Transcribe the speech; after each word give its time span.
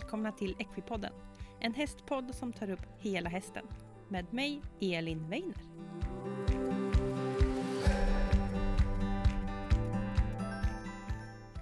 välkomna 0.00 0.32
till 0.32 0.56
Equipodden. 0.58 1.12
En 1.60 1.74
hästpodd 1.74 2.34
som 2.34 2.52
tar 2.52 2.70
upp 2.70 2.86
hela 2.98 3.30
hästen. 3.30 3.66
Med 4.08 4.32
mig, 4.32 4.62
Elin 4.80 5.28
Weiner. 5.28 5.56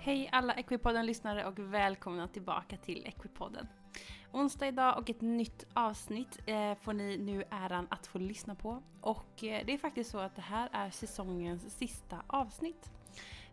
Hej 0.00 0.28
alla 0.32 0.54
Equipodden-lyssnare 0.54 1.46
och 1.46 1.58
välkomna 1.58 2.28
tillbaka 2.28 2.76
till 2.76 3.06
Equipodden. 3.06 3.66
Onsdag 4.32 4.68
idag 4.68 4.98
och 4.98 5.10
ett 5.10 5.20
nytt 5.20 5.66
avsnitt 5.74 6.38
eh, 6.46 6.74
får 6.74 6.92
ni 6.92 7.16
nu 7.16 7.44
äran 7.50 7.86
att 7.90 8.06
få 8.06 8.18
lyssna 8.18 8.54
på. 8.54 8.82
Och 9.00 9.44
eh, 9.44 9.66
det 9.66 9.72
är 9.74 9.78
faktiskt 9.78 10.10
så 10.10 10.18
att 10.18 10.36
det 10.36 10.42
här 10.42 10.68
är 10.72 10.90
säsongens 10.90 11.78
sista 11.78 12.22
avsnitt. 12.26 12.90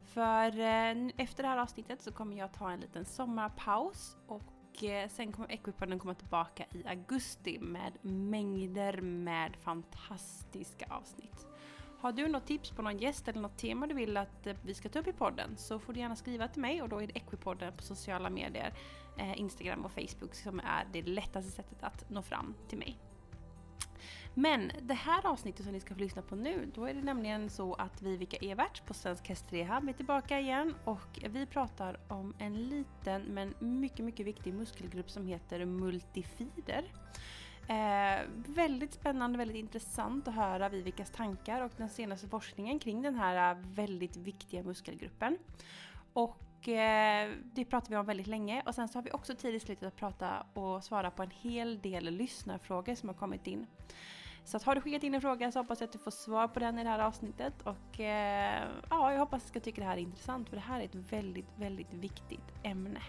För 0.03 0.59
eh, 0.59 1.11
efter 1.17 1.43
det 1.43 1.49
här 1.49 1.57
avsnittet 1.57 2.01
så 2.01 2.11
kommer 2.11 2.37
jag 2.37 2.53
ta 2.53 2.71
en 2.71 2.79
liten 2.79 3.05
sommarpaus 3.05 4.17
och 4.27 4.54
Eh, 4.83 5.09
sen 5.09 5.31
kommer 5.31 5.51
Equipodden 5.51 5.99
komma 5.99 6.13
tillbaka 6.13 6.65
i 6.71 6.87
augusti 6.87 7.59
med 7.59 7.93
mängder 8.01 9.01
med 9.01 9.55
fantastiska 9.55 10.85
avsnitt. 10.89 11.47
Har 11.99 12.11
du 12.11 12.27
något 12.27 12.45
tips 12.45 12.71
på 12.71 12.81
någon 12.81 12.97
gäst 12.97 13.27
eller 13.27 13.41
något 13.41 13.57
tema 13.57 13.87
du 13.87 13.95
vill 13.95 14.17
att 14.17 14.47
eh, 14.47 14.55
vi 14.61 14.73
ska 14.73 14.89
ta 14.89 14.99
upp 14.99 15.07
i 15.07 15.13
podden 15.13 15.57
så 15.57 15.79
får 15.79 15.93
du 15.93 15.99
gärna 15.99 16.15
skriva 16.15 16.47
till 16.47 16.61
mig 16.61 16.81
och 16.81 16.89
då 16.89 17.01
är 17.01 17.07
det 17.07 17.17
Equipodden 17.17 17.73
på 17.73 17.83
sociala 17.83 18.29
medier, 18.29 18.73
eh, 19.17 19.39
Instagram 19.39 19.85
och 19.85 19.91
Facebook 19.91 20.35
som 20.35 20.59
är 20.59 20.87
det 20.93 21.01
lättaste 21.01 21.51
sättet 21.51 21.83
att 21.83 22.09
nå 22.09 22.21
fram 22.21 22.53
till 22.69 22.77
mig. 22.77 22.97
Men 24.37 24.71
det 24.81 24.93
här 24.93 25.25
avsnittet 25.25 25.63
som 25.63 25.73
ni 25.73 25.79
ska 25.79 25.93
få 25.93 25.99
lyssna 25.99 26.21
på 26.21 26.35
nu, 26.35 26.71
då 26.75 26.85
är 26.85 26.93
det 26.93 27.01
nämligen 27.01 27.49
så 27.49 27.73
att 27.73 28.01
Vivica 28.01 28.37
Evert 28.37 28.85
på 28.85 28.93
Svensk 28.93 29.29
Hästrehab 29.29 29.89
är 29.89 29.93
tillbaka 29.93 30.39
igen 30.39 30.75
och 30.83 31.19
vi 31.29 31.45
pratar 31.45 31.99
om 32.07 32.33
en 32.39 32.69
liten 32.69 33.21
men 33.21 33.53
mycket, 33.59 34.05
mycket 34.05 34.25
viktig 34.25 34.53
muskelgrupp 34.53 35.09
som 35.09 35.27
heter 35.27 35.65
multifider. 35.65 36.83
Eh, 37.67 38.21
väldigt 38.47 38.93
spännande, 38.93 39.37
väldigt 39.37 39.57
intressant 39.57 40.27
att 40.27 40.35
höra 40.35 40.69
Vivicas 40.69 41.11
tankar 41.11 41.61
och 41.61 41.71
den 41.77 41.89
senaste 41.89 42.27
forskningen 42.27 42.79
kring 42.79 43.01
den 43.01 43.15
här 43.15 43.51
eh, 43.51 43.57
väldigt 43.61 44.17
viktiga 44.17 44.63
muskelgruppen. 44.63 45.37
Och 46.13 46.67
eh, 46.67 47.31
det 47.43 47.65
pratar 47.65 47.89
vi 47.89 47.95
om 47.95 48.05
väldigt 48.05 48.27
länge 48.27 48.63
och 48.65 48.75
sen 48.75 48.87
så 48.87 48.97
har 48.97 49.03
vi 49.03 49.11
också 49.11 49.35
tid 49.35 49.55
i 49.55 49.59
slutet 49.59 49.87
att 49.87 49.95
prata 49.95 50.45
och 50.53 50.83
svara 50.83 51.11
på 51.11 51.23
en 51.23 51.31
hel 51.31 51.81
del 51.81 52.03
lyssnarfrågor 52.03 52.95
som 52.95 53.09
har 53.09 53.15
kommit 53.15 53.47
in. 53.47 53.67
Så 54.45 54.57
att 54.57 54.63
har 54.63 54.75
du 54.75 54.81
skickat 54.81 55.03
in 55.03 55.15
en 55.15 55.21
fråga 55.21 55.51
så 55.51 55.59
hoppas 55.59 55.79
jag 55.79 55.87
att 55.87 55.93
du 55.93 55.99
får 55.99 56.11
svar 56.11 56.47
på 56.47 56.59
den 56.59 56.79
i 56.79 56.83
det 56.83 56.89
här 56.89 56.99
avsnittet 56.99 57.53
och 57.63 57.99
eh, 57.99 58.63
ja, 58.89 59.11
jag 59.11 59.19
hoppas 59.19 59.37
att 59.37 59.43
du 59.43 59.49
ska 59.49 59.59
tycka 59.59 59.81
det 59.81 59.87
här 59.87 59.97
är 59.97 60.01
intressant 60.01 60.49
för 60.49 60.55
det 60.55 60.61
här 60.61 60.79
är 60.79 60.85
ett 60.85 60.95
väldigt, 60.95 61.49
väldigt 61.55 61.93
viktigt 61.93 62.53
ämne. 62.63 63.01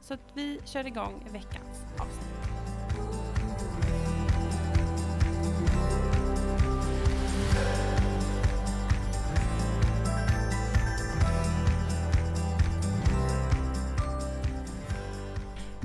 Så 0.00 0.14
att 0.14 0.32
vi 0.34 0.60
kör 0.64 0.86
igång 0.86 1.26
veckans 1.32 1.84
avsnitt. 1.98 2.83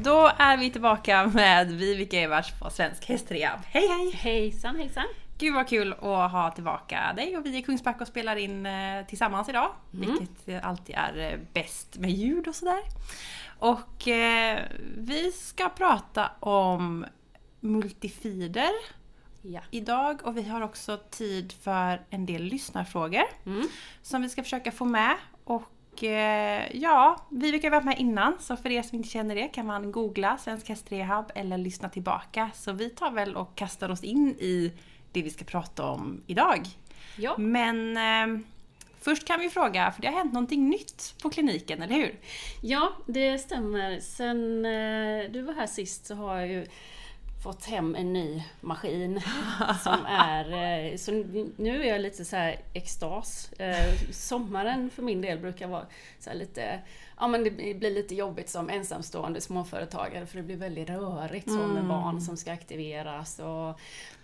Då 0.03 0.31
är 0.37 0.57
vi 0.57 0.71
tillbaka 0.71 1.27
med 1.27 1.71
Vivica 1.71 2.19
Evers 2.19 2.51
på 2.59 2.69
Svensk 2.69 3.05
Hästrehab. 3.05 3.59
Hej 3.65 3.87
hej! 3.87 4.11
Hejsan 4.11 4.75
hejsan! 4.75 5.05
Gud 5.37 5.53
vad 5.53 5.67
kul 5.67 5.93
att 5.93 6.31
ha 6.31 6.51
tillbaka 6.55 7.13
dig 7.15 7.37
och 7.37 7.45
vi 7.45 7.57
i 7.57 7.61
Kungsbacka 7.61 7.99
och 7.99 8.07
spelar 8.07 8.35
in 8.35 8.65
eh, 8.65 9.05
tillsammans 9.07 9.49
idag. 9.49 9.71
Mm. 9.93 10.09
Vilket 10.09 10.63
alltid 10.63 10.95
är 10.95 11.31
eh, 11.31 11.39
bäst 11.53 11.97
med 11.97 12.11
ljud 12.11 12.47
och 12.47 12.55
sådär. 12.55 12.79
Och 13.59 14.07
eh, 14.07 14.59
vi 14.97 15.31
ska 15.31 15.69
prata 15.69 16.31
om 16.39 17.05
multifider 17.59 18.71
ja. 19.41 19.61
idag 19.71 20.19
och 20.23 20.37
vi 20.37 20.43
har 20.43 20.61
också 20.61 20.97
tid 21.09 21.51
för 21.51 22.01
en 22.09 22.25
del 22.25 22.43
lyssnarfrågor 22.43 23.25
mm. 23.45 23.67
som 24.01 24.21
vi 24.21 24.29
ska 24.29 24.43
försöka 24.43 24.71
få 24.71 24.85
med. 24.85 25.15
Och 25.43 25.63
eh, 26.03 26.75
ja, 26.75 27.25
vi 27.29 27.49
brukar 27.51 27.69
varit 27.69 27.85
med 27.85 27.99
innan 27.99 28.33
så 28.39 28.57
för 28.57 28.71
er 28.71 28.81
som 28.81 28.97
inte 28.97 29.09
känner 29.09 29.35
det 29.35 29.47
kan 29.47 29.65
man 29.65 29.91
googla 29.91 30.37
Svensk 30.37 30.69
Hästrehab 30.69 31.31
eller 31.35 31.57
lyssna 31.57 31.89
tillbaka. 31.89 32.49
Så 32.55 32.71
vi 32.71 32.89
tar 32.89 33.11
väl 33.11 33.35
och 33.35 33.55
kastar 33.55 33.89
oss 33.89 34.03
in 34.03 34.29
i 34.39 34.71
det 35.11 35.21
vi 35.21 35.29
ska 35.29 35.45
prata 35.45 35.85
om 35.85 36.23
idag. 36.27 36.67
Ja. 37.17 37.37
Men 37.37 37.97
eh, 37.97 38.41
först 39.01 39.27
kan 39.27 39.39
vi 39.39 39.49
fråga, 39.49 39.91
för 39.91 40.01
det 40.01 40.07
har 40.07 40.15
hänt 40.15 40.33
någonting 40.33 40.69
nytt 40.69 41.15
på 41.21 41.29
kliniken, 41.29 41.81
eller 41.81 41.95
hur? 41.95 42.19
Ja, 42.61 42.91
det 43.05 43.39
stämmer. 43.39 43.99
Sen 43.99 44.65
eh, 44.65 45.31
du 45.31 45.41
var 45.41 45.53
här 45.53 45.67
sist 45.67 46.05
så 46.05 46.15
har 46.15 46.39
jag 46.39 46.47
ju 46.47 46.65
fått 47.43 47.65
hem 47.65 47.95
en 47.95 48.13
ny 48.13 48.43
maskin 48.61 49.21
som 49.83 50.05
är... 50.05 50.51
Eh, 50.51 50.97
så 50.97 51.11
nu 51.57 51.83
är 51.83 51.87
jag 51.87 52.01
lite 52.01 52.25
så 52.25 52.35
här 52.35 52.59
extas. 52.73 53.51
Eh, 53.53 53.93
sommaren 54.11 54.89
för 54.89 55.03
min 55.03 55.21
del 55.21 55.39
brukar 55.39 55.67
vara 55.67 55.85
så 56.19 56.33
lite... 56.33 56.79
Ja 57.19 57.27
men 57.27 57.43
det 57.43 57.51
blir 57.51 57.91
lite 57.91 58.15
jobbigt 58.15 58.49
som 58.49 58.69
ensamstående 58.69 59.41
småföretagare 59.41 60.25
för 60.25 60.37
det 60.37 60.43
blir 60.43 60.57
väldigt 60.57 60.89
rörigt 60.89 61.49
så 61.49 61.57
med 61.57 61.69
mm. 61.69 61.87
barn 61.87 62.21
som 62.21 62.37
ska 62.37 62.51
aktiveras 62.51 63.39
och 63.39 63.79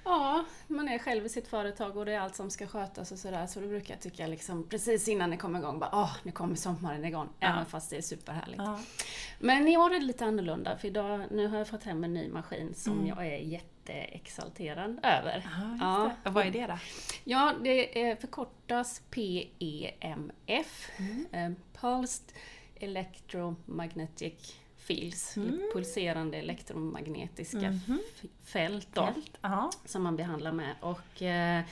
Ja, 0.06 0.46
man 0.68 0.88
är 0.88 0.98
själv 0.98 1.26
i 1.26 1.30
sitt 1.30 1.48
företag 1.48 1.98
och 1.98 2.06
det 2.06 2.14
är 2.14 2.20
allt 2.20 2.36
som 2.36 2.50
ska 2.50 2.68
skötas 2.68 3.12
och 3.12 3.20
sådär. 3.20 3.48
Så 3.48 3.60
då 3.60 3.68
brukar 3.68 3.94
jag 3.94 4.02
tycka 4.02 4.28
liksom 4.28 4.68
precis 4.70 5.08
innan 5.08 5.30
det 5.30 5.38
kommer 5.38 5.60
igång, 5.60 5.80
bara 5.80 5.90
åh, 5.94 6.18
nu 6.24 6.32
kommer 6.32 6.56
sommaren 6.56 7.06
igång. 7.06 7.30
Ja. 7.40 7.48
Även 7.48 7.66
fast 7.66 7.90
det 7.90 7.98
är 7.98 8.02
superhärligt. 8.02 8.58
Ja. 8.58 8.80
Men 9.40 9.68
i 9.68 9.78
år 9.78 9.94
är 9.94 10.00
det 10.00 10.06
lite 10.06 10.26
annorlunda 10.26 10.78
för 10.78 10.88
idag, 10.88 11.26
nu 11.32 11.48
har 11.48 11.58
jag 11.58 11.68
fått 11.68 11.84
hem 11.84 12.04
en 12.04 12.14
ny 12.14 12.30
maskin 12.30 12.74
som 12.74 12.94
mm. 12.94 13.08
jag 13.08 13.28
är 13.28 13.38
jätteexalterad 13.38 15.00
över. 15.04 15.48
Aha, 15.48 15.78
ja. 15.82 16.30
Och 16.30 16.34
vad 16.34 16.46
är 16.48 16.52
det 16.52 16.68
då? 16.68 16.78
Ja, 17.24 17.54
det 17.64 18.22
förkortas 18.22 19.02
PEMF. 19.10 20.92
Mm. 20.98 21.26
Eh, 21.32 21.52
Pulsed 21.82 22.34
Electromagnetic 22.76 24.56
fields, 24.78 25.38
mm. 25.38 25.70
pulserande 25.74 26.38
elektromagnetiska 26.38 27.58
mm 27.58 27.74
-hmm. 27.74 28.00
fält, 28.44 28.88
då, 28.94 29.06
fält. 29.06 29.80
som 29.86 30.04
man 30.04 30.16
behandlar 30.16 30.52
med. 30.52 30.76
Och 30.82 31.22
eh, 31.22 31.64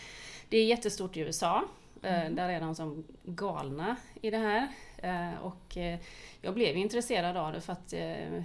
det 0.49 0.57
är 0.57 0.65
jättestort 0.65 1.17
i 1.17 1.19
USA. 1.19 1.63
Eh, 2.03 2.21
mm. 2.21 2.35
Där 2.35 2.49
är 2.49 2.61
de 2.61 2.75
som 2.75 3.03
galna 3.23 3.95
i 4.21 4.29
det 4.29 4.37
här. 4.37 4.67
Eh, 4.97 5.41
och 5.41 5.77
eh, 5.77 5.99
jag 6.41 6.53
blev 6.53 6.77
intresserad 6.77 7.37
av 7.37 7.53
det 7.53 7.61
för 7.61 7.73
att 7.73 7.93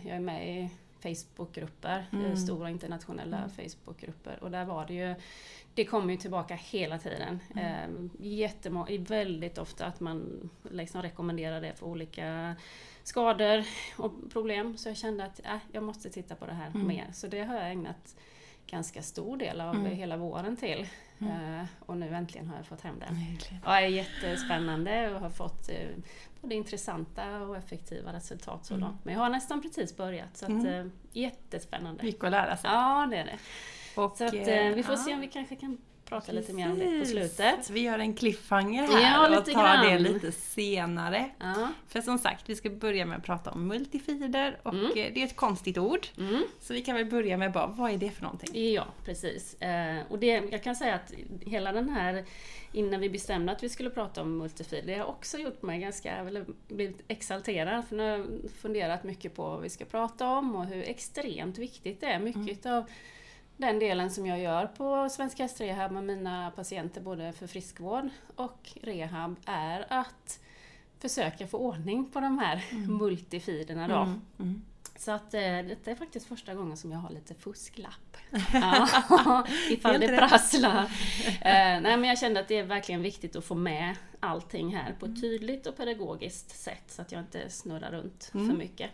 jag 0.05 0.17
är 0.17 0.21
med 0.21 0.49
i 0.49 0.71
Facebookgrupper, 1.00 2.06
eh, 2.12 2.19
mm. 2.19 2.36
stora 2.36 2.70
internationella 2.70 3.36
mm. 3.36 3.50
Facebookgrupper. 3.50 4.38
Och 4.42 4.50
där 4.50 4.64
var 4.64 4.86
det 4.86 4.94
ju 4.94 5.14
det 5.75 5.84
kommer 5.84 6.12
ju 6.12 6.19
tillbaka 6.19 6.54
hela 6.54 6.98
tiden. 6.98 7.41
Mm. 7.56 8.10
Jättemånga, 8.19 8.86
väldigt 8.98 9.59
ofta 9.59 9.86
att 9.86 10.00
man 10.00 10.50
liksom 10.70 11.03
rekommenderar 11.03 11.60
det 11.60 11.75
för 11.75 11.86
olika 11.86 12.56
skador 13.03 13.64
och 13.97 14.12
problem. 14.32 14.76
Så 14.76 14.88
jag 14.88 14.97
kände 14.97 15.25
att 15.25 15.41
äh, 15.44 15.56
jag 15.72 15.82
måste 15.82 16.10
titta 16.10 16.34
på 16.34 16.47
det 16.47 16.53
här 16.53 16.70
mm. 16.70 16.86
mer. 16.86 17.06
Så 17.12 17.26
det 17.26 17.44
har 17.44 17.54
jag 17.54 17.70
ägnat 17.70 18.16
ganska 18.66 19.03
stor 19.03 19.36
del 19.36 19.60
av 19.60 19.75
mm. 19.75 19.92
hela 19.92 20.16
våren 20.16 20.56
till. 20.56 20.86
Mm. 21.21 21.61
Uh, 21.61 21.67
och 21.81 21.97
nu 21.97 22.15
äntligen 22.15 22.49
har 22.49 22.56
jag 22.56 22.67
fått 22.67 22.81
hem 22.81 22.99
den. 22.99 23.37
Och 23.65 23.71
det 23.71 23.77
är 23.77 23.87
jättespännande 23.87 25.15
och 25.15 25.21
har 25.21 25.31
fått 25.31 25.71
uh, 25.71 26.05
både 26.41 26.55
intressanta 26.55 27.41
och 27.41 27.56
effektiva 27.56 28.12
resultat 28.12 28.67
så 28.67 28.75
mm. 28.75 28.87
långt. 28.89 29.05
Men 29.05 29.15
jag 29.15 29.21
har 29.21 29.31
nästan 29.31 29.62
precis 29.62 29.97
börjat 29.97 30.37
så 30.37 30.45
att, 30.45 30.65
uh, 30.65 30.87
jättespännande. 31.12 32.05
Mycket 32.05 32.25
att 32.25 32.31
lära 32.31 32.57
sig. 32.57 32.71
Ja, 32.71 33.09
det 33.11 33.17
är 33.17 33.25
det. 33.25 33.39
Och, 34.01 34.17
så 34.17 34.25
att, 34.25 34.34
vi 34.77 34.83
får 34.87 34.97
se 34.97 35.15
om 35.15 35.21
vi 35.21 35.28
kanske 35.28 35.57
kan 35.57 35.78
prata 36.09 36.27
Precis. 36.27 36.41
lite 36.41 36.53
mer 36.53 36.71
om 36.71 36.78
det 36.78 37.01
på 37.01 37.07
slutet. 37.07 37.71
Vi 37.71 37.81
gör 37.81 37.99
en 37.99 38.15
cliffhanger 38.15 38.83
här 38.83 39.01
ja, 39.01 39.39
och 39.39 39.45
tar 39.45 39.53
grann. 39.53 39.87
det 39.87 39.99
lite 39.99 40.33
senare. 40.33 41.31
Ja. 41.39 41.69
För 41.89 42.01
som 42.01 42.19
sagt, 42.19 42.49
vi 42.49 42.57
ska 42.57 42.71
börja 42.71 43.07
med 43.07 43.19
att 43.19 43.25
prata 43.25 43.51
om 43.51 43.69
multifider 43.69 44.59
och 44.63 44.75
mm. 44.75 44.91
det 44.95 45.22
är 45.22 45.25
ett 45.25 45.37
konstigt 45.37 45.78
ord. 45.78 46.07
Mm. 46.19 46.43
Så 46.60 46.72
vi 46.72 46.83
kan 46.83 46.97
väl 46.97 47.07
börja 47.07 47.37
med 47.37 47.53
bara, 47.53 47.66
vad 47.66 47.91
är 47.91 47.99
det 47.99 48.10
för 48.10 48.22
någonting? 48.22 48.72
Ja, 48.72 48.87
precis. 49.05 49.55
Eh, 49.63 50.03
och 50.09 50.19
det, 50.19 50.27
jag 50.27 50.63
kan 50.63 50.77
säga 50.77 50.95
att 50.95 51.13
hela 51.41 51.72
den 51.72 51.89
här, 51.89 52.25
innan 52.72 53.01
vi 53.01 53.11
bestämde 53.11 53.53
att 53.53 53.63
vi 53.63 53.69
skulle 53.69 53.91
prata 53.91 54.22
om 54.22 54.39
multifider, 54.39 54.87
det 54.87 54.99
har 54.99 55.07
också 55.07 55.39
gjort 55.39 55.63
mig 55.63 55.81
ganska, 55.81 56.16
eller 56.16 56.45
blivit 56.69 57.01
exalterad. 57.09 57.84
För 57.89 57.97
nu 57.97 58.03
har 58.03 58.19
jag 58.19 58.27
funderat 58.61 59.04
mycket 59.04 59.34
på 59.34 59.43
vad 59.43 59.61
vi 59.61 59.69
ska 59.69 59.84
prata 59.84 60.28
om 60.28 60.57
och 60.57 60.65
hur 60.65 60.83
extremt 60.83 61.59
viktigt 61.59 62.01
det 62.01 62.07
är. 62.07 62.19
Mycket 62.19 62.65
mm. 62.65 62.78
av 62.78 62.84
den 63.59 63.78
delen 63.78 64.10
som 64.10 64.27
jag 64.27 64.41
gör 64.41 64.66
på 64.66 65.09
Svenska 65.09 65.43
Hästrehab 65.43 65.93
med 65.93 66.05
mina 66.05 66.51
patienter 66.51 67.01
både 67.01 67.33
för 67.33 67.47
friskvård 67.47 68.09
och 68.37 68.71
rehab 68.83 69.37
är 69.45 69.87
att 69.89 70.41
försöka 70.99 71.47
få 71.47 71.59
ordning 71.59 72.10
på 72.10 72.21
de 72.21 72.39
här 72.39 72.65
mm. 72.71 72.97
multifiderna 72.97 73.89
då. 73.89 73.95
Mm. 73.95 74.21
Mm. 74.39 74.63
Så 74.98 75.12
att 75.12 75.34
eh, 75.34 75.41
detta 75.41 75.91
är 75.91 75.95
faktiskt 75.95 76.27
första 76.27 76.54
gången 76.54 76.77
som 76.77 76.92
jag 76.92 76.98
har 76.98 77.10
lite 77.10 77.34
fusklapp. 77.34 78.16
ja, 78.53 79.47
ifall 79.71 80.00
det 80.00 80.09
prasslar. 80.18 80.91
Eh, 81.41 81.80
nej 81.80 81.97
men 81.97 82.04
jag 82.04 82.18
kände 82.18 82.41
att 82.41 82.48
det 82.48 82.59
är 82.59 82.62
verkligen 82.62 83.03
viktigt 83.03 83.36
att 83.36 83.45
få 83.45 83.54
med 83.54 83.97
allting 84.21 84.77
här 84.77 84.92
på 84.92 85.06
ett 85.06 85.09
mm. 85.09 85.21
tydligt 85.21 85.66
och 85.66 85.77
pedagogiskt 85.77 86.50
sätt 86.50 86.83
så 86.86 87.03
att 87.03 87.12
jag 87.12 87.21
inte 87.21 87.50
snurrar 87.50 87.91
runt 87.91 88.30
mm. 88.34 88.48
för 88.48 88.56
mycket. 88.56 88.91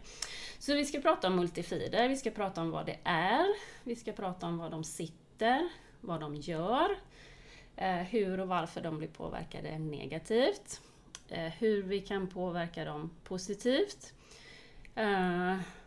Så 0.59 0.75
vi 0.75 0.85
ska 0.85 1.01
prata 1.01 1.29
om 1.29 1.37
multifider, 1.37 2.09
vi 2.09 2.17
ska 2.17 2.31
prata 2.31 2.61
om 2.61 2.71
vad 2.71 2.87
det 2.87 2.99
är, 3.05 3.47
vi 3.85 3.97
ska 3.97 4.13
prata 4.13 4.47
om 4.47 4.59
var 4.59 4.71
de 4.71 4.85
sitter, 4.85 5.69
vad 6.01 6.21
de 6.21 6.37
gör, 6.37 6.97
eh, 7.77 7.95
hur 7.95 8.41
och 8.41 8.49
varför 8.49 8.81
de 8.81 8.99
blir 8.99 9.09
påverkade 9.09 9.79
negativt, 9.79 10.81
hur 11.59 11.83
vi 11.83 12.01
kan 12.01 12.27
påverka 12.27 12.85
dem 12.85 13.11
positivt, 13.25 14.13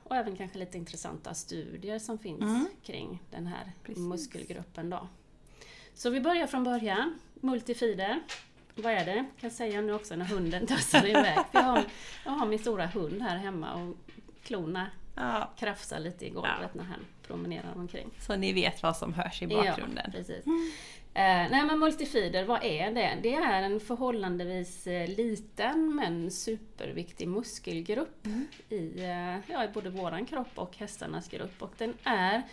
och 0.09 0.15
även 0.15 0.36
kanske 0.36 0.57
lite 0.57 0.77
intressanta 0.77 1.33
studier 1.33 2.00
som 2.00 2.19
finns 2.19 2.42
mm. 2.42 2.68
kring 2.83 3.24
den 3.31 3.48
här 3.48 3.71
Precis. 3.83 4.04
muskelgruppen. 4.04 4.89
Då. 4.89 5.07
Så 5.94 6.09
vi 6.09 6.21
börjar 6.21 6.48
från 6.48 6.63
början. 6.63 7.19
Multifider. 7.33 8.19
Vad 8.75 8.94
är 8.94 9.06
det? 9.06 9.15
Jag 9.15 9.25
kan 9.38 9.51
säga 9.51 9.81
nu 9.81 9.94
också 9.94 10.15
när 10.15 10.25
hunden 10.25 10.68
tassar 10.68 11.09
iväg. 11.09 11.38
jag, 11.51 11.62
har, 11.62 11.83
jag 12.25 12.31
har 12.31 12.45
min 12.45 12.59
stora 12.59 12.86
hund 12.86 13.21
här 13.21 13.38
hemma 13.38 13.74
och 13.74 13.95
klorna 14.44 14.88
ja. 15.15 15.51
krafsar 15.57 16.00
lite 16.00 16.25
i 16.25 16.30
golvet 16.30 16.54
ja. 16.62 16.69
när 16.74 16.83
han 16.83 17.06
promenerar 17.27 17.74
omkring. 17.75 18.09
Så 18.19 18.36
ni 18.36 18.54
vet 18.54 18.83
vad 18.83 18.98
som 18.98 19.13
hörs 19.13 19.42
i 19.42 19.48
bakgrunden? 19.48 20.04
Ja, 20.06 20.12
precis. 20.12 20.45
Mm. 20.45 20.71
Eh, 21.17 21.49
nej 21.49 21.65
men 21.65 21.79
multifider, 21.79 22.45
vad 22.45 22.63
är 22.63 22.91
det? 22.91 23.17
Det 23.23 23.33
är 23.33 23.63
en 23.63 23.79
förhållandevis 23.79 24.87
eh, 24.87 25.07
liten 25.07 25.95
men 25.95 26.31
superviktig 26.31 27.27
muskelgrupp 27.27 28.25
mm. 28.25 28.47
i, 28.69 29.03
eh, 29.03 29.51
ja, 29.51 29.63
i 29.63 29.67
både 29.73 29.89
våran 29.89 30.25
kropp 30.25 30.51
och 30.55 30.77
hästarnas 30.77 31.27
grupp. 31.27 31.61
Och 31.61 31.73
den 31.77 31.93
är 32.03 32.43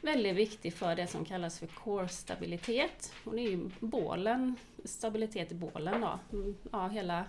väldigt 0.00 0.36
viktig 0.36 0.74
för 0.74 0.96
det 0.96 1.06
som 1.06 1.24
kallas 1.24 1.58
för 1.58 1.66
core-stabilitet. 1.66 3.12
Och 3.24 3.34
det 3.34 3.42
är 3.42 3.50
ju 3.50 3.70
bålen, 3.80 4.56
stabilitet 4.84 5.52
i 5.52 5.54
bålen 5.54 6.00
då. 6.00 6.18
Mm, 6.32 6.56
ja, 6.72 6.88
hela 6.88 7.24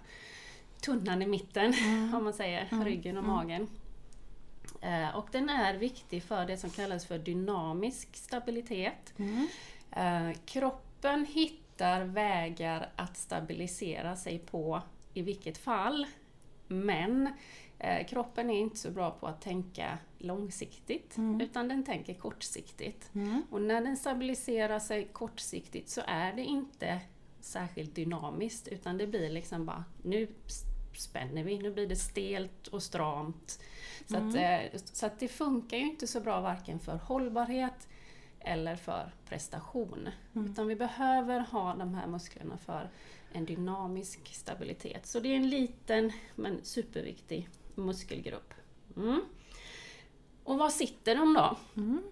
tunnan 0.81 1.21
i 1.21 1.25
mitten, 1.25 1.73
mm. 1.73 2.15
om 2.15 2.23
man 2.23 2.33
säger, 2.33 2.67
mm. 2.71 2.85
ryggen 2.85 3.17
och 3.17 3.23
mm. 3.23 3.35
magen. 3.35 3.67
Och 5.15 5.27
den 5.31 5.49
är 5.49 5.73
viktig 5.73 6.23
för 6.23 6.45
det 6.45 6.57
som 6.57 6.69
kallas 6.69 7.05
för 7.05 7.17
dynamisk 7.17 8.15
stabilitet. 8.15 9.13
Mm. 9.17 9.47
Eh, 9.97 10.31
kroppen 10.45 11.25
hittar 11.25 12.03
vägar 12.03 12.89
att 12.95 13.17
stabilisera 13.17 14.15
sig 14.15 14.39
på 14.39 14.81
i 15.13 15.21
vilket 15.21 15.57
fall. 15.57 16.05
Men 16.67 17.29
eh, 17.79 18.07
kroppen 18.07 18.49
är 18.49 18.59
inte 18.59 18.77
så 18.77 18.91
bra 18.91 19.11
på 19.11 19.27
att 19.27 19.41
tänka 19.41 19.97
långsiktigt 20.17 21.17
mm. 21.17 21.41
utan 21.41 21.67
den 21.67 21.83
tänker 21.83 22.13
kortsiktigt. 22.13 23.15
Mm. 23.15 23.41
Och 23.49 23.61
när 23.61 23.81
den 23.81 23.97
stabiliserar 23.97 24.79
sig 24.79 25.05
kortsiktigt 25.05 25.89
så 25.89 26.01
är 26.07 26.33
det 26.33 26.43
inte 26.43 26.99
särskilt 27.39 27.95
dynamiskt 27.95 28.67
utan 28.67 28.97
det 28.97 29.07
blir 29.07 29.29
liksom 29.29 29.65
bara 29.65 29.83
nu 30.03 30.27
spänner 30.93 31.43
vi, 31.43 31.57
nu 31.57 31.71
blir 31.71 31.87
det 31.87 31.95
stelt 31.95 32.67
och 32.67 32.83
stramt. 32.83 33.63
Så, 34.05 34.15
mm. 34.15 34.29
att, 34.29 34.35
eh, 34.35 34.79
så 34.83 35.05
att 35.05 35.19
det 35.19 35.27
funkar 35.27 35.77
ju 35.77 35.83
inte 35.83 36.07
så 36.07 36.19
bra 36.19 36.41
varken 36.41 36.79
för 36.79 36.95
hållbarhet 36.95 37.87
eller 38.47 38.75
för 38.75 39.11
prestation. 39.29 40.09
Mm. 40.35 40.51
Utan 40.51 40.67
vi 40.67 40.75
behöver 40.75 41.39
ha 41.39 41.75
de 41.75 41.93
här 41.93 42.07
musklerna 42.07 42.57
för 42.57 42.89
en 43.31 43.45
dynamisk 43.45 44.33
stabilitet. 44.33 45.05
Så 45.05 45.19
det 45.19 45.29
är 45.29 45.35
en 45.35 45.49
liten 45.49 46.11
men 46.35 46.59
superviktig 46.63 47.49
muskelgrupp. 47.75 48.53
Mm. 48.95 49.21
Och 50.43 50.57
var 50.57 50.69
sitter 50.69 51.15
de 51.15 51.33
då? 51.33 51.57
Mm. 51.75 52.03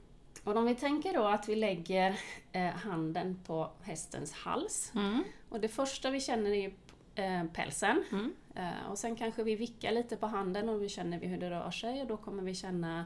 Och 0.43 0.55
om 0.55 0.65
vi 0.65 0.75
tänker 0.75 1.13
då 1.13 1.23
att 1.23 1.49
vi 1.49 1.55
lägger 1.55 2.19
eh, 2.51 2.65
handen 2.65 3.39
på 3.47 3.69
hästens 3.81 4.33
hals. 4.33 4.91
Mm. 4.95 5.23
Och 5.49 5.59
det 5.59 5.67
första 5.67 6.11
vi 6.11 6.21
känner 6.21 6.51
är 6.51 6.73
eh, 7.15 7.43
pälsen. 7.53 8.03
Mm. 8.11 8.33
Eh, 8.55 8.89
och 8.91 8.97
sen 8.97 9.15
kanske 9.15 9.43
vi 9.43 9.55
vickar 9.55 9.91
lite 9.91 10.15
på 10.15 10.27
handen 10.27 10.69
och 10.69 10.83
vi 10.83 10.89
känner 10.89 11.19
hur 11.19 11.37
det 11.37 11.49
rör 11.49 11.71
sig 11.71 12.01
och 12.01 12.07
då 12.07 12.17
kommer 12.17 12.43
vi 12.43 12.55
känna 12.55 13.05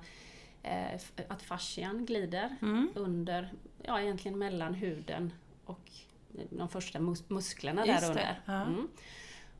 eh, 0.63 1.01
att 1.27 1.41
fascian 1.41 2.05
glider 2.05 2.55
mm. 2.61 2.89
under, 2.95 3.53
ja 3.83 4.01
egentligen 4.01 4.37
mellan 4.37 4.73
huden 4.73 5.33
och 5.65 5.91
de 6.49 6.69
första 6.69 6.99
mus 6.99 7.29
musklerna 7.29 7.85
Just 7.85 8.01
där 8.01 8.09
under. 8.09 8.41
Ja. 8.45 8.61
Mm. 8.61 8.87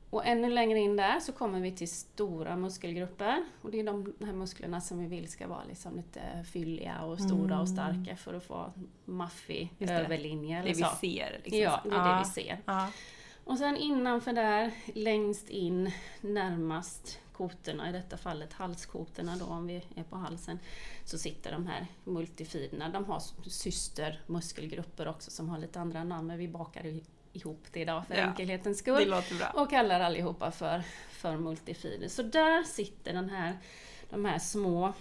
Och 0.10 0.26
ännu 0.26 0.50
längre 0.50 0.80
in 0.80 0.96
där 0.96 1.20
så 1.20 1.32
kommer 1.32 1.60
vi 1.60 1.72
till 1.72 1.90
stora 1.90 2.56
muskelgrupper. 2.56 3.44
Och 3.62 3.72
det 3.72 3.80
är 3.80 3.84
de 3.84 4.14
här 4.20 4.34
musklerna 4.34 4.82
som 4.82 5.00
vi 5.00 5.08
vill 5.08 5.28
ska 5.28 5.48
vara 5.48 5.64
liksom 5.64 5.96
lite 5.96 6.22
fylliga 6.52 7.02
och 7.02 7.20
stora 7.20 7.46
mm. 7.46 7.60
och 7.60 7.70
starka 7.70 8.16
för 8.16 8.34
att 8.34 8.44
få 8.44 8.74
maffig 9.06 9.74
överlinje. 9.80 10.62
Det 10.62 10.68
vi 10.68 10.84
ser. 10.84 11.42
Liksom. 11.44 11.60
Ja, 11.60 11.82
det 11.84 11.90
är 11.90 11.96
ja. 11.96 12.14
det 12.14 12.20
vi 12.20 12.26
ser. 12.26 12.60
Och 13.44 13.58
sen 13.58 13.78
innanför 13.78 14.34
där, 14.34 14.72
längst 14.94 15.50
in, 15.50 15.92
närmast 16.22 17.20
kotorna, 17.40 17.90
i 17.90 17.92
detta 17.92 18.18
fallet 18.18 18.54
halskotorna 18.54 19.36
då 19.36 19.46
om 19.46 19.68
vi 19.68 19.84
är 19.96 20.04
på 20.04 20.16
halsen, 20.16 20.60
så 21.06 21.18
sitter 21.18 21.52
de 21.52 21.68
här 21.68 21.88
multifiderna. 22.04 22.90
De 22.90 23.06
har 23.06 23.22
systermuskelgrupper 23.50 25.08
också 25.08 25.32
som 25.32 25.50
har 25.50 25.58
lite 25.58 25.80
andra 25.80 26.04
namn, 26.04 26.28
men 26.28 26.38
vi 26.38 26.48
bakar 26.48 27.00
ihop 27.34 27.68
det 27.72 27.80
idag 27.80 28.08
för 28.08 28.16
ja, 28.16 28.22
enkelhetens 28.22 28.80
skull. 28.80 29.14
Och 29.54 29.70
kallar 29.70 30.00
allihopa 30.00 30.52
för, 30.52 30.84
för 31.12 31.38
multifider. 31.38 32.08
Så 32.08 32.24
där 32.24 32.64
sitter 32.64 33.14
den 33.14 33.30
här, 33.30 33.58
de 34.10 34.26
här 34.26 34.40
små 34.40 34.94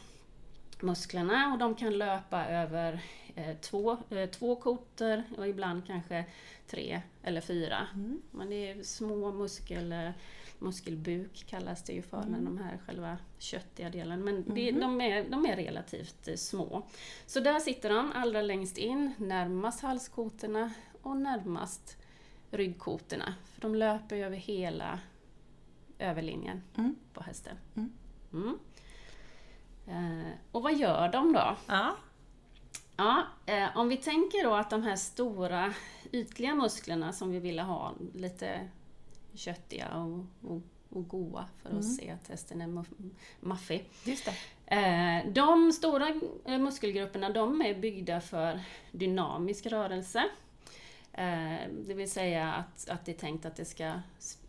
musklerna 0.81 1.52
och 1.52 1.58
de 1.58 1.75
kan 1.75 1.99
löpa 1.99 2.46
över 2.46 3.00
eh, 3.35 3.56
två, 3.56 3.96
eh, 4.11 4.31
två 4.31 4.56
kotor 4.56 5.23
och 5.37 5.49
ibland 5.49 5.87
kanske 5.87 6.25
tre 6.67 7.00
eller 7.23 7.40
fyra. 7.40 7.88
Mm. 7.94 8.23
Men 8.31 8.50
det 8.50 8.70
är 8.70 8.82
små 8.82 9.32
muskel, 9.32 9.93
eh, 9.93 10.11
muskelbuk 10.58 11.44
kallas 11.46 11.84
det 11.84 11.93
ju 11.93 12.02
för, 12.02 12.22
mm. 12.22 12.44
de 12.44 12.58
här 12.58 12.78
själva 12.87 13.19
köttiga 13.38 13.90
delen. 13.90 14.25
Men 14.25 14.55
det, 14.55 14.69
mm. 14.69 14.81
de, 14.81 15.00
är, 15.00 15.31
de 15.31 15.46
är 15.46 15.56
relativt 15.56 16.28
eh, 16.28 16.34
små. 16.34 16.87
Så 17.26 17.40
där 17.40 17.60
sitter 17.60 17.88
de 17.88 18.12
allra 18.14 18.43
längst 18.43 18.78
in, 18.78 19.12
närmast 19.19 19.81
halskotorna 19.81 20.72
och 21.02 21.16
närmast 21.16 21.96
ryggkotorna. 22.50 23.34
För 23.44 23.60
de 23.60 23.75
löper 23.75 24.16
över 24.16 24.37
hela 24.37 25.00
överlinjen 25.99 26.62
mm. 26.76 26.96
på 27.12 27.22
hästen. 27.22 27.56
Mm. 27.75 27.93
Mm. 28.32 28.58
Eh, 29.87 30.32
och 30.52 30.62
vad 30.62 30.75
gör 30.75 31.08
de 31.08 31.32
då? 31.32 31.56
Ja. 31.66 31.96
Ja, 32.96 33.22
eh, 33.46 33.76
om 33.76 33.88
vi 33.88 33.96
tänker 33.96 34.44
då 34.44 34.54
att 34.54 34.70
de 34.70 34.82
här 34.82 34.96
stora 34.96 35.75
ytliga 36.12 36.54
musklerna 36.54 37.12
som 37.12 37.30
vi 37.30 37.38
ville 37.38 37.62
ha 37.62 37.94
lite 38.14 38.68
köttiga 39.38 39.88
och, 39.88 40.25
och, 40.50 40.62
och 40.88 41.09
goa 41.09 41.49
för 41.62 41.68
att 41.68 41.73
mm. 41.73 41.83
se 41.83 42.11
att 42.11 42.28
hästen 42.28 42.61
är 42.61 42.85
maffig. 43.40 43.90
Just 44.04 44.25
det. 44.25 44.35
Eh, 44.76 45.33
de 45.33 45.73
stora 45.73 46.21
eh, 46.45 46.59
muskelgrupperna 46.59 47.30
de 47.30 47.62
är 47.62 47.75
byggda 47.75 48.21
för 48.21 48.61
dynamisk 48.92 49.66
rörelse. 49.66 50.25
Eh, 51.12 51.59
det 51.87 51.95
vill 51.95 52.11
säga 52.11 52.52
att, 52.52 52.88
att 52.88 53.04
det 53.04 53.12
är 53.12 53.18
tänkt 53.18 53.47
att 53.47 53.57
det 53.57 53.64
ska 53.64 53.92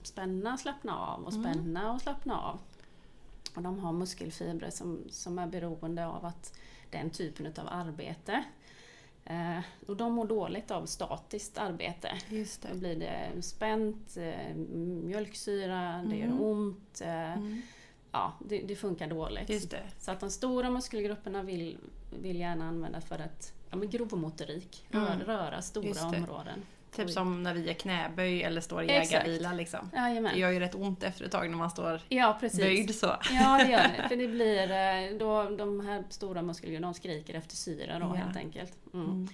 spänna, 0.03 0.57
slappna 0.57 0.97
av 0.97 1.23
och 1.23 1.33
mm. 1.33 1.43
spänna 1.43 1.79
mm. 1.79 1.95
och 1.95 2.01
slappna 2.01 2.41
av. 2.41 2.59
Och 3.55 3.61
de 3.61 3.79
har 3.79 3.93
muskelfibrer 3.93 4.69
som, 4.69 5.03
som 5.09 5.39
är 5.39 5.47
beroende 5.47 6.07
av 6.07 6.25
att 6.25 6.59
den 6.89 7.09
typen 7.09 7.45
av 7.45 7.67
arbete. 7.69 8.43
Eh, 9.25 9.59
och 9.87 9.97
de 9.97 10.13
mår 10.13 10.27
dåligt 10.27 10.71
av 10.71 10.85
statiskt 10.85 11.57
arbete. 11.57 12.11
Just 12.29 12.61
det. 12.61 12.69
Då 12.71 12.79
blir 12.79 12.95
det 12.95 13.41
spänt, 13.41 14.17
eh, 14.17 14.55
mjölksyra, 15.03 15.79
mm. 15.79 16.09
det 16.09 16.15
gör 16.15 16.25
mm. 16.25 16.41
ont. 16.41 17.01
Eh, 17.01 17.33
mm. 17.33 17.61
Ja, 18.11 18.33
det, 18.45 18.61
det, 18.61 18.75
funkar 18.75 19.07
dåligt. 19.07 19.75
Så 19.99 20.11
att 20.11 20.19
de 20.19 20.29
stora 20.29 20.69
muskelgrupperna 20.69 21.43
vill, 21.43 21.77
vill 22.21 22.39
gärna 22.39 22.67
använda 22.67 23.01
för 23.01 23.15
att 23.15 23.53
ja, 23.69 23.77
men 23.77 23.89
grov 23.89 24.13
motorik, 24.17 24.87
mm. 24.91 25.19
röra 25.19 25.61
stora 25.61 26.05
områden. 26.05 26.61
Typ 26.95 27.09
som 27.09 27.43
när 27.43 27.53
vi 27.53 27.65
gör 27.65 27.73
knäböj 27.73 28.43
eller 28.43 28.61
står 28.61 28.83
i 28.83 28.87
jägarbilar 28.87 29.53
liksom. 29.53 29.91
Jajamän. 29.95 30.33
Det 30.33 30.39
gör 30.39 30.49
ju 30.49 30.59
rätt 30.59 30.75
ont 30.75 31.03
efter 31.03 31.25
ett 31.25 31.31
tag 31.31 31.49
när 31.49 31.57
man 31.57 31.69
står 31.69 32.01
ja, 32.09 32.37
precis. 32.39 32.59
böjd 32.59 32.95
så. 32.95 33.15
Ja 33.31 33.57
det 33.63 33.71
gör 33.71 33.83
det. 33.97 34.05
För 34.09 34.15
det 34.15 34.27
blir, 34.27 34.71
eh, 34.71 35.17
då, 35.17 35.49
de 35.57 35.79
här 35.79 36.03
stora 36.09 36.41
muskelgrupperna 36.41 36.87
de 36.87 36.93
skriker 36.93 37.33
efter 37.33 37.55
syra 37.55 37.99
då 37.99 38.05
ja. 38.05 38.13
helt 38.13 38.37
enkelt. 38.37 38.73
Mm. 38.93 39.05
Mm. 39.05 39.27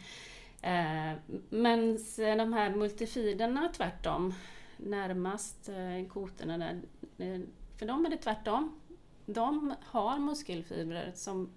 Eh, 0.62 1.18
Men 1.50 2.00
de 2.18 2.54
här 2.54 2.70
multifiderna 2.70 3.70
tvärtom, 3.76 4.34
närmast 4.78 5.70
eh, 5.70 6.08
kotorna 6.10 6.58
där, 6.58 6.82
eh, 7.18 7.42
för 7.78 7.86
dem 7.86 8.06
är 8.06 8.10
det 8.10 8.18
tvärtom. 8.18 8.80
De 9.26 9.74
har 9.82 10.20
muskelfibrer 10.20 11.12
som 11.16 11.50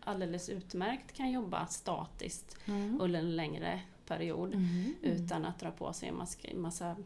alldeles 0.00 0.48
utmärkt 0.48 1.12
kan 1.12 1.30
jobba 1.30 1.66
statiskt 1.66 2.56
mm. 2.64 3.00
under 3.00 3.18
en 3.18 3.36
längre 3.36 3.80
period 4.10 4.54
mm. 4.54 4.94
utan 5.02 5.44
att 5.44 5.58
dra 5.58 5.70
på 5.70 5.92
sig 5.92 6.08
en 6.08 6.60
massa, 6.62 6.96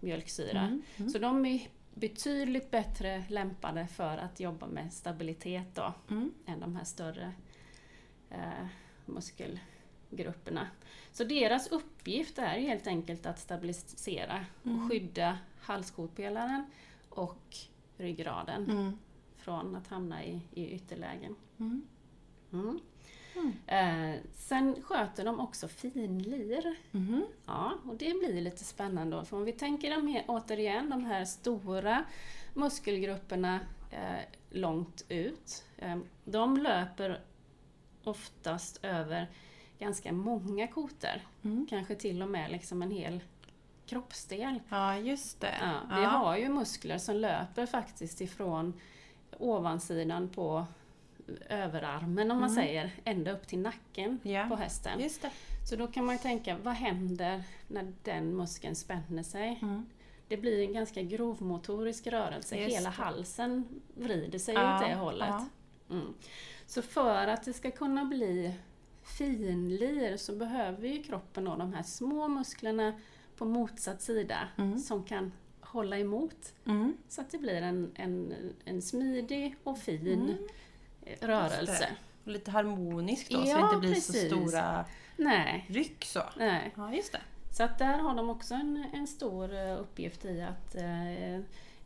mjölksyra. 0.00 0.60
Mm. 0.60 0.82
Mm. 0.96 1.10
Så 1.10 1.18
de 1.18 1.46
är 1.46 1.68
betydligt 1.94 2.70
bättre 2.70 3.24
lämpade 3.28 3.86
för 3.86 4.18
att 4.18 4.40
jobba 4.40 4.66
med 4.66 4.92
stabilitet 4.92 5.74
då, 5.74 5.94
mm. 6.10 6.32
än 6.46 6.60
de 6.60 6.76
här 6.76 6.84
större 6.84 7.32
eh, 8.30 8.66
muskelgrupperna. 9.06 10.66
Så 11.12 11.24
deras 11.24 11.66
uppgift 11.66 12.38
är 12.38 12.60
helt 12.60 12.86
enkelt 12.86 13.26
att 13.26 13.38
stabilisera 13.38 14.44
mm. 14.64 14.82
och 14.82 14.90
skydda 14.90 15.38
halskotpelaren 15.60 16.64
och 17.08 17.56
ryggraden 17.96 18.70
mm. 18.70 18.98
från 19.36 19.76
att 19.76 19.86
hamna 19.86 20.24
i, 20.24 20.40
i 20.54 20.70
ytterlägen. 20.70 21.36
Mm. 21.58 21.82
Mm. 23.34 23.52
Eh, 23.66 24.20
sen 24.34 24.82
sköter 24.82 25.24
de 25.24 25.40
också 25.40 25.68
finlir. 25.68 26.76
Mm. 26.92 27.24
Ja, 27.46 27.72
och 27.84 27.96
det 27.96 28.18
blir 28.18 28.40
lite 28.40 28.64
spännande. 28.64 29.24
För 29.24 29.36
om 29.36 29.44
vi 29.44 29.52
tänker 29.52 29.90
de 29.90 30.08
här, 30.08 30.24
återigen 30.28 30.90
de 30.90 31.04
här 31.04 31.24
stora 31.24 32.04
muskelgrupperna 32.54 33.60
eh, 33.90 34.24
långt 34.50 35.04
ut. 35.08 35.64
Eh, 35.78 35.98
de 36.24 36.56
löper 36.56 37.20
oftast 38.04 38.84
över 38.84 39.28
ganska 39.78 40.12
många 40.12 40.68
koter. 40.68 41.22
Mm. 41.42 41.66
Kanske 41.70 41.94
till 41.94 42.22
och 42.22 42.28
med 42.28 42.50
liksom 42.50 42.82
en 42.82 42.90
hel 42.90 43.20
kroppsdel. 43.86 44.60
Ja, 44.68 44.96
just 44.98 45.40
det. 45.40 45.54
Ja, 45.60 45.96
vi 45.96 46.02
ja. 46.02 46.08
har 46.08 46.36
ju 46.36 46.48
muskler 46.48 46.98
som 46.98 47.16
löper 47.16 47.66
faktiskt 47.66 48.20
ifrån 48.20 48.80
ovansidan 49.38 50.28
på 50.28 50.66
överarmen 51.48 52.30
om 52.30 52.40
man 52.40 52.50
mm. 52.50 52.64
säger, 52.64 52.90
ända 53.04 53.32
upp 53.32 53.46
till 53.46 53.58
nacken 53.58 54.20
ja. 54.22 54.46
på 54.48 54.56
hästen. 54.56 55.00
Just 55.00 55.22
det. 55.22 55.30
Så 55.70 55.76
då 55.76 55.86
kan 55.86 56.04
man 56.04 56.18
tänka, 56.18 56.56
vad 56.62 56.74
händer 56.74 57.42
när 57.68 57.92
den 58.02 58.36
muskeln 58.36 58.74
spänner 58.74 59.22
sig? 59.22 59.58
Mm. 59.62 59.86
Det 60.28 60.36
blir 60.36 60.60
en 60.60 60.72
ganska 60.72 61.02
grovmotorisk 61.02 62.06
rörelse, 62.06 62.56
Just 62.56 62.76
hela 62.76 62.90
det. 62.90 62.96
halsen 62.96 63.82
vrider 63.94 64.38
sig 64.38 64.54
ja. 64.54 64.76
åt 64.76 64.88
det 64.88 64.94
hållet. 64.94 65.28
Ja. 65.28 65.46
Mm. 65.90 66.14
Så 66.66 66.82
för 66.82 67.26
att 67.26 67.44
det 67.44 67.52
ska 67.52 67.70
kunna 67.70 68.04
bli 68.04 68.54
finlir 69.02 70.16
så 70.16 70.36
behöver 70.36 70.88
ju 70.88 71.02
kroppen 71.02 71.44
då 71.44 71.56
de 71.56 71.72
här 71.72 71.82
små 71.82 72.28
musklerna 72.28 72.92
på 73.36 73.44
motsatt 73.44 74.02
sida 74.02 74.48
mm. 74.56 74.78
som 74.78 75.04
kan 75.04 75.32
hålla 75.60 75.98
emot. 75.98 76.54
Mm. 76.64 76.96
Så 77.08 77.20
att 77.20 77.30
det 77.30 77.38
blir 77.38 77.62
en, 77.62 77.90
en, 77.94 78.34
en 78.64 78.82
smidig 78.82 79.56
och 79.64 79.78
fin 79.78 80.22
mm. 80.22 80.36
Rörelse. 81.20 81.88
Lite 82.24 82.50
harmoniskt 82.50 83.30
då, 83.30 83.38
ja, 83.38 83.46
så 83.46 83.56
det 83.56 83.62
inte 83.62 83.76
blir 83.76 83.94
precis. 83.94 84.30
så 84.30 84.36
stora 84.36 84.84
Nej. 85.16 85.66
ryck. 85.68 86.04
Så. 86.04 86.22
Nej. 86.36 86.72
Ja, 86.76 86.94
just 86.94 87.12
det. 87.12 87.20
Så 87.50 87.62
att 87.62 87.78
där 87.78 87.98
har 87.98 88.14
de 88.14 88.30
också 88.30 88.54
en, 88.54 88.86
en 88.92 89.06
stor 89.06 89.54
eh, 89.54 89.80
uppgift 89.80 90.24
i 90.24 90.42
att 90.42 90.74
eh, 90.74 91.40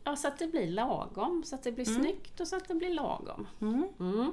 Ja, 0.07 0.15
så 0.15 0.27
att 0.27 0.39
det 0.39 0.47
blir 0.47 0.67
lagom, 0.67 1.43
så 1.45 1.55
att 1.55 1.63
det 1.63 1.71
blir 1.71 1.89
mm. 1.89 2.01
snyggt 2.01 2.39
och 2.39 2.47
så 2.47 2.55
att 2.55 2.67
det 2.67 2.75
blir 2.75 2.89
lagom. 2.89 3.47
Mm. 3.61 3.87
Mm. 3.99 4.31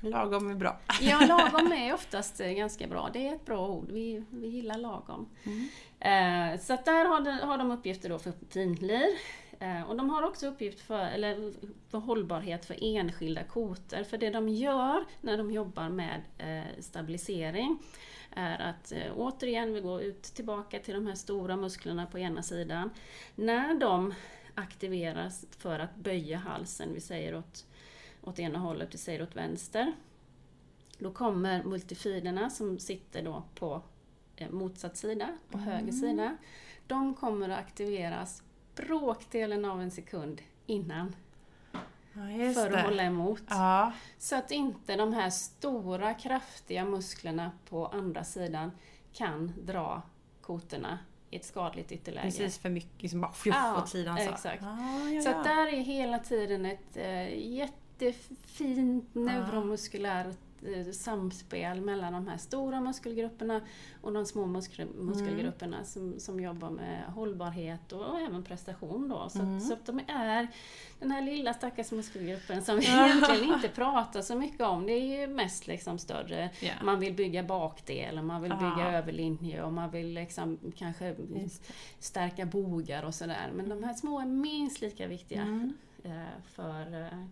Lagom 0.00 0.50
är 0.50 0.54
bra. 0.54 0.78
Ja, 1.00 1.20
lagom 1.20 1.72
är 1.72 1.94
oftast 1.94 2.40
eh, 2.40 2.50
ganska 2.50 2.86
bra. 2.86 3.10
Det 3.12 3.28
är 3.28 3.34
ett 3.34 3.44
bra 3.44 3.68
ord. 3.68 3.90
Vi, 3.90 4.24
vi 4.30 4.48
gillar 4.48 4.78
lagom. 4.78 5.28
Mm. 5.44 5.68
Eh, 6.00 6.60
så 6.60 6.78
där 6.84 7.04
har 7.04 7.20
de, 7.20 7.30
har 7.30 7.58
de 7.58 7.70
uppgifter 7.70 8.08
då 8.08 8.18
för 8.18 8.32
finlir. 8.50 9.06
Eh, 9.62 9.82
och 9.82 9.96
de 9.96 10.10
har 10.10 10.22
också 10.22 10.46
uppgift 10.46 10.80
för, 10.80 11.04
eller 11.04 11.52
för 11.88 11.98
hållbarhet 11.98 12.64
för 12.64 12.76
enskilda 12.80 13.44
koter. 13.44 14.04
För 14.04 14.18
det 14.18 14.30
de 14.30 14.48
gör 14.48 15.04
när 15.20 15.38
de 15.38 15.50
jobbar 15.50 15.88
med 15.88 16.22
eh, 16.38 16.80
stabilisering 16.80 17.78
är 18.30 18.60
att 18.60 18.92
eh, 18.92 19.12
återigen, 19.16 19.74
vi 19.74 19.80
går 19.80 20.02
ut 20.02 20.22
tillbaka 20.22 20.78
till 20.78 20.94
de 20.94 21.06
här 21.06 21.14
stora 21.14 21.56
musklerna 21.56 22.06
på 22.06 22.18
ena 22.18 22.42
sidan. 22.42 22.90
När 23.34 23.74
de 23.74 24.14
aktiveras 24.54 25.46
för 25.58 25.78
att 25.78 25.96
böja 25.96 26.38
halsen, 26.38 26.94
vi 26.94 27.00
säger 27.00 27.34
åt 27.36 27.66
åt 28.24 28.38
ena 28.38 28.58
hållet, 28.58 28.94
vi 28.94 28.98
säger 28.98 29.22
åt 29.22 29.36
vänster. 29.36 29.92
Då 30.98 31.12
kommer 31.12 31.64
multifiderna 31.64 32.50
som 32.50 32.78
sitter 32.78 33.22
då 33.22 33.42
på 33.54 33.82
motsatt 34.50 34.96
sida, 34.96 35.28
på 35.50 35.58
mm. 35.58 35.70
höger 35.70 35.92
sida. 35.92 36.36
De 36.86 37.14
kommer 37.14 37.48
att 37.48 37.58
aktiveras 37.58 38.42
bråkdelen 38.74 39.64
av 39.64 39.82
en 39.82 39.90
sekund 39.90 40.42
innan. 40.66 41.16
Ja, 42.12 42.52
för 42.54 42.66
att 42.66 42.72
det. 42.72 42.82
hålla 42.82 43.02
emot. 43.02 43.42
Ja. 43.48 43.92
Så 44.18 44.36
att 44.36 44.50
inte 44.50 44.96
de 44.96 45.12
här 45.12 45.30
stora 45.30 46.14
kraftiga 46.14 46.84
musklerna 46.84 47.50
på 47.68 47.86
andra 47.86 48.24
sidan 48.24 48.70
kan 49.12 49.52
dra 49.62 50.02
kotorna 50.40 50.98
i 51.30 51.36
ett 51.36 51.44
skadligt 51.44 51.92
ytterläge. 51.92 52.24
Precis, 52.24 52.58
för 52.58 52.68
mycket 52.68 53.10
som 53.10 53.20
bara 53.20 53.32
fluff 53.32 53.56
ja, 53.58 53.82
åt 53.82 53.88
sidan. 53.88 54.16
Så. 54.16 54.22
Exakt. 54.22 54.62
Ah, 54.62 55.22
så 55.22 55.30
att 55.30 55.44
där 55.44 55.66
är 55.66 55.80
hela 55.80 56.18
tiden 56.18 56.66
ett 56.66 56.96
jätte 57.36 57.76
jättefint 58.02 59.14
neuromuskulärt 59.14 60.26
eh, 60.26 60.32
samspel 60.92 61.80
mellan 61.80 62.12
de 62.12 62.28
här 62.28 62.36
stora 62.36 62.80
muskelgrupperna 62.80 63.60
och 64.00 64.12
de 64.12 64.26
små 64.26 64.46
muskel, 64.46 64.88
muskelgrupperna 64.88 65.76
mm. 65.76 65.86
som, 65.86 66.20
som 66.20 66.40
jobbar 66.40 66.70
med 66.70 67.04
hållbarhet 67.04 67.92
och, 67.92 68.02
och 68.02 68.20
även 68.20 68.44
prestation. 68.44 69.08
Då. 69.08 69.28
Så, 69.28 69.38
mm. 69.38 69.60
så 69.60 69.72
att 69.72 69.86
de 69.86 70.00
är 70.08 70.48
den 70.98 71.10
här 71.10 71.22
lilla 71.22 71.54
stackars 71.54 71.92
muskelgruppen 71.92 72.62
som 72.62 72.78
vi 72.78 72.86
egentligen 72.86 73.54
inte 73.54 73.68
pratar 73.68 74.22
så 74.22 74.34
mycket 74.34 74.60
om. 74.60 74.86
Det 74.86 74.92
är 74.92 75.20
ju 75.20 75.26
mest 75.26 75.66
liksom 75.66 75.98
större, 75.98 76.50
yeah. 76.60 76.84
man 76.84 77.00
vill 77.00 77.14
bygga 77.14 77.42
bakdel, 77.42 78.18
och 78.18 78.24
man 78.24 78.42
vill 78.42 78.52
bygga 78.52 78.86
ah. 78.86 78.92
överlinje 78.92 79.62
och 79.62 79.72
man 79.72 79.90
vill 79.90 80.14
liksom 80.14 80.58
kanske 80.76 81.16
stärka 81.98 82.46
bogar 82.46 83.02
och 83.02 83.14
sådär. 83.14 83.50
Men 83.54 83.68
de 83.68 83.84
här 83.84 83.94
små 83.94 84.20
är 84.20 84.26
minst 84.26 84.80
lika 84.80 85.06
viktiga 85.06 85.42
mm. 85.42 85.72
Eh, 86.04 86.42
för 86.44 87.00
eh, 87.00 87.24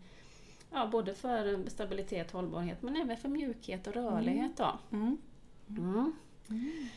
Ja, 0.72 0.86
både 0.86 1.14
för 1.14 1.70
stabilitet, 1.70 2.30
hållbarhet 2.30 2.82
men 2.82 2.96
även 2.96 3.16
för 3.16 3.28
mjukhet 3.28 3.86
och 3.86 3.94
rörlighet. 3.94 4.56
Då. 4.56 4.78
Mm. 4.92 5.18
Mm. 5.68 6.12
Mm. 6.48 6.88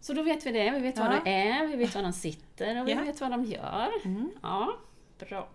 Så 0.00 0.12
då 0.12 0.22
vet 0.22 0.46
vi 0.46 0.52
det, 0.52 0.70
vi 0.70 0.80
vet 0.80 0.96
ja. 0.96 1.02
vad 1.02 1.24
det 1.24 1.30
är, 1.30 1.66
vi 1.66 1.76
vet 1.76 1.94
var 1.94 2.02
de 2.02 2.12
sitter 2.12 2.80
och 2.80 2.88
vi 2.88 2.92
ja. 2.92 3.00
vet 3.00 3.20
vad 3.20 3.30
de 3.30 3.44
gör. 3.44 3.88
Mm. 4.04 4.30
Ja, 4.42 4.76
bra. 5.18 5.48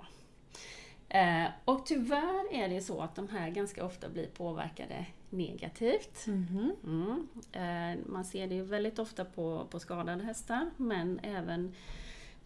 Eh, 1.10 1.46
och 1.66 1.86
tyvärr 1.86 2.54
är 2.54 2.70
det 2.70 2.82
så 2.82 3.02
att 3.02 3.16
de 3.16 3.30
här 3.30 3.50
ganska 3.50 3.86
ofta 3.86 4.10
blir 4.10 4.28
påverkade 4.28 5.06
negativt. 5.30 6.26
Mm-hmm. 6.26 6.72
Mm. 6.84 7.28
Eh, 7.52 8.06
man 8.06 8.26
ser 8.26 8.48
det 8.48 8.56
ju 8.56 8.64
väldigt 8.64 9.00
ofta 9.00 9.26
på, 9.26 9.68
på 9.70 9.80
skadade 9.80 10.24
hästar 10.24 10.70
men 10.78 11.20
även 11.24 11.74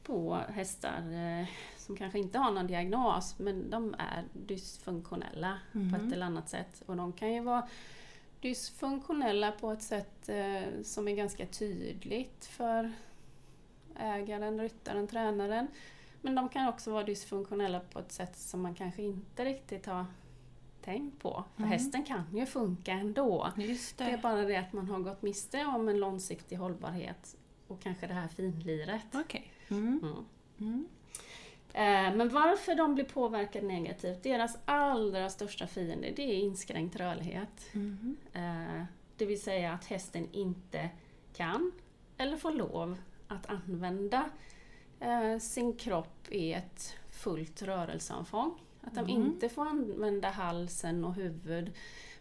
på 0.04 0.40
hästar 0.50 1.02
eh, 1.12 1.48
som 1.88 1.98
kanske 1.98 2.20
inte 2.20 2.38
har 2.38 2.52
någon 2.52 2.68
diagnos 2.68 3.40
men 3.40 3.70
de 3.70 3.96
är 3.98 4.24
dysfunktionella 4.34 5.60
mm. 5.74 5.90
på 5.90 5.96
ett 5.96 6.02
mhm. 6.02 6.14
eller 6.14 6.26
annat 6.26 6.50
sätt. 6.50 6.84
Och 6.86 6.96
de 6.96 7.14
kan 7.14 7.34
ju 7.34 7.42
vara 7.42 7.68
dysfunktionella 8.42 9.52
på 9.52 9.72
ett 9.72 9.82
sätt 9.82 10.30
eh, 10.30 10.84
som 10.84 11.08
är 11.08 11.16
ganska 11.16 11.46
tydligt 11.46 12.46
för 12.46 12.92
ägaren, 13.96 14.62
ryttaren, 14.62 15.08
tränaren. 15.08 15.68
Men 16.22 16.36
de 16.36 16.50
kan 16.50 16.68
också 16.68 16.92
vara 16.92 17.04
dysfunktionella 17.04 17.80
på 17.80 18.00
ett 18.00 18.12
sätt 18.12 18.38
som 18.38 18.62
man 18.62 18.76
kanske 18.76 19.02
inte 19.02 19.46
riktigt 19.46 19.86
har 19.86 20.06
tänkt 20.82 21.22
på. 21.22 21.44
För 21.56 21.64
mm. 21.64 21.72
hästen 21.72 22.04
kan 22.04 22.24
ju 22.38 22.46
funka 22.46 22.92
ändå. 22.92 23.48
Just 23.58 23.98
det. 23.98 24.06
det 24.06 24.12
är 24.12 24.18
bara 24.18 24.42
det 24.42 24.56
att 24.56 24.74
man 24.74 24.90
har 24.90 25.00
gått 25.00 25.22
miste 25.22 25.66
om 25.66 25.90
en 25.90 26.00
långsiktig 26.00 26.56
hållbarhet 26.56 27.38
och 27.68 27.82
kanske 27.82 28.08
det 28.08 28.14
här 28.14 28.28
finliret. 28.28 29.16
Okay. 29.16 29.44
Mm. 29.70 30.26
Mm. 30.60 30.88
Eh, 31.78 32.16
men 32.16 32.30
varför 32.30 32.76
de 32.76 32.96
blir 32.96 33.06
påverkade 33.06 33.68
negativt, 33.68 34.24
deras 34.24 34.58
allra 34.66 35.30
största 35.30 35.68
fiende, 35.68 36.12
det 36.16 36.22
är 36.22 36.34
inskränkt 36.34 36.96
rörlighet. 36.96 37.70
Mm. 37.74 38.18
Det 39.18 39.26
vill 39.26 39.42
säga 39.42 39.74
att 39.74 39.86
hästen 39.86 40.28
inte 40.32 40.90
kan 41.34 41.72
eller 42.18 42.38
får 42.38 42.52
lov 42.52 42.98
att 43.28 43.46
använda 43.46 44.30
eh, 45.00 45.38
sin 45.40 45.74
kropp 45.74 46.28
i 46.30 46.54
ett 46.54 46.94
fullt 47.12 47.62
rörelseomfång. 47.62 48.60
Att 48.82 48.96
de 48.96 49.00
mm. 49.00 49.12
inte 49.12 49.50
får 49.50 49.66
använda 49.66 50.30
halsen 50.30 51.06
och 51.06 51.14
huvud 51.14 51.72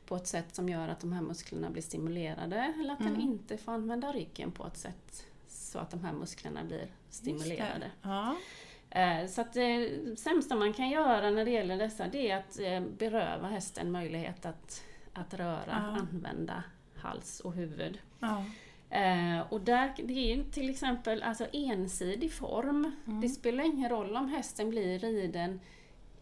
på 0.06 0.16
ett 0.16 0.26
sätt 0.26 0.54
som 0.54 0.68
gör 0.68 0.88
att 0.88 1.00
de 1.00 1.12
här 1.12 1.22
musklerna 1.22 1.70
blir 1.70 1.82
stimulerade 1.82 2.75
eller 2.80 2.92
att 2.92 3.00
mm. 3.00 3.12
den 3.12 3.22
inte 3.22 3.58
får 3.58 3.72
använda 3.72 4.12
ryggen 4.12 4.52
på 4.52 4.66
ett 4.66 4.76
sätt 4.76 5.26
så 5.48 5.78
att 5.78 5.90
de 5.90 6.04
här 6.04 6.12
musklerna 6.12 6.64
blir 6.64 6.86
stimulerade. 7.10 7.90
Ja. 8.02 8.36
Eh, 8.97 9.26
så 9.26 9.41
att 9.41 9.53
det 9.53 9.91
sämsta 10.19 10.57
man 10.57 10.73
kan 10.73 10.91
göra 10.91 11.31
när 11.31 11.45
det 11.45 11.50
gäller 11.50 11.79
dessa 11.79 12.09
det 12.09 12.31
är 12.31 12.37
att 12.37 12.59
eh, 12.59 12.81
beröva 12.99 13.49
hästen 13.49 13.91
möjlighet 13.91 14.47
att, 14.47 14.85
att 15.12 15.35
röra, 15.35 15.65
ja. 15.67 15.75
använda 15.75 16.62
hals 16.95 17.41
och 17.41 17.53
huvud. 17.53 17.99
Ja. 18.21 18.45
Eh, 18.91 19.53
och 19.53 19.61
där, 19.61 19.95
det 20.05 20.33
är 20.33 20.45
till 20.45 20.71
exempel 20.71 21.23
alltså 21.23 21.47
ensidig 21.53 22.33
form. 22.33 22.93
Mm. 23.07 23.21
Det 23.21 23.29
spelar 23.29 23.65
ingen 23.65 23.91
roll 23.91 24.17
om 24.17 24.29
hästen 24.29 24.71
blir 24.71 24.99
riden 24.99 25.61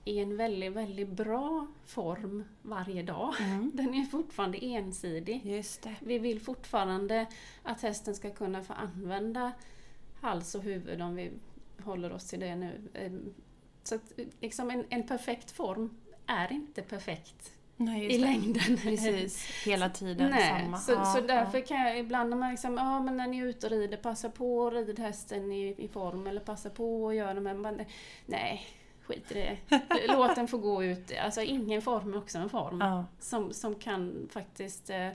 i 0.05 0.19
en 0.19 0.37
väldigt, 0.37 0.73
väldigt 0.73 1.09
bra 1.09 1.67
form 1.87 2.45
varje 2.63 3.03
dag. 3.03 3.35
Mm. 3.41 3.71
Den 3.75 3.95
är 3.95 4.05
fortfarande 4.05 4.65
ensidig. 4.65 5.65
Vi 6.01 6.19
vill 6.19 6.41
fortfarande 6.41 7.27
att 7.63 7.83
hästen 7.83 8.15
ska 8.15 8.31
kunna 8.31 8.63
få 8.63 8.73
använda 8.73 9.53
hals 10.21 10.55
och 10.55 10.63
huvud 10.63 11.03
om 11.03 11.15
vi 11.15 11.31
håller 11.85 12.13
oss 12.13 12.27
till 12.27 12.41
det 12.41 12.57
nu, 12.57 12.81
så 13.83 13.95
att 13.95 14.13
liksom 14.41 14.71
en, 14.71 14.85
en 14.89 15.07
perfekt 15.07 15.51
form 15.51 15.97
är 16.27 16.53
inte 16.53 16.83
perfekt 16.83 17.55
Nej, 17.77 18.13
i 18.13 18.19
längden. 18.19 18.77
Precis, 18.83 19.47
hela 19.65 19.91
tiden 19.91 20.31
Nej, 20.31 20.61
samma. 20.61 20.79
Så, 20.79 20.93
ja, 20.93 21.05
så 21.05 21.21
därför 21.21 21.59
ja. 21.59 21.65
kan 21.65 21.81
jag 21.81 21.99
ibland 21.99 22.31
när 22.31 22.37
man 22.37 22.51
liksom, 22.51 22.77
ja 22.77 23.01
men 23.01 23.17
när 23.17 23.27
ni 23.27 23.39
är 23.39 23.47
ute 23.47 23.67
och 23.67 23.73
rider, 23.73 23.97
passa 23.97 24.31
på 24.31 24.67
att 24.67 24.73
rida 24.73 25.03
hästen 25.03 25.53
i, 25.53 25.75
i 25.79 25.89
form 25.89 26.27
eller 26.27 26.41
passa 26.41 26.71
på 26.71 27.09
att 27.09 27.15
göra 27.15 27.35
det, 27.35 27.41
men 27.41 27.85
nej, 28.27 28.67
skit 29.03 29.33
i 29.33 29.35
det. 29.35 29.59
Låt 30.09 30.35
den 30.35 30.49
få 30.49 30.59
gå 30.59 30.85
ut. 30.85 31.13
Alltså 31.25 31.43
ingen 31.43 31.83
form 31.83 32.15
är 32.15 32.19
också 32.19 32.39
en 32.39 32.49
form. 32.49 32.81
Ja. 32.81 33.05
Som, 33.21 33.53
som 33.53 33.75
kan 33.75 34.29
faktiskt 34.33 34.91
eh, 34.91 35.09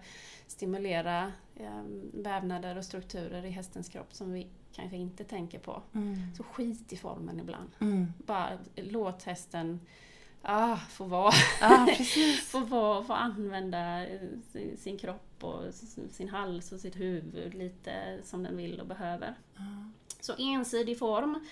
stimulera 0.48 1.32
eh, 1.56 1.82
vävnader 2.14 2.78
och 2.78 2.86
strukturer 2.86 3.46
i 3.46 3.50
hästens 3.50 3.90
kropp 3.90 4.14
som 4.14 4.34
vi 4.34 4.48
kanske 4.74 4.98
inte 4.98 5.24
tänker 5.24 5.60
på. 5.60 5.82
Mm. 5.94 6.36
Så 6.38 6.44
skit 6.44 6.94
i 6.94 6.98
formen 6.98 7.40
ibland. 7.40 7.70
Mm. 7.80 8.14
Bara 8.26 8.58
låt 8.76 9.24
hästen 9.24 9.80
ah, 10.42 10.78
få 10.78 11.06
vara. 11.06 11.34
Ah, 11.62 11.88
få 12.46 12.60
vara, 12.60 13.04
få 13.04 13.14
använda 13.14 14.08
eh, 14.08 14.20
sin 14.78 14.98
kropp 14.98 15.44
och 15.44 15.74
sin 16.12 16.30
hals 16.30 16.72
och 16.72 16.80
sitt 16.80 17.00
huvud 17.00 17.54
lite 17.54 18.20
som 18.24 18.44
den 18.44 18.58
vill 18.58 18.80
och 18.80 18.88
behöver. 18.88 19.36
Mm. 19.58 19.94
Så 20.20 20.34
ensidig 20.38 21.00
form 21.00 21.46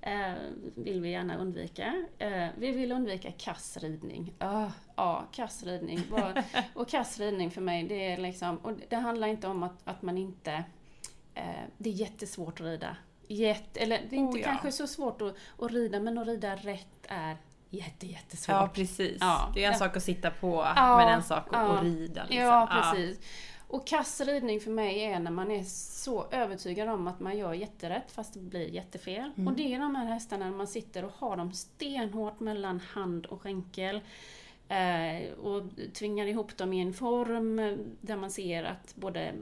eh, 0.00 0.32
vill 0.74 1.00
vi 1.00 1.10
gärna 1.10 1.38
undvika. 1.38 2.04
Eh, 2.18 2.48
vi 2.58 2.70
vill 2.70 2.92
undvika 2.92 3.32
kassridning. 3.32 4.34
Oh, 4.40 4.70
ja, 4.96 5.24
kassridning. 5.32 6.00
och 6.74 6.88
kassridning 6.88 7.50
för 7.50 7.60
mig, 7.60 7.84
det 7.84 8.12
är 8.12 8.16
liksom, 8.16 8.56
och 8.56 8.72
det 8.88 8.96
handlar 8.96 9.28
inte 9.28 9.48
om 9.48 9.62
att, 9.62 9.76
att 9.84 10.02
man 10.02 10.18
inte... 10.18 10.64
Eh, 11.40 11.64
det 11.78 11.90
är 11.90 11.94
jättesvårt 11.94 12.60
att 12.60 12.66
rida. 12.66 12.96
Jätte, 13.28 13.80
eller 13.80 14.00
det 14.10 14.16
är 14.16 14.20
inte 14.20 14.38
oh, 14.38 14.40
ja. 14.40 14.46
kanske 14.46 14.72
så 14.72 14.86
svårt 14.86 15.22
att, 15.22 15.36
att 15.58 15.70
rida, 15.72 16.00
men 16.00 16.18
att 16.18 16.26
rida 16.26 16.56
rätt 16.56 17.06
är 17.08 17.36
jätte, 17.70 18.06
jättesvårt. 18.06 18.54
Ja, 18.54 18.70
precis. 18.74 19.16
Ja. 19.20 19.52
Det 19.54 19.64
är 19.64 19.66
en 19.66 19.72
ja. 19.72 19.78
sak 19.78 19.96
att 19.96 20.02
sitta 20.02 20.30
på, 20.30 20.66
men 20.76 21.08
en 21.08 21.22
sak 21.22 21.46
att, 21.50 21.82
rida. 21.82 22.22
Liksom. 22.24 22.38
Ja, 22.38 22.68
precis. 22.72 23.20
Och 23.68 23.86
kassridning 23.86 24.60
för 24.60 24.70
mig 24.70 25.04
är 25.04 25.18
när 25.18 25.30
man 25.30 25.50
är 25.50 25.62
så 25.64 26.26
övertygad 26.30 26.88
om 26.88 27.06
att 27.06 27.20
man 27.20 27.38
gör 27.38 27.52
jätterätt 27.52 28.12
fast 28.12 28.34
det 28.34 28.40
blir 28.40 28.68
jättefel. 28.68 29.32
Mm. 29.36 29.48
Och 29.48 29.52
det 29.54 29.74
är 29.74 29.80
de 29.80 29.94
här 29.94 30.06
hästarna 30.06 30.50
när 30.50 30.56
man 30.56 30.66
sitter 30.66 31.04
och 31.04 31.12
har 31.18 31.36
dem 31.36 31.52
stenhårt 31.52 32.40
mellan 32.40 32.80
hand 32.80 33.26
och 33.26 33.42
skänkel. 33.42 34.00
Eh, 34.68 35.32
och 35.32 35.62
tvingar 35.94 36.26
ihop 36.26 36.56
dem 36.56 36.72
i 36.72 36.80
en 36.80 36.94
form 36.94 37.56
där 38.00 38.16
man 38.16 38.30
ser 38.30 38.64
att 38.64 38.94
både 38.96 39.32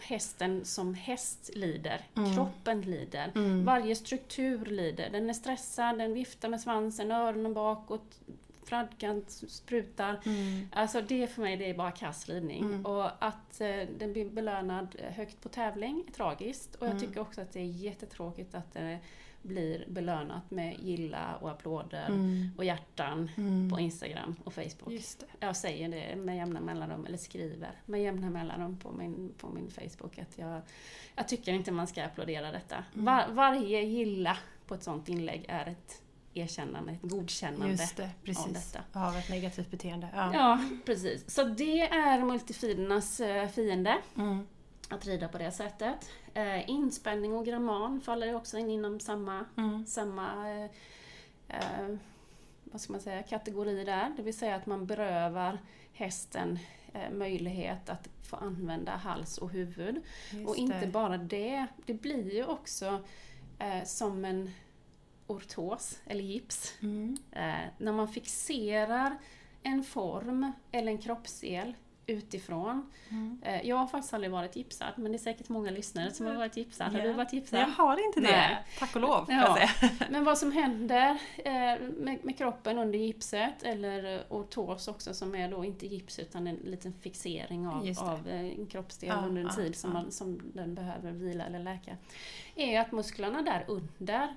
hästen 0.00 0.64
som 0.64 0.94
häst 0.94 1.50
lider, 1.54 2.00
mm. 2.16 2.34
kroppen 2.34 2.80
lider, 2.80 3.32
mm. 3.34 3.64
varje 3.64 3.94
struktur 3.94 4.64
lider. 4.64 5.10
Den 5.10 5.30
är 5.30 5.34
stressad, 5.34 5.98
den 5.98 6.14
viftar 6.14 6.48
med 6.48 6.60
svansen, 6.60 7.10
öronen 7.10 7.54
bakåt, 7.54 8.20
fradgan 8.68 9.24
sprutar. 9.28 10.20
Mm. 10.26 10.68
Alltså 10.72 11.00
det 11.00 11.26
för 11.26 11.42
mig 11.42 11.56
det 11.56 11.70
är 11.70 11.74
bara 11.74 11.90
kass 11.90 12.28
ridning. 12.28 12.64
Mm. 12.64 12.86
Och 12.86 13.24
att 13.24 13.60
eh, 13.60 13.88
den 13.98 14.12
blir 14.12 14.30
belönad 14.30 14.96
högt 15.16 15.40
på 15.40 15.48
tävling 15.48 16.04
är 16.08 16.12
tragiskt. 16.12 16.74
Och 16.74 16.86
jag 16.86 16.90
mm. 16.90 17.02
tycker 17.02 17.20
också 17.20 17.40
att 17.40 17.52
det 17.52 17.60
är 17.60 17.64
jättetråkigt 17.64 18.54
att 18.54 18.72
det 18.72 18.98
blir 19.42 19.84
belönat 19.88 20.50
med 20.50 20.80
gilla 20.80 21.36
och 21.36 21.50
applåder 21.50 22.06
mm. 22.06 22.50
och 22.56 22.64
hjärtan 22.64 23.30
mm. 23.36 23.70
på 23.70 23.80
Instagram 23.80 24.36
och 24.44 24.52
Facebook. 24.52 24.92
Jag 25.40 25.56
säger 25.56 25.88
det 25.88 26.16
med 26.16 26.36
jämna 26.36 26.60
mellanrum, 26.60 27.06
eller 27.06 27.18
skriver 27.18 27.80
med 27.86 28.02
jämna 28.02 28.30
mellanrum 28.30 28.78
på 28.78 28.92
min, 28.92 29.34
på 29.38 29.48
min 29.48 29.70
Facebook 29.70 30.18
att 30.18 30.38
jag, 30.38 30.60
jag 31.14 31.28
tycker 31.28 31.52
inte 31.52 31.72
man 31.72 31.86
ska 31.86 32.04
applådera 32.04 32.52
detta. 32.52 32.84
Mm. 32.94 33.04
Var, 33.04 33.26
varje 33.28 33.82
gilla 33.82 34.36
på 34.66 34.74
ett 34.74 34.82
sånt 34.82 35.08
inlägg 35.08 35.44
är 35.48 35.66
ett 35.66 36.02
erkännande, 36.34 36.92
ett 36.92 37.10
godkännande 37.10 37.68
Just 37.68 37.96
det, 37.96 38.10
precis. 38.24 38.46
av 38.46 38.52
detta. 38.52 39.00
Av 39.00 39.16
ett 39.16 39.30
negativt 39.30 39.70
beteende. 39.70 40.08
Ja, 40.14 40.34
ja 40.34 40.60
precis. 40.86 41.30
Så 41.30 41.44
det 41.44 41.80
är 41.82 42.20
multifidernas 42.24 43.20
eh, 43.20 43.48
fiende. 43.48 43.98
Mm. 44.16 44.46
Att 44.88 45.06
rida 45.06 45.28
på 45.28 45.38
det 45.38 45.52
sättet. 45.52 46.10
Eh, 46.34 46.70
inspänning 46.70 47.32
och 47.32 47.46
gramman 47.46 48.00
faller 48.00 48.34
också 48.34 48.58
in 48.58 48.70
inom 48.70 49.00
samma, 49.00 49.44
mm. 49.56 49.86
samma 49.86 50.50
eh, 50.50 50.70
eh, 51.48 51.96
vad 52.64 52.80
ska 52.80 52.92
man 52.92 53.00
säga, 53.00 53.22
kategori 53.22 53.84
där. 53.84 54.14
Det 54.16 54.22
vill 54.22 54.38
säga 54.38 54.56
att 54.56 54.66
man 54.66 54.86
berövar 54.86 55.58
hästen 55.92 56.58
eh, 56.92 57.10
möjlighet 57.10 57.88
att 57.88 58.08
få 58.22 58.36
använda 58.36 58.96
hals 58.96 59.38
och 59.38 59.50
huvud. 59.50 60.00
Just 60.30 60.48
och 60.48 60.56
inte 60.56 60.80
det. 60.80 60.86
bara 60.86 61.18
det, 61.18 61.66
det 61.86 61.94
blir 61.94 62.34
ju 62.34 62.44
också 62.44 63.04
eh, 63.58 63.84
som 63.84 64.24
en 64.24 64.50
ortos 65.26 65.98
eller 66.06 66.24
gips. 66.24 66.74
Mm. 66.82 67.16
Eh, 67.32 67.68
när 67.78 67.92
man 67.92 68.08
fixerar 68.08 69.18
en 69.62 69.84
form 69.84 70.52
eller 70.72 70.92
en 70.92 70.98
kroppsdel 70.98 71.74
utifrån. 72.08 72.90
Mm. 73.08 73.38
Eh, 73.42 73.68
jag 73.68 73.76
har 73.76 73.86
faktiskt 73.86 74.14
aldrig 74.14 74.30
varit 74.30 74.56
gipsad, 74.56 74.92
men 74.96 75.12
det 75.12 75.16
är 75.16 75.18
säkert 75.18 75.48
många 75.48 75.70
lyssnare 75.70 76.10
som 76.10 76.26
har 76.26 76.34
varit 76.34 76.56
gipsad. 76.56 76.92
Har 76.92 77.00
du 77.00 77.12
varit 77.12 77.32
gipsad? 77.32 77.60
Jag 77.60 77.66
har 77.66 78.06
inte 78.06 78.20
det, 78.20 78.26
Nej. 78.26 78.64
tack 78.78 78.94
och 78.94 79.00
lov. 79.00 79.26
Ja. 79.28 79.68
men 80.10 80.24
vad 80.24 80.38
som 80.38 80.52
händer 80.52 81.18
eh, 81.36 81.52
med, 81.96 82.18
med, 82.22 82.38
kroppen 82.38 82.78
under 82.78 82.98
gipset, 82.98 83.62
eller 83.62 84.24
ortos 84.28 84.88
också, 84.88 85.14
som 85.14 85.34
är 85.34 85.50
då 85.50 85.64
inte 85.64 85.86
gips 85.86 86.18
utan 86.18 86.46
en 86.46 86.56
liten 86.56 86.92
fixering 86.92 87.68
av, 87.68 87.94
av 87.98 88.28
en 88.28 88.66
kroppsdel 88.66 89.08
ja, 89.08 89.26
under 89.26 89.42
en 89.42 89.48
ja, 89.48 89.54
tid 89.54 89.76
som, 89.76 89.92
man, 89.92 90.10
som 90.10 90.40
den 90.54 90.74
behöver 90.74 91.12
vila 91.12 91.44
eller 91.44 91.58
läka, 91.58 91.96
är 92.54 92.80
att 92.80 92.92
musklerna 92.92 93.42
där 93.42 93.64
under 93.68 94.34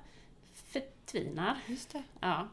förtvinar. 0.54 1.58
Just 1.68 1.94
det. 1.94 2.04
Ja. 2.20 2.48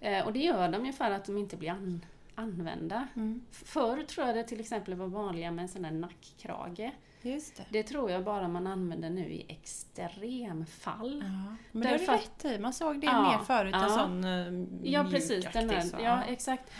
Eh, 0.00 0.26
och 0.26 0.32
det 0.32 0.38
gör 0.38 0.68
de 0.68 0.86
ju 0.86 0.92
för 0.92 1.10
att 1.10 1.24
de 1.24 1.38
inte 1.38 1.56
blir 1.56 1.70
an, 1.70 2.04
använda. 2.36 3.08
Mm. 3.16 3.42
Förr 3.50 4.02
tror 4.02 4.26
jag 4.26 4.36
det 4.36 4.44
till 4.44 4.60
exempel 4.60 4.94
var 4.94 5.06
vanligare 5.06 5.52
med 5.52 5.62
en 5.62 5.68
sån 5.68 5.82
där 5.82 5.90
nackkrage. 5.90 6.90
Just 7.22 7.56
det. 7.56 7.64
det 7.70 7.82
tror 7.82 8.10
jag 8.10 8.24
bara 8.24 8.48
man 8.48 8.66
använder 8.66 9.10
nu 9.10 9.32
i 9.32 9.46
extremfall. 9.48 11.24
Ja. 11.24 11.56
Men 11.72 11.82
det 11.82 11.88
har 11.88 11.98
du 11.98 12.06
rätt 12.06 12.44
i, 12.44 12.58
man 12.58 12.72
såg 12.72 13.00
det 13.00 13.06
ja, 13.06 13.22
mer 13.22 13.44
förut, 13.44 13.74
ja. 13.74 13.84
en 13.84 13.90
sån 13.90 14.24
uh, 14.24 14.66
Ja 14.82 15.04
precis, 15.10 15.46
den 15.52 15.70
här, 15.70 15.84
ja 16.02 16.24
exakt. 16.24 16.72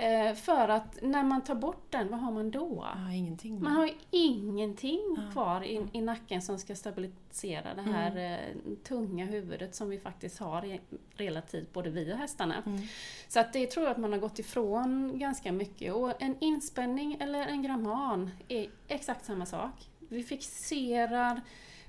Eh, 0.00 0.34
för 0.34 0.68
att 0.68 0.98
när 1.02 1.22
man 1.22 1.44
tar 1.44 1.54
bort 1.54 1.86
den, 1.90 2.08
vad 2.08 2.20
har 2.20 2.32
man 2.32 2.50
då? 2.50 2.86
Ah, 2.94 3.12
ingenting. 3.12 3.62
Man 3.62 3.72
har 3.72 3.86
ju 3.86 3.92
ingenting 4.10 5.16
ah. 5.18 5.32
kvar 5.32 5.64
i, 5.64 5.86
i 5.92 6.00
nacken 6.00 6.42
som 6.42 6.58
ska 6.58 6.74
stabilisera 6.74 7.74
det 7.74 7.82
här 7.82 8.10
mm. 8.10 8.32
eh, 8.32 8.76
tunga 8.84 9.26
huvudet 9.26 9.74
som 9.74 9.88
vi 9.88 9.98
faktiskt 9.98 10.38
har 10.38 10.78
relativt 11.14 11.72
både 11.72 11.90
vi 11.90 12.12
och 12.12 12.16
hästarna. 12.16 12.62
Mm. 12.66 12.80
Så 13.28 13.40
att 13.40 13.52
det 13.52 13.66
tror 13.66 13.86
jag 13.86 13.92
att 13.92 13.98
man 13.98 14.12
har 14.12 14.18
gått 14.18 14.38
ifrån 14.38 15.18
ganska 15.18 15.52
mycket. 15.52 15.94
Och 15.94 16.22
en 16.22 16.36
inspänning 16.40 17.16
eller 17.20 17.46
en 17.46 17.62
gramman 17.62 18.30
är 18.48 18.66
exakt 18.88 19.24
samma 19.24 19.46
sak. 19.46 19.90
Vi 19.98 20.22
fixerar 20.22 21.40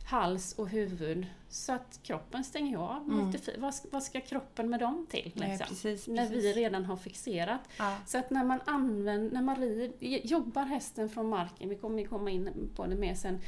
hals 0.10 0.54
och 0.54 0.69
huvud 0.69 1.28
så 1.50 1.74
att 1.74 2.00
kroppen 2.04 2.43
stänger 2.43 2.78
av. 2.78 3.04
Mm. 3.04 3.32
Vad, 3.58 3.74
vad, 3.91 4.04
ska 4.04 4.22
kroppen 4.22 4.69
med 4.69 4.80
dem 4.80 5.06
till? 5.10 5.26
Liksom? 5.26 5.48
Nej, 5.48 5.58
precis, 5.58 6.08
när 6.08 6.28
precis. 6.28 6.43
vi 6.43 6.54
redan 6.54 6.86
har 6.86 6.98
fixerat. 6.98 7.62
Ja. 7.78 7.98
Så 8.06 8.17
att 8.17 8.30
när 8.30 8.43
man 8.43 8.60
använder, 8.65 9.32
när 9.32 9.41
man 9.41 9.56
rid, 9.56 9.93
jobbar 10.24 10.63
hästen 10.63 11.10
från 11.10 11.30
marken, 11.30 11.69
vi 11.69 11.76
kommer 11.76 12.06
komma 12.06 12.30
in 12.30 12.69
på 12.76 12.86
det 12.86 12.95
mer 12.95 13.15
sen, 13.15 13.39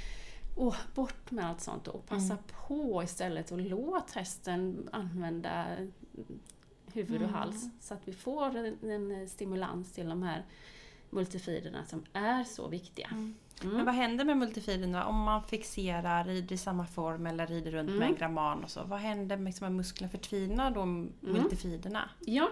och 0.56 0.76
bort 0.96 1.32
med 1.32 1.46
allt 1.46 1.62
sånt 1.62 1.88
och 1.88 2.06
passa 2.08 2.34
mm. 2.34 2.44
på 2.68 3.04
istället 3.04 3.52
och 3.52 3.60
låt 3.60 4.12
hästen 4.12 4.90
använda 4.92 5.66
huvud 6.94 7.22
och 7.22 7.28
mm. 7.28 7.34
hals 7.34 7.70
så 7.80 7.94
att 7.94 8.08
vi 8.08 8.14
får 8.14 8.56
en, 8.58 8.90
en 8.90 9.30
stimulans 9.30 9.92
till 9.92 10.10
de 10.10 10.24
här 10.24 10.46
multifiderna 11.10 11.86
som 11.86 12.04
är 12.14 12.44
så 12.44 12.68
viktiga. 12.68 13.10
Mm. 13.64 13.76
Mm. 13.76 13.78
Men 13.78 13.86
vad 13.86 13.96
händer 13.96 14.26
med 14.26 14.38
multifiderna 14.38 15.06
om 15.06 15.20
man 15.24 15.44
fixerar, 15.44 16.24
rider 16.24 16.56
i 16.56 16.58
samma 16.58 16.86
form 16.86 17.26
eller 17.26 17.48
rider 17.48 17.72
runt 17.72 17.88
mm. 17.88 18.00
med 18.00 18.10
en 18.10 18.16
gramman 18.16 18.64
och 18.64 18.70
så? 18.70 18.84
Vad 18.84 19.00
händer 19.00 19.38
med, 19.38 19.46
liksom, 19.46 19.76
musklerna? 19.76 20.12
Förtvinar 20.12 20.72
då 20.72 20.82
mm. 20.82 21.12
multifiderna? 21.22 22.10
Ja, 22.20 22.50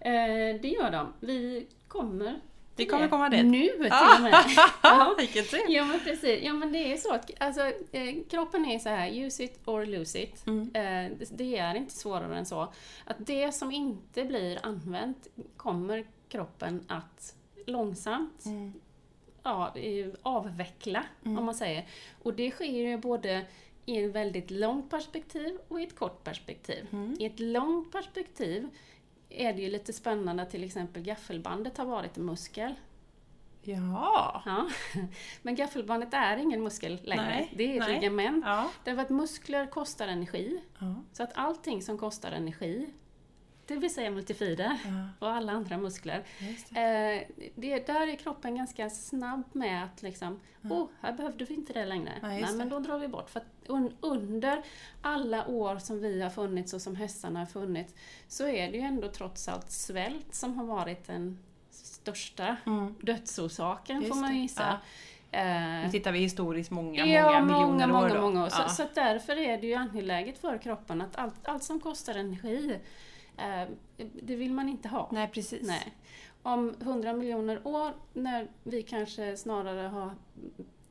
eh, 0.00 0.60
det 0.62 0.68
gör 0.68 0.90
de. 0.90 1.12
Vi 1.20 1.66
kommer 1.88 2.40
vi 2.76 2.86
kommer 2.86 3.08
komma 3.08 3.28
dit. 3.28 3.44
Nu 3.44 3.68
till 3.68 3.88
ah. 3.92 4.16
och 4.16 4.22
med. 4.22 4.34
ja. 4.82 5.14
Vilken 5.18 5.44
tur! 5.44 5.60
Ja 5.68 5.84
men 5.84 6.00
precis. 6.00 6.42
Ja 6.42 6.52
men 6.52 6.72
det 6.72 6.92
är 6.92 6.96
så 6.96 7.14
att 7.14 7.30
alltså, 7.40 7.60
eh, 7.92 8.14
kroppen 8.30 8.64
är 8.64 8.78
så 8.78 8.88
här, 8.88 9.10
use 9.10 9.44
it 9.44 9.60
or 9.64 9.86
lose 9.86 10.22
it. 10.22 10.46
Mm. 10.46 10.62
Eh, 10.74 11.18
det, 11.18 11.30
det, 11.30 11.58
är 11.58 11.74
inte 11.74 11.94
svårare 11.94 12.38
än 12.38 12.46
så. 12.46 12.62
Att 13.04 13.16
det 13.18 13.52
som 13.52 13.72
inte 13.72 14.24
blir 14.24 14.58
använt 14.66 15.28
kommer 15.56 16.06
kroppen 16.28 16.84
att 16.88 17.34
långsamt 17.66 18.44
mm 18.46 18.72
ja, 19.42 19.74
avveckla, 20.22 21.04
mm. 21.24 21.38
om 21.38 21.44
man 21.44 21.54
säger. 21.54 21.86
Och 22.22 22.34
det 22.34 22.50
sker 22.50 22.64
ju 22.64 22.96
både 22.96 23.46
i 23.86 24.04
ett 24.04 24.12
väldigt 24.12 24.50
långt 24.50 24.90
perspektiv 24.90 25.58
och 25.68 25.80
i 25.80 25.84
ett 25.84 25.96
kort 25.96 26.24
perspektiv. 26.24 26.86
Mm. 26.92 27.16
I 27.18 27.24
ett 27.24 27.40
långt 27.40 27.92
perspektiv 27.92 28.68
är 29.28 29.52
det 29.52 29.62
ju 29.62 29.70
lite 29.70 29.92
spännande 29.92 30.42
att 30.42 30.50
till 30.50 30.64
exempel 30.64 31.02
gaffelbandet 31.02 31.78
har 31.78 31.84
varit 31.84 32.16
en 32.16 32.24
muskel. 32.24 32.74
Ja. 33.62 34.42
ja. 34.46 34.68
Men 35.42 35.54
gaffelbandet 35.54 36.14
är 36.14 36.36
ingen 36.36 36.62
muskel 36.62 36.98
längre. 37.02 37.24
Nej, 37.24 37.52
det 37.56 37.78
är 37.78 37.82
ett 37.82 37.88
ligament. 37.88 38.44
Ja. 38.46 38.70
Därför 38.84 39.02
att 39.02 39.10
muskler 39.10 39.66
kostar 39.66 40.08
energi. 40.08 40.60
Ja. 40.78 40.94
Så 41.12 41.22
att 41.22 41.30
allting 41.34 41.82
som 41.82 41.98
kostar 41.98 42.32
energi 42.32 42.92
det 43.66 43.76
vill 43.76 43.94
säga 43.94 44.10
multifider 44.10 44.78
ja. 44.84 45.26
och 45.26 45.32
alla 45.32 45.52
andra 45.52 45.78
muskler. 45.78 46.24
Det. 46.70 46.80
Eh, 46.80 47.22
det, 47.54 47.86
där 47.86 48.08
är 48.08 48.16
kroppen 48.16 48.56
ganska 48.56 48.90
snabb 48.90 49.42
med 49.52 49.84
att 49.84 50.02
liksom, 50.02 50.40
ja. 50.60 50.70
oh, 50.70 50.88
här 51.00 51.12
behövde 51.12 51.44
vi 51.44 51.54
inte 51.54 51.72
det 51.72 51.84
längre. 51.84 52.12
Ja, 52.22 52.28
Nej, 52.28 52.54
men 52.54 52.68
då 52.68 52.78
drar 52.78 52.98
vi 52.98 53.08
bort. 53.08 53.30
För 53.30 53.42
un, 53.66 53.96
under 54.00 54.62
alla 55.02 55.46
år 55.46 55.78
som 55.78 56.00
vi 56.00 56.22
har 56.22 56.30
funnits 56.30 56.72
och 56.72 56.82
som 56.82 56.96
hästarna 56.96 57.38
har 57.38 57.46
funnits 57.46 57.94
så 58.28 58.48
är 58.48 58.72
det 58.72 58.78
ju 58.78 58.82
ändå 58.82 59.08
trots 59.08 59.48
allt 59.48 59.70
svält 59.70 60.34
som 60.34 60.58
har 60.58 60.64
varit 60.64 61.06
den 61.06 61.38
största 61.70 62.56
mm. 62.66 62.94
dödsorsaken 63.00 63.96
Just 64.00 64.08
får 64.08 64.20
man 64.20 64.36
gissa. 64.36 64.78
Nu 65.82 65.88
tittar 65.90 66.12
vi 66.12 66.18
historiskt 66.18 66.70
många, 66.70 67.06
ja, 67.06 67.22
många 67.22 67.40
miljoner 67.40 67.86
många, 67.86 68.04
år. 68.04 68.08
Många, 68.08 68.20
många 68.20 68.44
år. 68.44 68.48
Så, 68.48 68.68
så 68.68 68.84
därför 68.94 69.36
är 69.36 69.58
det 69.58 69.66
ju 69.66 69.74
angeläget 69.74 70.38
för 70.38 70.58
kroppen 70.58 71.00
att 71.00 71.16
allt, 71.16 71.48
allt 71.48 71.62
som 71.62 71.80
kostar 71.80 72.14
energi 72.14 72.76
Eh, 72.76 72.78
det 74.22 74.36
vill 74.36 74.52
man 74.52 74.68
inte 74.68 74.88
ha. 74.88 75.08
Nej, 75.12 75.28
precis. 75.28 75.66
Nej. 75.66 75.94
Om 76.42 76.74
hundra 76.80 77.12
miljoner 77.12 77.66
år, 77.66 77.92
när 78.12 78.48
vi 78.62 78.82
kanske 78.82 79.36
snarare 79.36 79.88
har 79.88 80.10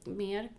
mer 0.04 0.50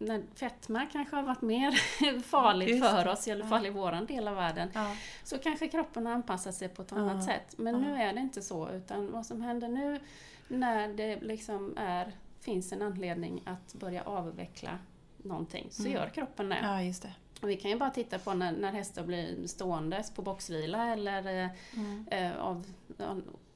när 0.00 0.22
fetma 0.34 0.86
kanske 0.92 1.16
har 1.16 1.22
varit 1.22 1.42
mer 1.42 1.72
farligt 2.22 2.84
för 2.84 3.08
oss, 3.08 3.28
i 3.28 3.30
alla 3.30 3.46
fall 3.46 3.66
i 3.66 3.70
våran 3.70 4.06
del 4.06 4.28
av 4.28 4.34
världen, 4.34 4.70
ja. 4.74 4.96
så 5.24 5.38
kanske 5.38 5.68
kroppen 5.68 6.06
har 6.06 6.12
anpassat 6.12 6.54
sig 6.54 6.68
på 6.68 6.82
ett 6.82 6.92
annat 6.92 7.16
ja. 7.16 7.34
sätt. 7.34 7.54
Men 7.58 7.74
ja. 7.74 7.80
nu 7.80 8.02
är 8.02 8.12
det 8.12 8.20
inte 8.20 8.42
så, 8.42 8.70
utan 8.70 9.12
vad 9.12 9.26
som 9.26 9.42
händer 9.42 9.68
nu 9.68 10.00
när 10.48 10.88
det 10.88 11.20
liksom 11.20 11.74
är, 11.76 12.12
finns 12.40 12.72
en 12.72 12.82
anledning 12.82 13.42
att 13.46 13.74
börja 13.74 14.02
avveckla 14.02 14.78
någonting, 15.16 15.66
så 15.70 15.82
mm. 15.82 15.94
gör 15.94 16.08
kroppen 16.08 16.48
det. 16.48 16.58
Vi 17.40 17.56
kan 17.56 17.70
ju 17.70 17.78
bara 17.78 17.90
titta 17.90 18.18
på 18.18 18.34
när, 18.34 18.52
när 18.52 18.72
hästar 18.72 19.04
blir 19.04 19.46
ståendes 19.46 20.10
på 20.10 20.22
boxvila 20.22 20.92
eller 20.92 21.44
eh, 21.44 21.50
mm. 21.74 22.06
eh, 22.10 22.36
av 22.36 22.66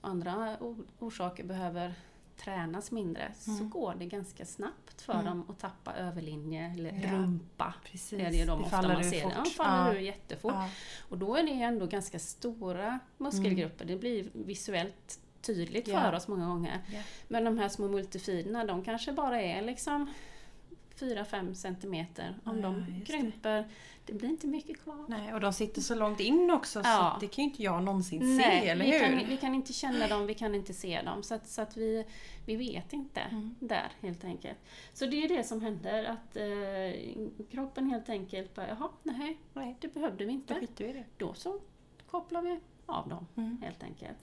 andra 0.01 0.57
orsaker 0.99 1.45
behöver 1.45 1.95
tränas 2.37 2.91
mindre 2.91 3.23
mm. 3.23 3.59
så 3.59 3.65
går 3.65 3.95
det 3.99 4.07
ganska 4.07 4.45
snabbt 4.45 5.03
för 5.03 5.13
mm. 5.13 5.25
dem 5.25 5.45
att 5.49 5.59
tappa 5.59 5.95
överlinje 5.95 6.73
eller 6.77 7.01
ja. 7.03 7.13
rumpa. 7.13 7.75
Precis. 7.85 8.19
Det 8.19 8.25
är 8.25 8.31
det 8.31 8.45
de 8.45 8.59
det 8.59 8.65
ofta 8.65 8.77
faller 8.77 8.95
man 8.95 9.05
ser. 9.05 9.23
Fort. 9.23 9.33
Ja, 9.37 9.45
faller 9.45 9.93
ja. 9.93 9.99
ur 9.99 10.01
jättefort. 10.01 10.55
Ja. 10.55 10.69
Och 11.09 11.19
då 11.19 11.37
är 11.37 11.43
det 11.43 11.53
ändå 11.53 11.87
ganska 11.87 12.19
stora 12.19 12.99
muskelgrupper. 13.19 13.85
Det 13.85 13.97
blir 13.97 14.31
visuellt 14.33 15.21
tydligt 15.41 15.91
för 15.91 16.13
oss 16.13 16.29
många 16.29 16.47
gånger. 16.47 16.81
Men 17.29 17.45
de 17.45 17.59
här 17.59 17.69
små 17.69 17.89
multifiderna, 17.89 18.65
de 18.65 18.85
kanske 18.85 19.13
bara 19.13 19.41
är 19.41 19.63
liksom 19.63 20.13
4-5 20.99 21.55
centimeter. 21.55 22.35
Om 22.45 22.57
ja, 22.57 22.63
de 22.63 23.05
krymper, 23.07 23.57
det. 23.57 23.65
det. 24.05 24.13
blir 24.13 24.29
inte 24.29 24.47
mycket 24.47 24.83
kvar. 24.83 25.05
Nej, 25.09 25.35
och 25.35 25.41
de 25.41 25.53
sitter 25.53 25.81
så 25.81 25.95
långt 25.95 26.21
in 26.21 26.51
också 26.51 26.81
ja. 26.85 27.13
så 27.15 27.21
det 27.21 27.27
kan 27.27 27.45
ju 27.45 27.51
inte 27.51 27.63
jag 27.63 27.83
någonsin 27.83 28.37
Nej, 28.37 28.61
se, 28.61 28.69
eller 28.69 28.85
vi 28.85 28.91
hur? 28.93 29.19
Kan, 29.19 29.29
vi 29.29 29.37
kan 29.37 29.55
inte 29.55 29.73
känna 29.73 30.07
dem, 30.07 30.27
vi 30.27 30.35
kan 30.35 30.55
inte 30.55 30.75
se 30.75 31.03
dem. 31.03 31.23
Så 31.23 31.35
att, 31.35 31.49
så 31.49 31.63
att 31.63 31.77
vi, 31.77 32.05
vi 32.47 32.57
vet 32.57 32.93
inte 32.93 33.21
mm. 33.21 33.55
där 33.61 33.93
helt 34.01 34.25
enkelt. 34.25 34.59
Så 34.93 35.07
det 35.07 35.25
är 35.25 35.29
det 35.29 35.45
som 35.45 35.61
händer, 35.61 36.05
att 36.05 36.37
eh, 36.37 37.45
kroppen 37.51 37.91
helt 37.91 38.09
enkelt 38.09 38.55
bara, 38.55 38.69
jaha, 38.69 38.89
nej, 39.03 39.39
nej, 39.53 39.77
det 39.81 39.95
behövde 39.95 40.25
vi 40.25 40.33
inte. 40.33 40.55
Då 40.55 40.61
vi 40.79 40.93
det. 40.93 41.05
Då 41.17 41.35
så 41.35 41.61
kopplar 42.11 42.43
vi 42.43 42.61
av 42.87 43.09
dem 43.09 43.27
mm. 43.37 43.59
helt 43.63 43.83
enkelt. 43.83 44.19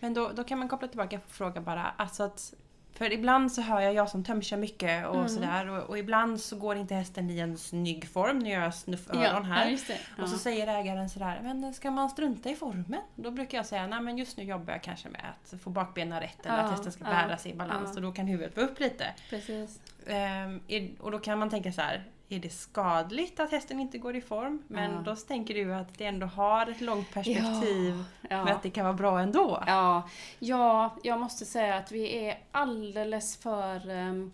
Men 0.00 0.14
då, 0.14 0.32
då 0.32 0.44
kan 0.44 0.58
man 0.58 0.68
koppla 0.68 0.88
tillbaka 0.88 1.18
på 1.18 1.28
frågan 1.28 1.64
bara, 1.64 1.82
alltså 1.82 2.22
att 2.22 2.54
för 2.96 3.12
ibland 3.12 3.52
så 3.52 3.62
hör 3.62 3.80
jag, 3.80 3.94
jag 3.94 4.08
som 4.08 4.24
tömkör 4.24 4.56
mycket 4.56 5.06
och 5.06 5.14
mm. 5.14 5.28
sådär 5.28 5.68
och, 5.68 5.82
och, 5.82 5.98
ibland 5.98 6.40
så 6.40 6.56
går 6.56 6.76
inte 6.76 6.94
hästen 6.94 7.30
i 7.30 7.38
en 7.38 7.58
snygg 7.58 8.08
form. 8.08 8.38
Nu 8.38 8.50
gör 8.50 8.60
jag 8.60 8.74
snufföron 8.74 9.22
ja, 9.22 9.40
här. 9.40 9.70
Ja, 9.70 9.94
ja. 10.16 10.22
Och 10.22 10.28
så 10.28 10.38
säger 10.38 10.66
ägaren 10.66 11.10
sådär, 11.10 11.40
men 11.42 11.74
ska 11.74 11.90
man 11.90 12.10
strunta 12.10 12.50
i 12.50 12.54
formen? 12.54 13.00
Då 13.14 13.30
brukar 13.30 13.58
jag 13.58 13.66
säga, 13.66 13.86
nej 13.86 14.00
men 14.00 14.18
just 14.18 14.36
nu 14.36 14.44
jobbar 14.44 14.72
jag 14.72 14.82
kanske 14.82 15.08
med 15.08 15.22
att 15.42 15.60
få 15.60 15.70
bakbenen 15.70 16.20
rätt 16.20 16.46
eller 16.46 16.58
att 16.58 16.70
hästen 16.70 16.92
ska 16.92 17.04
bära 17.04 17.38
sig 17.38 17.52
i 17.52 17.54
balans 17.54 17.96
och 17.96 18.02
då 18.02 18.12
kan 18.12 18.26
huvudet 18.26 18.56
vara 18.56 18.66
upp 18.66 18.80
lite. 18.80 19.06
Precis. 19.30 19.80
Um, 20.06 20.96
och 21.00 21.10
då 21.10 21.18
kan 21.18 21.38
man 21.38 21.50
tänka 21.50 21.72
så 21.72 21.80
här, 21.80 22.04
är 22.28 22.38
det 22.38 22.50
skadligt 22.50 23.40
att 23.40 23.50
hästen 23.50 23.80
inte 23.80 23.98
går 23.98 24.16
i 24.16 24.20
form? 24.20 24.62
Men 24.68 24.92
ja. 24.92 25.00
då 25.00 25.16
tänker 25.16 25.54
du 25.54 25.74
att 25.74 25.98
det 25.98 26.04
ändå 26.04 26.26
har 26.26 26.66
ett 26.70 26.80
långt 26.80 27.14
perspektiv 27.14 28.04
ja, 28.20 28.28
ja. 28.30 28.44
med 28.44 28.54
att 28.54 28.62
det 28.62 28.70
kan 28.70 28.84
vara 28.84 28.94
bra 28.94 29.20
ändå? 29.20 29.62
Ja, 29.66 30.08
ja 30.38 30.96
jag 31.02 31.20
måste 31.20 31.44
säga 31.44 31.76
att 31.76 31.92
vi 31.92 32.26
är 32.26 32.38
alldeles 32.52 33.36
för 33.36 33.90
um, 33.90 34.32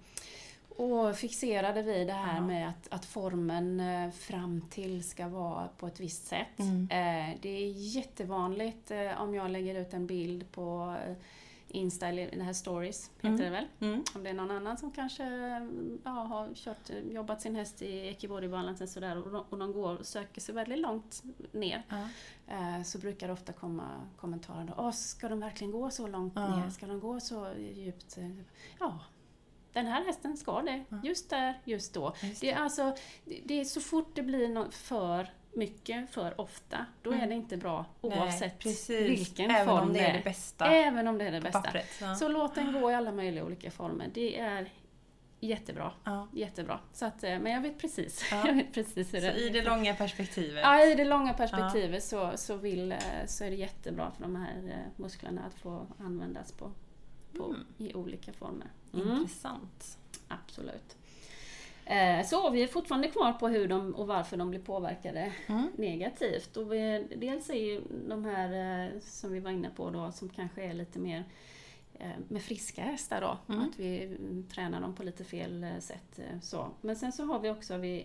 och 0.76 1.16
fixerade 1.16 1.82
vid 1.82 2.06
det 2.06 2.12
här 2.12 2.40
med 2.40 2.68
att, 2.68 2.88
att 2.90 3.04
formen 3.04 3.80
uh, 3.80 4.10
fram 4.10 4.60
till 4.70 5.08
ska 5.08 5.28
vara 5.28 5.68
på 5.78 5.86
ett 5.86 6.00
visst 6.00 6.26
sätt. 6.26 6.58
Mm. 6.58 6.82
Uh, 6.82 7.36
det 7.42 7.48
är 7.48 7.68
jättevanligt 7.96 8.90
uh, 8.90 9.22
om 9.22 9.34
jag 9.34 9.50
lägger 9.50 9.74
ut 9.74 9.94
en 9.94 10.06
bild 10.06 10.52
på 10.52 10.96
Insta 11.72 12.08
eller 12.08 12.30
det 12.30 12.42
här 12.42 12.52
stories, 12.52 13.10
heter 13.16 13.28
mm. 13.28 13.40
det 13.40 13.50
väl? 13.50 13.66
Mm. 13.80 14.04
Om 14.14 14.22
det 14.22 14.30
är 14.30 14.34
någon 14.34 14.50
annan 14.50 14.78
som 14.78 14.90
kanske 14.90 15.24
ja, 16.04 16.10
har 16.10 16.54
kört, 16.54 16.90
jobbat 17.10 17.42
sin 17.42 17.56
häst 17.56 17.82
i 17.82 18.16
sådär 18.86 19.16
och, 19.22 19.30
de, 19.32 19.44
och 19.50 19.58
de 19.58 19.72
går 19.72 19.96
och 19.96 20.06
söker 20.06 20.40
sig 20.40 20.54
väldigt 20.54 20.78
långt 20.78 21.22
ner. 21.52 21.82
Mm. 21.88 22.78
Eh, 22.78 22.82
så 22.82 22.98
brukar 22.98 23.26
det 23.26 23.32
ofta 23.32 23.52
komma 23.52 23.88
kommentarer 24.16 24.64
då, 24.64 24.74
Åh, 24.76 24.90
ska 24.90 25.28
de 25.28 25.40
verkligen 25.40 25.70
gå 25.70 25.90
så 25.90 26.06
långt 26.06 26.34
ner? 26.34 26.70
Ska 26.70 26.86
de 26.86 27.00
gå 27.00 27.20
så 27.20 27.54
djupt? 27.58 28.18
Ja, 28.78 28.98
den 29.72 29.86
här 29.86 30.04
hästen 30.04 30.36
ska 30.36 30.62
det. 30.62 30.84
Just 31.02 31.30
där, 31.30 31.60
just 31.64 31.94
då. 31.94 32.14
Just 32.22 32.40
det. 32.40 32.46
det. 32.46 32.52
är 32.52 32.56
alltså, 32.56 32.96
det 33.44 33.60
är 33.60 33.64
så 33.64 33.80
fort 33.80 34.10
det 34.14 34.22
blir 34.22 34.48
något 34.48 34.74
för 34.74 35.30
mycket 35.52 36.10
för 36.10 36.40
ofta, 36.40 36.86
då 37.02 37.10
mm. 37.10 37.24
är 37.24 37.28
det 37.28 37.34
inte 37.34 37.56
bra 37.56 37.86
oavsett 38.00 38.64
Nej, 38.64 39.08
vilken 39.08 39.50
Även 39.50 39.66
form 39.66 39.88
om 39.88 39.92
det 39.92 40.00
är 40.00 40.12
det 40.12 40.24
bästa. 40.24 40.66
Även 40.66 41.08
om 41.08 41.18
det 41.18 41.24
är 41.24 41.32
det 41.32 41.40
bästa. 41.40 41.60
Pappret, 41.60 41.88
ja. 42.00 42.14
Så 42.14 42.28
låt 42.28 42.54
den 42.54 42.72
gå 42.72 42.90
i 42.90 42.94
alla 42.94 43.12
möjliga 43.12 43.44
olika 43.44 43.70
former. 43.70 44.10
Det 44.14 44.38
är 44.38 44.70
jättebra. 45.40 45.92
Ja. 46.04 46.28
Jättebra. 46.32 46.80
Så 46.92 47.06
att, 47.06 47.24
eh, 47.24 47.38
men 47.38 47.52
jag 47.52 47.60
vet 47.60 47.78
precis. 47.78 48.28
Ja. 48.30 48.42
jag 48.46 48.54
vet 48.54 48.72
precis 48.72 49.14
hur 49.14 49.20
så 49.20 49.26
det 49.26 49.34
i 49.34 49.48
det 49.48 49.62
långa 49.62 49.94
perspektivet? 49.94 50.60
Ja, 50.62 50.84
i 50.84 50.94
det 50.94 51.04
långa 51.04 51.34
perspektivet 51.34 52.04
så, 52.04 52.32
så, 52.34 52.56
vill, 52.56 52.92
eh, 52.92 52.98
så 53.26 53.44
är 53.44 53.50
det 53.50 53.56
jättebra 53.56 54.10
för 54.10 54.22
de 54.22 54.36
här 54.36 54.68
eh, 54.68 55.02
musklerna 55.02 55.42
att 55.46 55.54
få 55.54 55.86
användas 55.98 56.52
på, 56.52 56.72
på 57.36 57.44
mm. 57.44 57.66
i 57.78 57.94
olika 57.94 58.32
former. 58.32 58.66
Mm. 58.94 59.10
Intressant. 59.10 59.98
Absolut. 60.28 60.96
Eh, 61.84 62.26
så 62.26 62.50
vi 62.50 62.62
är 62.62 62.66
fortfarande 62.66 63.08
kvar 63.08 63.32
på 63.32 63.48
hur 63.48 63.68
de 63.68 63.94
och 63.94 64.06
varför 64.06 64.36
de 64.36 64.50
blir 64.50 64.60
påverkade 64.60 65.32
mm. 65.46 65.68
negativt. 65.76 66.56
Och 66.56 66.72
vi, 66.72 67.06
dels 67.16 67.50
är 67.50 67.54
ju 67.54 67.82
de 68.08 68.24
här 68.24 68.84
eh, 68.84 69.00
som 69.00 69.32
vi 69.32 69.40
var 69.40 69.50
inne 69.50 69.70
på 69.70 69.90
då 69.90 70.12
som 70.12 70.28
kanske 70.28 70.62
är 70.62 70.74
lite 70.74 70.98
mer 70.98 71.24
eh, 71.94 72.10
med 72.28 72.42
friska 72.42 72.82
hästar 72.82 73.20
då, 73.20 73.54
mm. 73.54 73.68
att 73.68 73.78
vi 73.78 74.16
tränar 74.54 74.80
dem 74.80 74.94
på 74.94 75.02
lite 75.02 75.24
fel 75.24 75.66
sätt. 75.80 76.20
Så. 76.42 76.70
Men 76.80 76.96
sen 76.96 77.12
så 77.12 77.24
har 77.24 77.38
vi 77.38 77.50
också 77.50 77.76
vid, 77.76 78.04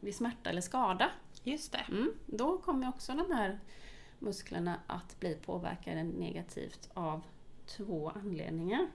vid 0.00 0.14
smärta 0.14 0.50
eller 0.50 0.60
skada. 0.60 1.10
Just 1.44 1.72
det. 1.72 1.84
Mm, 1.88 2.12
då 2.26 2.58
kommer 2.58 2.88
också 2.88 3.12
de 3.12 3.34
här 3.34 3.58
musklerna 4.18 4.76
att 4.86 5.20
bli 5.20 5.34
påverkade 5.34 6.02
negativt 6.02 6.90
av 6.94 7.22
två 7.66 8.12
anledningar. 8.14 8.86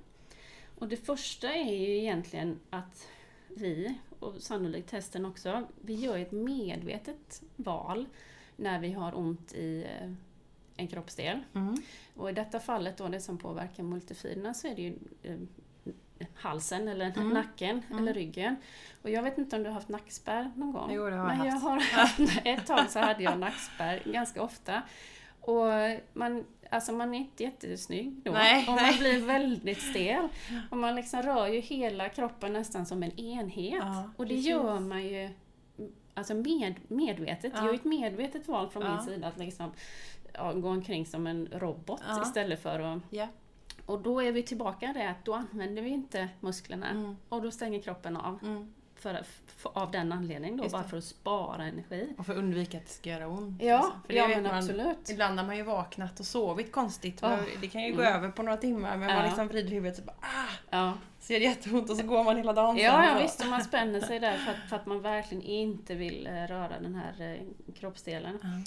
Och 0.80 0.88
det 0.88 0.98
första 0.98 1.54
är 1.54 1.74
ju 1.74 1.98
egentligen 1.98 2.60
att 2.70 3.08
vi, 3.48 3.96
och 4.24 4.42
sannolikt 4.42 4.92
hästen 4.92 5.26
också, 5.26 5.68
vi 5.82 5.96
gör 5.96 6.18
ett 6.18 6.32
medvetet 6.32 7.44
val 7.56 8.06
när 8.56 8.80
vi 8.80 8.92
har 8.92 9.18
ont 9.18 9.54
i 9.54 9.84
eh, 9.84 10.12
en 10.76 10.88
kroppsdel. 10.88 11.40
Mm. 11.54 11.76
Och 12.16 12.30
i 12.30 12.34
detta 12.34 12.60
fallet 12.60 12.98
då, 12.98 13.08
det 13.08 13.22
som 13.22 13.38
påverkar 13.38 13.84
multifiderna, 13.84 14.54
så 14.54 14.68
är 14.68 14.76
det 14.76 14.82
ju 14.82 14.94
eh, 15.24 15.38
halsen 16.36 16.88
eller 16.88 17.06
mm. 17.06 17.30
nacken 17.30 17.82
mm. 17.90 18.00
eller 18.00 18.14
ryggen. 18.14 18.56
Och 19.02 19.10
jag 19.10 19.24
vet 19.24 19.38
inte 19.38 19.56
om 19.56 19.64
du 19.64 19.70
har 19.70 19.74
haft 19.74 19.90
nackspärr 19.90 20.52
någon 20.56 20.72
gång? 20.72 20.92
Jo, 20.92 21.10
det 21.10 21.16
har 21.16 21.30
jag 21.30 21.38
Men 21.38 21.48
jag 21.48 21.56
har 21.56 21.80
haft. 21.92 22.20
ett 22.46 22.66
tag 22.66 22.90
så 22.90 23.00
hade 23.00 23.24
jag 23.24 23.40
nackspärr 23.40 24.04
ganska 24.06 24.42
ofta. 24.42 24.82
Och 25.40 25.68
man 26.14 26.46
Alltså 26.74 26.92
man 26.92 27.14
är 27.14 27.18
inte 27.18 27.44
jättesnygg 27.44 28.22
då. 28.24 28.32
Nej, 28.32 28.68
och 28.68 28.76
nej. 28.76 28.92
man 28.92 29.00
blir 29.00 29.26
väldigt 29.26 29.82
stel. 29.82 30.28
Och 30.70 30.78
man 30.78 30.96
liksom 30.96 31.22
rör 31.22 31.48
ju 31.48 31.60
hela 31.60 32.10
kroppen 32.10 32.54
nästan 32.54 32.86
som 32.86 33.04
en 33.04 33.20
enhet. 33.20 33.84
Ja, 33.84 34.10
och 34.18 34.26
det 34.26 34.36
precis. 34.36 34.50
gör 34.50 34.80
man 34.80 35.04
ju 35.04 35.30
alltså 36.14 36.34
med, 36.34 36.76
medvetet. 36.88 37.52
Ja. 37.56 37.60
Jag 37.60 37.66
gör 37.66 37.74
ett 37.74 37.86
medvetet 37.86 38.48
val 38.48 38.70
från 38.70 38.84
ja. 38.84 38.96
min 38.96 39.06
sida 39.06 39.28
att 39.28 39.38
liksom, 39.38 39.72
ja, 40.34 40.54
gå 40.54 40.70
omkring 40.70 41.06
som 41.06 41.28
en 41.28 41.48
robot 41.52 42.02
istället 42.24 42.62
för 42.62 42.80
att... 42.80 43.02
Ja. 43.10 43.28
Och 43.86 44.02
då 44.02 44.22
är 44.22 44.32
vi 44.32 44.44
tillbaka 44.44 44.90
i 44.90 44.94
det 44.94 45.10
att 45.10 45.26
då 45.26 45.34
använder 45.34 45.82
vi 45.82 45.90
inte 45.90 46.30
musklerna 46.40 46.90
mm. 46.90 47.18
och 47.30 47.42
då 47.42 47.52
stänger 47.52 47.82
kroppen 47.82 48.18
av. 48.18 48.40
Mm. 48.44 48.74
För, 49.04 49.24
för, 49.58 49.78
av 49.78 49.92
den 49.92 50.12
anledningen 50.12 50.58
då, 50.58 50.70
bara 50.70 50.84
för 50.84 50.98
att 50.98 51.04
spara 51.04 51.64
energi. 51.64 52.16
Och 52.18 52.26
för 52.26 52.34
att 52.34 52.40
undvika 52.40 52.78
att 52.78 52.86
det 52.86 52.92
ska 52.92 53.10
göra 53.10 53.28
ont. 53.28 53.62
Ja, 53.62 53.78
liksom. 53.78 54.02
för 54.08 54.14
ja 54.14 54.28
men 54.28 54.44
man, 54.44 54.56
absolut. 54.56 55.10
Ibland 55.10 55.40
har 55.40 55.46
man 55.46 55.58
ju 55.58 55.64
vaknat 55.64 56.20
och 56.20 56.26
sovit 56.26 56.72
konstigt. 56.72 57.24
Oh. 57.24 57.40
Det 57.62 57.68
kan 57.68 57.84
ju 57.84 57.94
gå 57.94 58.02
mm. 58.02 58.14
över 58.14 58.30
på 58.30 58.44
några 58.44 58.58
timmar 58.58 58.98
men 58.98 59.10
ja. 59.10 59.16
man 59.16 59.26
liksom 59.26 59.48
vrider 59.48 59.70
huvudet 59.70 60.00
och 60.00 60.06
bara 60.06 60.16
ah! 60.22 60.50
Ja. 60.70 60.94
Så 61.20 61.34
gör 61.34 61.40
det 61.40 61.46
jätteont 61.46 61.90
och 61.90 61.98
så 61.98 62.04
går 62.04 62.24
man 62.24 62.38
hela 62.38 62.54
dagen 62.54 62.78
Ja, 62.78 63.06
ja 63.06 63.22
visst, 63.22 63.42
och 63.42 63.48
man 63.48 63.64
spänner 63.64 64.00
sig 64.00 64.20
där 64.20 64.38
för 64.38 64.52
att, 64.52 64.58
för 64.70 64.76
att 64.76 64.86
man 64.86 65.02
verkligen 65.02 65.44
inte 65.44 65.96
vill 65.96 66.28
eh, 66.28 66.32
röra 66.32 66.80
den 66.80 66.96
här 66.96 67.22
eh, 67.22 67.74
kroppsdelen. 67.74 68.40
Mm. 68.44 68.64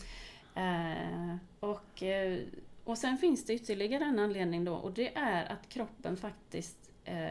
Eh, 0.54 1.36
och, 1.60 2.02
eh, 2.02 2.38
och 2.84 2.98
sen 2.98 3.18
finns 3.18 3.44
det 3.44 3.54
ytterligare 3.54 4.04
en 4.04 4.18
anledning 4.18 4.64
då 4.64 4.74
och 4.74 4.92
det 4.92 5.16
är 5.16 5.52
att 5.52 5.68
kroppen 5.68 6.16
faktiskt 6.16 6.85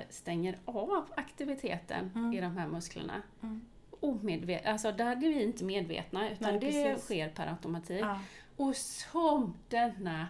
stänger 0.09 0.57
av 0.65 1.05
aktiviteten 1.15 2.11
mm. 2.15 2.33
i 2.33 2.41
de 2.41 2.57
här 2.57 2.67
musklerna. 2.67 3.21
Mm. 3.43 3.61
Omedvet 3.99 4.65
alltså 4.65 4.91
där 4.91 5.11
är 5.11 5.15
vi 5.15 5.43
inte 5.43 5.63
medvetna 5.63 6.29
utan 6.29 6.51
Nej, 6.51 6.59
det 6.59 6.71
precis. 6.71 7.05
sker 7.05 7.29
per 7.29 7.47
automatik. 7.47 8.01
Ja. 8.01 8.19
Och 8.57 8.75
som 8.75 9.53
denna 9.69 10.27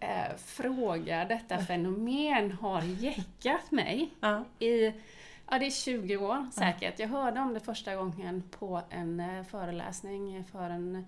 eh, 0.00 0.36
fråga, 0.36 1.24
detta 1.24 1.58
fenomen 1.58 2.52
har 2.52 2.82
jäckat 2.82 3.70
mig 3.70 4.10
ja. 4.20 4.44
i 4.58 4.92
Ja, 5.50 5.58
det 5.58 5.66
är 5.66 5.70
20 5.70 6.16
år 6.16 6.46
säkert. 6.52 6.98
Jag 6.98 7.08
hörde 7.08 7.40
om 7.40 7.54
det 7.54 7.60
första 7.60 7.96
gången 7.96 8.42
på 8.50 8.82
en 8.90 9.20
eh, 9.20 9.44
föreläsning 9.44 10.44
för 10.44 10.70
en, 10.70 11.06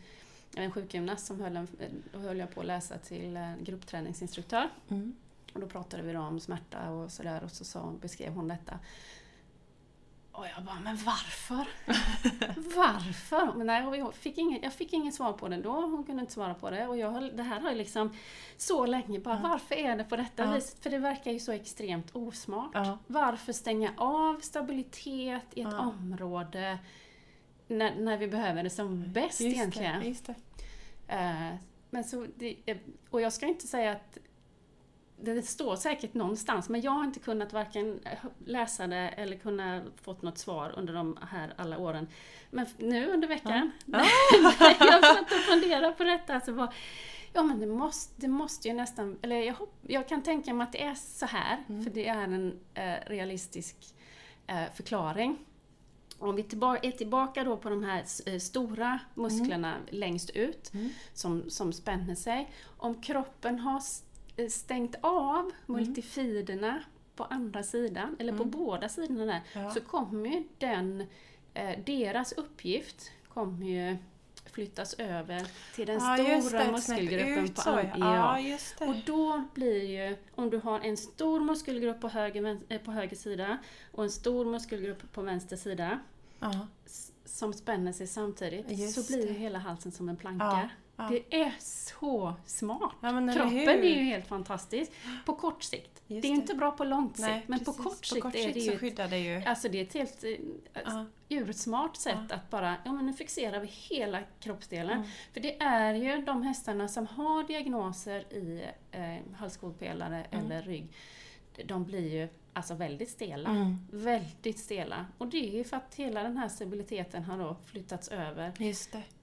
en 0.57 0.71
sjukgymnast 0.73 1.27
som 1.27 1.41
höll, 1.41 1.57
en, 1.57 1.69
då 2.13 2.19
höll 2.19 2.39
jag 2.39 2.55
på 2.55 2.61
att 2.61 2.67
läsa 2.67 2.99
till 2.99 3.37
eh, 3.37 3.57
gruppträningsinstruktör. 3.61 4.69
Mm. 4.89 5.17
Och 5.59 5.63
då 5.63 5.71
pratade 5.71 6.03
vi 6.03 6.17
om 6.17 6.41
smärta 6.41 6.91
och 6.91 7.13
sådär 7.13 7.45
och 7.45 7.51
så 7.51 7.65
sa, 7.65 7.93
beskrev 8.01 8.33
hon 8.33 8.49
detta. 8.49 8.79
Och 10.33 10.47
jag 10.57 10.65
bara, 10.65 10.81
men 10.81 10.97
varför? 10.97 11.69
varför? 12.77 13.53
Men 13.57 13.67
nej, 13.67 13.99
jag, 13.99 14.15
fick 14.15 14.39
ingen, 14.39 14.63
jag 14.63 14.73
fick 14.73 14.93
ingen 14.93 15.13
svar 15.13 15.33
på 15.33 15.49
det 15.49 15.57
då, 15.57 15.73
hon 15.73 16.05
kunde 16.05 16.21
inte 16.21 16.33
svara 16.33 16.55
på 16.55 16.71
det. 16.71 16.87
Och 16.87 16.99
jag, 16.99 17.37
det 17.37 17.43
här 17.43 17.61
har 17.61 17.69
jag 17.69 17.77
liksom 17.77 18.13
så 18.57 18.87
länge 18.87 19.19
bara, 19.19 19.35
ja. 19.35 19.49
varför 19.49 19.75
är 19.75 19.97
det 19.97 20.05
på 20.05 20.17
detta 20.17 20.45
ja. 20.45 20.53
viset? 20.53 20.83
För 20.83 20.91
det 20.91 20.99
verkar 20.99 21.33
ju 21.33 21.41
så 21.41 21.53
extremt 21.53 22.17
osmart. 22.17 22.71
Ja. 22.75 22.99
Varför 23.07 23.53
stänga 23.53 23.93
av 23.97 24.41
stabilitet 24.41 25.47
i 25.51 25.61
ett 25.61 25.75
område 25.75 26.79
när, 27.69 27.95
när 27.95 28.17
vi 28.17 28.29
behöver 28.29 28.63
det 28.63 28.71
som 28.71 29.13
bäst 29.13 29.41
just 29.41 29.57
egentligen? 29.57 30.01
Det, 30.01 30.27
det. 30.27 30.35
Uh, 31.15 31.55
men 31.91 32.05
så 32.05 32.27
det, 32.37 32.57
och 33.11 33.21
jag 33.21 33.33
ska 33.33 33.47
inte 33.47 33.67
säga 33.67 33.93
att 33.93 34.19
det 35.21 35.43
står 35.43 35.77
säkert 35.77 36.15
någonstans, 36.15 36.69
men 36.69 36.81
jag 36.81 36.91
har 36.91 37.05
inte 37.05 37.21
kunnat 37.21 37.53
varken 37.53 38.01
läsa 38.45 38.87
det 38.87 38.97
eller 38.97 39.37
kunnat 39.37 39.83
fått 40.03 40.23
något 40.23 40.39
svar 40.39 40.75
under 40.77 40.95
de 40.95 41.19
här 41.31 41.55
alla 41.57 41.79
åren. 41.79 42.09
Men 42.51 42.67
nu 42.79 43.11
under 43.11 43.29
veckan, 43.29 43.71
ja. 43.87 43.99
jag 44.81 45.05
satt 45.05 45.33
och 45.33 45.39
funderat 45.39 45.99
på 45.99 46.05
detta, 46.05 46.35
alltså 46.35 46.53
vad, 46.53 46.73
ja 47.33 47.43
men 47.43 47.61
det 47.61 47.67
måste, 47.67 48.21
det 48.21 48.29
måste 48.29 48.69
ju 48.69 48.75
nästan, 48.75 49.19
eller 49.23 49.37
jag, 49.37 49.57
jag 49.83 50.09
kan 50.09 50.23
tänka 50.23 50.55
mig 50.55 50.65
att 50.65 50.73
det 50.73 50.83
är 50.83 50.95
så 50.95 51.27
här, 51.27 51.65
mm. 51.69 51.85
för 51.85 51.91
det 51.91 52.09
är 52.09 52.23
en 52.23 52.59
eh, 52.75 52.95
realistisk 53.07 53.77
eh, 54.47 54.73
förklaring. 54.75 55.39
Om 56.19 56.37
vi 56.37 56.43
tillbaka, 56.43 56.89
är 56.89 56.93
tillbaka 56.93 57.45
då 57.45 57.57
på 57.57 57.71
de 57.71 57.85
här 57.85 58.05
eh, 58.27 58.39
stora 58.39 58.99
musklerna 59.15 59.75
mm. 59.75 59.87
längst 59.91 60.31
ut, 60.31 60.75
mm. 60.75 60.91
som, 61.15 61.51
som 61.51 61.73
spänner 61.73 62.15
sig. 62.15 62.53
Om 62.77 63.03
kroppen 63.03 63.59
har 63.59 63.81
stängt 64.49 64.95
av 65.01 65.41
mm. 65.41 65.53
multifiderna 65.67 66.83
på 67.17 67.25
andra 67.25 67.63
sidan, 67.63 68.17
eller 68.19 68.33
på 68.33 68.43
mm. 68.43 68.51
båda 68.51 68.89
sidorna 68.89 69.25
där, 69.25 69.41
ja. 69.53 69.71
så 69.71 69.81
kommer 69.81 70.29
ju 70.29 70.45
den, 70.59 71.07
eh, 71.55 71.79
deras 71.87 72.33
uppgift 72.33 73.11
kommer 73.29 73.67
ju 73.67 73.97
flyttas 74.53 74.95
över 74.95 75.47
till 75.75 75.87
den 75.87 75.99
ja, 76.01 76.41
stora 76.41 76.65
det, 76.65 76.73
muskelgruppen 76.73 77.45
ut, 77.45 77.55
på 77.55 77.81
ja. 77.99 78.39
ja 78.39 78.59
Och 78.87 78.95
då 79.07 79.45
blir 79.55 79.85
ju, 79.85 80.17
om 80.35 80.51
du 80.51 80.59
har 80.59 80.81
en 80.81 80.97
stor 80.97 81.41
muskelgrupp 81.41 82.01
på 82.01 82.09
höger, 82.09 82.59
eh, 82.69 82.81
på 82.81 82.93
höger 82.93 83.17
sida 83.17 83.59
och 83.93 84.05
en 84.05 84.11
stor 84.11 84.45
muskelgrupp 84.45 85.13
på 85.13 85.23
vänster 85.23 85.57
sida 85.57 85.99
som 87.25 87.53
spänner 87.53 87.93
sig 87.93 88.07
samtidigt, 88.07 88.71
just 88.71 88.95
så 88.95 89.13
blir 89.13 89.27
ju 89.27 89.33
hela 89.33 89.59
halsen 89.59 89.93
som 89.93 90.09
en 90.09 90.17
planka. 90.17 90.71
Ja. 90.99 91.09
Det 91.11 91.41
är 91.43 91.55
så 91.59 92.35
smart! 92.47 92.93
Ja, 93.01 93.09
Kroppen 93.09 93.69
är 93.69 93.83
ju 93.83 94.03
helt 94.03 94.27
fantastisk 94.27 94.93
på 95.27 95.35
kort 95.35 95.63
sikt. 95.63 96.03
Just 96.07 96.23
det 96.23 96.29
är 96.29 96.33
det. 96.33 96.37
inte 96.37 96.55
bra 96.55 96.71
på 96.71 96.85
lång 96.85 97.09
sikt, 97.09 97.21
Nej, 97.21 97.45
men 97.47 97.59
precis. 97.59 97.77
på 97.77 97.83
kort 97.83 98.05
sikt, 98.05 98.23
på 98.23 98.31
kort 98.31 98.35
är 98.35 98.53
det 98.53 98.61
ju, 98.61 98.79
skyddar 98.79 99.09
det 99.09 99.19
ju... 99.19 99.43
Alltså 99.47 99.69
det 99.69 99.79
är 99.79 99.83
ett 99.83 99.95
helt 99.95 100.25
uh, 100.25 101.03
ursmart 101.29 101.97
sätt 101.97 102.19
ja. 102.29 102.35
att 102.35 102.51
bara, 102.51 102.77
ja 102.85 102.93
men 102.93 103.07
nu 103.07 103.13
fixerar 103.13 103.61
vi 103.61 103.67
hela 103.67 104.21
kroppsdelen. 104.41 104.97
Mm. 104.97 105.09
För 105.33 105.41
det 105.41 105.63
är 105.63 105.95
ju 105.95 106.23
de 106.23 106.43
hästarna 106.43 106.89
som 106.89 107.07
har 107.07 107.43
diagnoser 107.43 108.33
i 108.33 108.65
eh, 108.91 109.37
halskotpelare 109.37 110.25
mm. 110.31 110.47
eller 110.47 110.63
rygg, 110.63 110.89
de 111.65 111.85
blir 111.85 112.15
ju 112.15 112.29
alltså 112.53 112.75
väldigt 112.75 113.11
stela. 113.11 113.51
Mm. 113.51 113.79
Väldigt 113.91 114.59
stela. 114.59 115.07
Och 115.19 115.27
det 115.27 115.49
är 115.49 115.57
ju 115.57 115.65
för 115.65 115.77
att 115.77 115.95
hela 115.95 116.23
den 116.23 116.37
här 116.37 116.49
stabiliteten 116.49 117.25
har 117.25 117.39
då 117.39 117.57
flyttats 117.65 118.09
över 118.09 118.53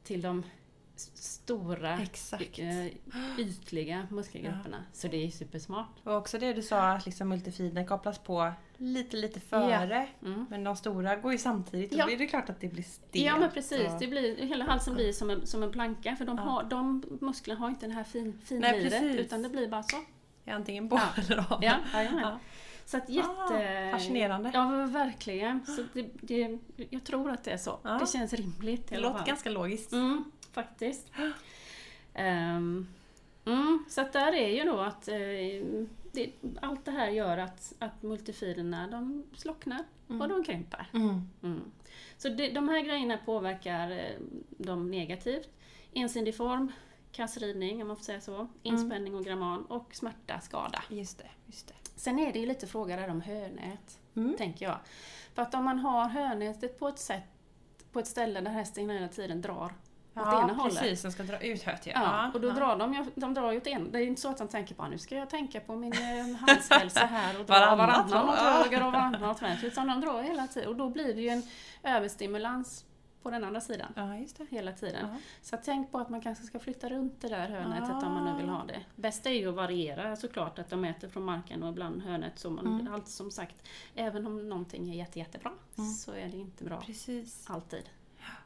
till 0.04 0.22
de 0.22 0.44
stora, 0.96 2.00
Exakt. 2.00 2.60
Eh, 2.60 2.86
ytliga 3.38 4.08
muskelgrupperna. 4.12 4.78
Ja. 4.78 4.94
Så 4.94 5.08
det 5.08 5.26
är 5.26 5.30
supersmart. 5.30 6.00
Och 6.04 6.16
också 6.16 6.38
det 6.38 6.54
du 6.54 6.62
sa 6.62 6.92
att 6.92 7.06
liksom 7.06 7.30
multifiden 7.30 7.88
kopplas 7.88 8.20
på 8.20 8.52
lite, 8.78 9.18
lite 9.18 9.40
före. 9.40 10.08
Ja. 10.20 10.28
Mm. 10.28 10.46
Men 10.50 10.64
de 10.64 10.76
stora 10.76 11.16
går 11.16 11.32
ju 11.32 11.38
samtidigt 11.38 11.92
och 11.92 12.00
ja. 12.00 12.06
då 12.06 12.12
är 12.12 12.18
det 12.18 12.28
klart 12.28 12.50
att 12.50 12.60
det 12.60 12.68
blir 12.68 12.84
stelt. 12.84 13.26
Ja 13.26 13.38
men 13.38 13.52
precis, 13.52 13.92
det 14.00 14.08
blir, 14.08 14.38
hela 14.38 14.66
halsen 14.66 14.94
blir 14.94 15.14
som 15.14 15.30
en, 15.30 15.48
som 15.48 15.64
en 15.64 15.72
planka 15.72 16.16
för 16.16 16.26
de, 16.26 16.38
har, 16.38 16.64
de 16.64 17.04
musklerna 17.22 17.60
har 17.60 17.70
inte 17.70 17.88
det 17.88 17.94
här 17.94 18.04
fin, 18.04 18.42
finliret 18.46 19.04
utan 19.04 19.44
det 19.44 19.50
blir 19.50 19.68
bara 19.68 19.84
så. 19.84 19.98
Antingen 20.48 20.90
på 20.90 21.00
eller 21.18 21.54
av. 21.54 21.64
Ja, 21.64 21.78
ja, 21.94 22.40
så 22.86 22.98
att 22.98 23.10
jätte... 23.10 23.30
Ah, 23.30 23.92
fascinerande. 23.92 24.52
Ja, 24.54 24.86
verkligen. 24.86 25.66
Så 25.66 25.84
det, 25.94 26.10
det, 26.22 26.60
jag 26.90 27.04
tror 27.04 27.32
att 27.32 27.44
det 27.44 27.52
är 27.52 27.58
så. 27.58 27.80
Det 28.00 28.10
känns 28.10 28.34
rimligt. 28.34 28.88
Det 28.88 29.00
låter 29.00 29.26
ganska 29.26 29.50
logiskt. 29.50 29.92
Mm 29.92 30.24
faktiskt. 30.56 31.12
Um, 32.14 32.88
mm, 33.46 33.86
så 33.90 34.02
att 34.02 34.14
där 34.14 34.34
är 34.34 34.50
ju 34.50 34.64
då 34.64 34.80
att 34.80 35.10
uh, 35.10 35.86
det, 36.12 36.32
allt 36.62 36.86
det 36.86 36.92
här 36.92 37.10
gör 37.10 37.38
att, 37.38 37.74
att 37.80 38.04
multifilerna 38.04 38.88
de 38.88 39.24
slocknar 39.36 39.84
mm. 40.10 40.22
och 40.22 40.28
de 40.28 40.44
krymper. 40.44 40.90
Mm. 40.94 41.22
mm. 41.44 41.72
Så 42.18 42.30
det, 42.30 42.52
de 42.52 42.70
här 42.70 42.82
grejerna 42.82 43.18
påverkar 43.18 43.92
uh, 43.92 44.22
dem 44.50 44.92
negativt. 44.92 45.50
Ensidig 45.94 46.38
form, 46.38 46.72
kassridning 47.12 47.82
om 47.82 47.88
man 47.88 47.98
får 47.98 48.04
säga 48.04 48.22
så, 48.22 48.36
mm. 48.36 48.50
inspänning 48.64 49.16
och 49.16 49.26
gramman 49.26 49.66
och 49.66 49.96
smärta, 49.96 50.40
skada. 50.40 50.84
Just 50.90 51.18
det, 51.18 51.30
just 51.46 51.68
det. 51.68 51.74
Sen 51.96 52.20
är 52.20 52.34
det 52.34 52.40
ju 52.40 52.46
lite 52.46 52.68
fråga 52.68 52.96
där 52.96 53.10
om 53.10 53.22
hönät, 53.22 54.00
mm. 54.16 54.36
tänker 54.38 54.66
jag. 54.66 54.78
För 55.34 55.42
att 55.42 55.54
om 55.54 55.66
man 55.66 55.80
har 55.80 56.10
hönätet 56.10 56.80
på 56.80 56.88
ett 56.88 57.00
sätt 57.00 57.24
på 57.92 58.00
ett 58.00 58.08
ställe 58.08 58.42
där 58.42 58.52
hästen 58.52 58.90
hela 58.90 59.08
tiden 59.08 59.42
drar 59.42 59.74
ja, 60.16 60.44
ena 60.44 60.54
hållet. 60.54 60.80
precis, 60.80 61.02
de 61.02 61.12
ska 61.12 61.24
dra 61.24 61.40
ut 61.40 61.64
höet 61.64 61.86
ja. 61.86 61.94
ja. 61.96 62.32
och 62.34 62.42
då 62.42 62.50
drar 62.50 62.78
de 62.78 63.12
de 63.16 63.34
drar 63.34 63.52
ju 63.52 63.58
åt 63.58 63.68
en, 63.68 63.92
Det 63.92 64.00
är 64.00 64.04
inte 64.04 64.22
så 64.22 64.30
att 64.30 64.38
de 64.38 64.48
tänker 64.48 64.76
på 64.76 64.88
nu 64.88 64.98
ska 64.98 65.16
jag 65.16 65.30
tänka 65.30 65.60
på 65.60 65.76
min 65.76 65.94
eh, 65.94 66.36
handshälsa 66.36 67.00
här 67.00 67.40
och 67.40 67.46
dra 67.46 67.54
varannan, 67.54 68.10
varannan 68.10 68.30
åt 68.30 68.36
höger 68.36 68.86
och 68.86 68.92
varannan 68.92 69.30
åt 69.30 69.42
vänster. 69.42 69.68
Utan 69.68 69.88
de 69.88 70.02
drar 70.02 70.22
hela 70.22 70.48
tiden 70.48 70.70
och 70.70 70.76
då 70.76 70.90
blir 70.90 71.14
det 71.14 71.22
ju 71.22 71.30
en 71.30 71.44
överstimulans 71.84 72.86
på 73.26 73.32
den 73.32 73.44
andra 73.44 73.62
sidan. 73.62 73.94
Ja, 73.96 74.16
just 74.16 74.38
det. 74.38 74.46
Hela 74.50 74.72
tiden. 74.72 75.08
Ja. 75.12 75.18
Så 75.42 75.58
tänk 75.64 75.92
på 75.92 75.98
att 75.98 76.10
man 76.10 76.22
kanske 76.22 76.44
ska 76.44 76.60
flytta 76.60 76.90
runt 76.90 77.22
det 77.22 77.28
där 77.28 77.50
hörnätet 77.50 77.90
ja. 77.90 78.08
om 78.08 78.14
man 78.14 78.26
nu 78.26 78.42
vill 78.42 78.50
ha 78.50 78.66
det. 78.66 78.82
Bäst 78.96 79.26
är 79.26 79.32
ju 79.32 79.50
att 79.50 79.56
variera 79.56 80.16
såklart, 80.16 80.60
att 80.60 80.70
de 80.70 80.86
äter 80.86 81.08
från 81.08 81.24
marken 81.24 81.64
och 81.64 81.70
ibland 81.70 82.02
hörnet. 82.02 82.40
Så 82.40 82.50
man, 82.50 82.68
mm. 82.68 82.94
Allt 82.94 83.08
som 83.08 83.32
sagt, 83.32 83.56
även 83.96 84.28
om 84.28 84.50
någonting 84.50 84.90
är 84.90 84.96
jätte, 84.96 85.20
jättebra 85.20 85.52
mm. 85.78 85.90
så 85.90 86.12
är 86.12 86.28
det 86.28 86.38
inte 86.38 86.64
bra 86.64 86.82
Precis. 86.82 87.46
alltid. 87.50 87.90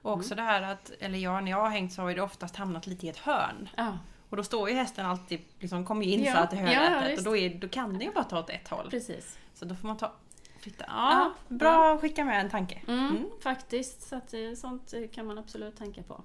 Och 0.02 0.14
också 0.14 0.34
mm. 0.34 0.46
det 0.46 0.52
här 0.52 0.62
att, 0.62 0.92
eller 1.00 1.18
jag, 1.18 1.44
när 1.44 1.52
jag 1.52 1.62
har 1.62 1.70
hängt 1.70 1.94
så 1.94 2.02
har 2.02 2.14
det 2.14 2.22
oftast 2.22 2.56
hamnat 2.56 2.88
lite 2.88 3.06
i 3.06 3.10
ett 3.10 3.18
hörn. 3.18 3.70
Ja. 3.78 3.98
Och 4.30 4.38
då 4.38 4.44
står 4.44 4.70
ju 4.70 4.76
hästen 4.76 5.06
alltid, 5.06 5.40
liksom 5.60 5.86
kommer 5.86 6.06
ju 6.06 6.12
insatt 6.12 6.50
ja. 6.52 6.58
i 6.58 6.62
hörnet 6.62 7.12
ja, 7.12 7.18
och 7.18 7.24
då, 7.24 7.38
är, 7.38 7.50
då 7.50 7.68
kan 7.68 7.94
den 7.94 8.02
ju 8.02 8.12
bara 8.12 8.24
ta 8.24 8.40
åt 8.40 8.50
ett 8.50 8.68
håll. 8.68 8.90
Precis. 8.90 9.38
Så 9.54 9.66
då 9.66 9.76
får 9.76 9.88
man 9.88 9.98
ta 9.98 10.14
flytta. 10.62 10.86
Ja, 10.88 11.12
ja 11.12 11.56
bra 11.56 11.94
att 11.94 12.02
skicka 12.02 12.26
med 12.26 12.42
en 12.42 12.50
tanke. 12.50 12.82
Mm, 12.88 13.08
mm. 13.08 13.26
Faktiskt, 13.42 14.10
så 14.10 14.16
att, 14.16 14.34
eh, 14.34 14.54
sånt 14.58 14.94
eh, 14.94 15.08
kan 15.14 15.26
man 15.26 15.38
absolut 15.38 15.78
tänka 15.78 16.04
på. 16.04 16.22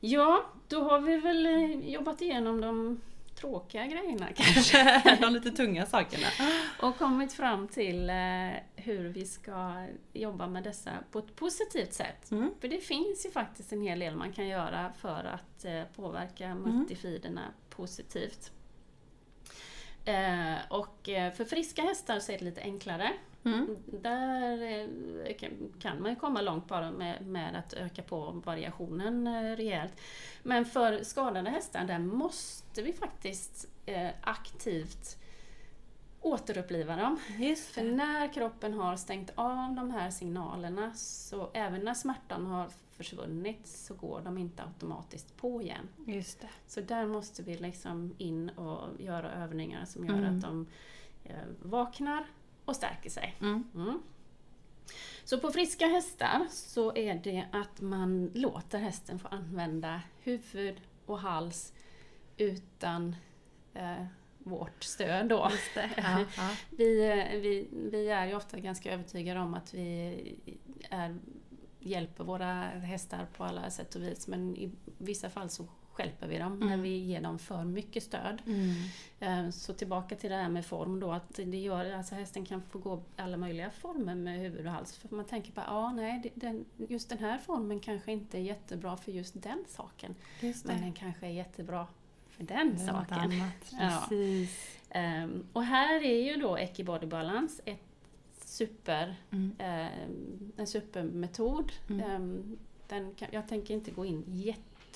Ja, 0.00 0.44
då 0.68 0.84
har 0.84 0.98
vi 0.98 1.16
väl 1.16 1.46
eh, 1.46 1.90
jobbat 1.90 2.22
igenom 2.22 2.60
de 2.60 3.00
tråkiga 3.44 3.86
grejerna 3.86 4.28
kanske. 4.36 5.02
de 5.20 5.32
lite 5.32 5.50
tunga 5.50 5.86
sakerna. 5.86 6.26
Och 6.80 6.98
kommit 6.98 7.32
fram 7.32 7.68
till 7.68 8.10
eh, 8.10 8.16
hur 8.76 9.08
vi 9.08 9.24
ska 9.26 9.86
jobba 10.12 10.46
med 10.46 10.62
dessa 10.62 10.90
på 11.10 11.18
ett 11.18 11.36
positivt 11.36 11.92
sätt. 11.92 12.30
Mm. 12.30 12.50
För 12.60 12.68
det 12.68 12.78
finns 12.78 13.26
ju 13.26 13.30
faktiskt 13.30 13.72
en 13.72 13.80
hel 13.80 13.98
del 13.98 14.16
man 14.16 14.32
kan 14.32 14.48
göra 14.48 14.92
för 14.98 15.24
att 15.24 15.64
eh, 15.64 15.82
påverka 15.96 16.46
mm. 16.46 16.62
multifiderna 16.62 17.40
mm. 17.40 17.54
positivt. 17.70 18.52
Eh, 20.04 20.54
och 20.70 20.98
för 21.36 21.44
friska 21.44 21.82
hästar 21.82 22.20
så 22.20 22.32
är 22.32 22.38
det 22.38 22.44
lite 22.44 22.60
enklare. 22.60 23.12
Mm. 23.44 23.76
Där 23.86 24.62
eh, 24.62 25.36
kan 25.78 26.02
man 26.02 26.16
komma 26.16 26.40
långt 26.40 26.68
bara 26.68 26.90
med, 26.90 27.26
med 27.26 27.56
att 27.56 27.72
öka 27.72 28.02
på 28.02 28.42
variationen 28.44 29.26
eh, 29.26 29.56
rejält. 29.56 30.00
Men 30.42 30.64
för 30.64 31.02
skadade 31.02 31.50
hästar, 31.50 31.84
där 31.84 31.98
måste 31.98 32.82
vi 32.82 32.92
faktiskt 32.92 33.68
aktivt 34.20 35.16
återuppliva 36.20 36.96
dem. 36.96 37.18
För 37.56 37.82
när 37.82 38.32
kroppen 38.32 38.74
har 38.74 38.96
stängt 38.96 39.30
av 39.34 39.74
de 39.74 39.90
här 39.90 40.10
signalerna, 40.10 40.92
så 40.94 41.50
även 41.54 41.80
när 41.84 41.94
smärtan 41.94 42.46
har 42.46 42.68
försvunnit, 42.96 43.66
så 43.66 43.94
går 43.94 44.20
de 44.20 44.38
inte 44.38 44.62
automatiskt 44.62 45.36
på 45.36 45.62
igen. 45.62 45.88
Just 46.06 46.40
det. 46.40 46.48
Så 46.66 46.80
där 46.80 47.06
måste 47.06 47.42
vi 47.42 47.56
liksom 47.56 48.14
in 48.18 48.48
och 48.48 49.00
göra 49.00 49.32
övningar 49.32 49.84
som 49.84 50.06
gör 50.06 50.14
mm. 50.14 50.36
att 50.36 50.42
de 50.42 50.66
eh, 51.24 51.36
vaknar 51.62 52.26
och 52.64 52.76
stärker 52.76 53.10
sig. 53.10 53.36
Mm. 53.40 53.64
Mm. 53.74 54.02
Så 55.24 55.38
på 55.38 55.50
friska 55.50 55.86
hästar 55.86 56.46
så 56.50 56.96
är 56.96 57.14
det 57.14 57.44
att 57.52 57.80
man 57.80 58.30
låter 58.34 58.78
hästen 58.78 59.18
få 59.18 59.28
använda 59.28 60.02
huvud 60.22 60.80
och 61.06 61.18
hals 61.18 61.72
utan 62.36 63.16
eh, 63.74 64.04
vårt 64.38 64.84
stöd 64.84 65.28
då. 65.28 65.50
Ja, 65.96 66.24
ja. 66.36 66.50
Vi, 66.70 66.96
vi, 67.32 67.68
vi 67.90 68.08
är 68.08 68.26
ju 68.26 68.34
ofta 68.34 68.58
ganska 68.58 68.92
övertygade 68.92 69.40
om 69.40 69.54
att 69.54 69.74
vi 69.74 70.36
är, 70.90 71.18
hjälper 71.80 72.24
våra 72.24 72.62
hästar 72.62 73.26
på 73.36 73.44
alla 73.44 73.70
sätt 73.70 73.94
och 73.94 74.02
vis 74.02 74.28
men 74.28 74.56
i 74.56 74.70
vissa 74.98 75.30
fall 75.30 75.50
så 75.50 75.66
skälper 75.94 76.26
vi 76.26 76.38
dem 76.38 76.52
mm. 76.52 76.68
när 76.68 76.76
vi 76.76 76.96
ger 76.98 77.20
dem 77.20 77.38
för 77.38 77.64
mycket 77.64 78.02
stöd. 78.02 78.42
Mm. 78.46 78.74
Eh, 79.20 79.50
så 79.50 79.72
tillbaka 79.72 80.16
till 80.16 80.30
det 80.30 80.36
här 80.36 80.48
med 80.48 80.66
form 80.66 81.00
då, 81.00 81.12
att 81.12 81.40
det 81.44 81.58
gör, 81.58 81.92
alltså 81.92 82.14
hästen 82.14 82.44
kan 82.44 82.62
få 82.62 82.78
gå 82.78 83.02
alla 83.16 83.36
möjliga 83.36 83.70
former 83.70 84.14
med 84.14 84.40
huvud 84.40 84.66
och 84.66 84.72
hals. 84.72 84.96
För 84.96 85.16
man 85.16 85.24
tänker 85.24 85.52
bara, 85.52 85.66
ja 85.66 85.92
nej, 85.92 86.32
den, 86.34 86.64
just 86.76 87.08
den 87.08 87.18
här 87.18 87.38
formen 87.38 87.80
kanske 87.80 88.12
inte 88.12 88.38
är 88.38 88.42
jättebra 88.42 88.96
för 88.96 89.12
just 89.12 89.42
den 89.42 89.64
saken. 89.68 90.14
Just 90.40 90.64
men 90.64 90.80
den 90.80 90.92
kanske 90.92 91.26
är 91.26 91.30
jättebra 91.30 91.86
för 92.28 92.44
den 92.44 92.72
det 92.72 92.78
saken. 92.78 93.18
Annat, 93.18 93.72
ja. 93.72 94.08
Um, 95.24 95.46
och 95.52 95.64
här 95.64 96.04
är 96.04 96.22
ju 96.22 96.36
då 96.36 96.56
Ecki 96.56 96.84
Balance 96.84 97.62
ett 97.64 97.80
super, 98.44 99.16
mm. 99.30 99.56
um, 99.58 100.52
en 100.56 100.66
supermetod. 100.66 101.72
Mm. 101.90 102.58
Den 102.88 103.14
kan, 103.14 103.28
jag 103.32 103.48
tänker 103.48 103.74
inte 103.74 103.90
gå 103.90 104.04
in 104.04 104.24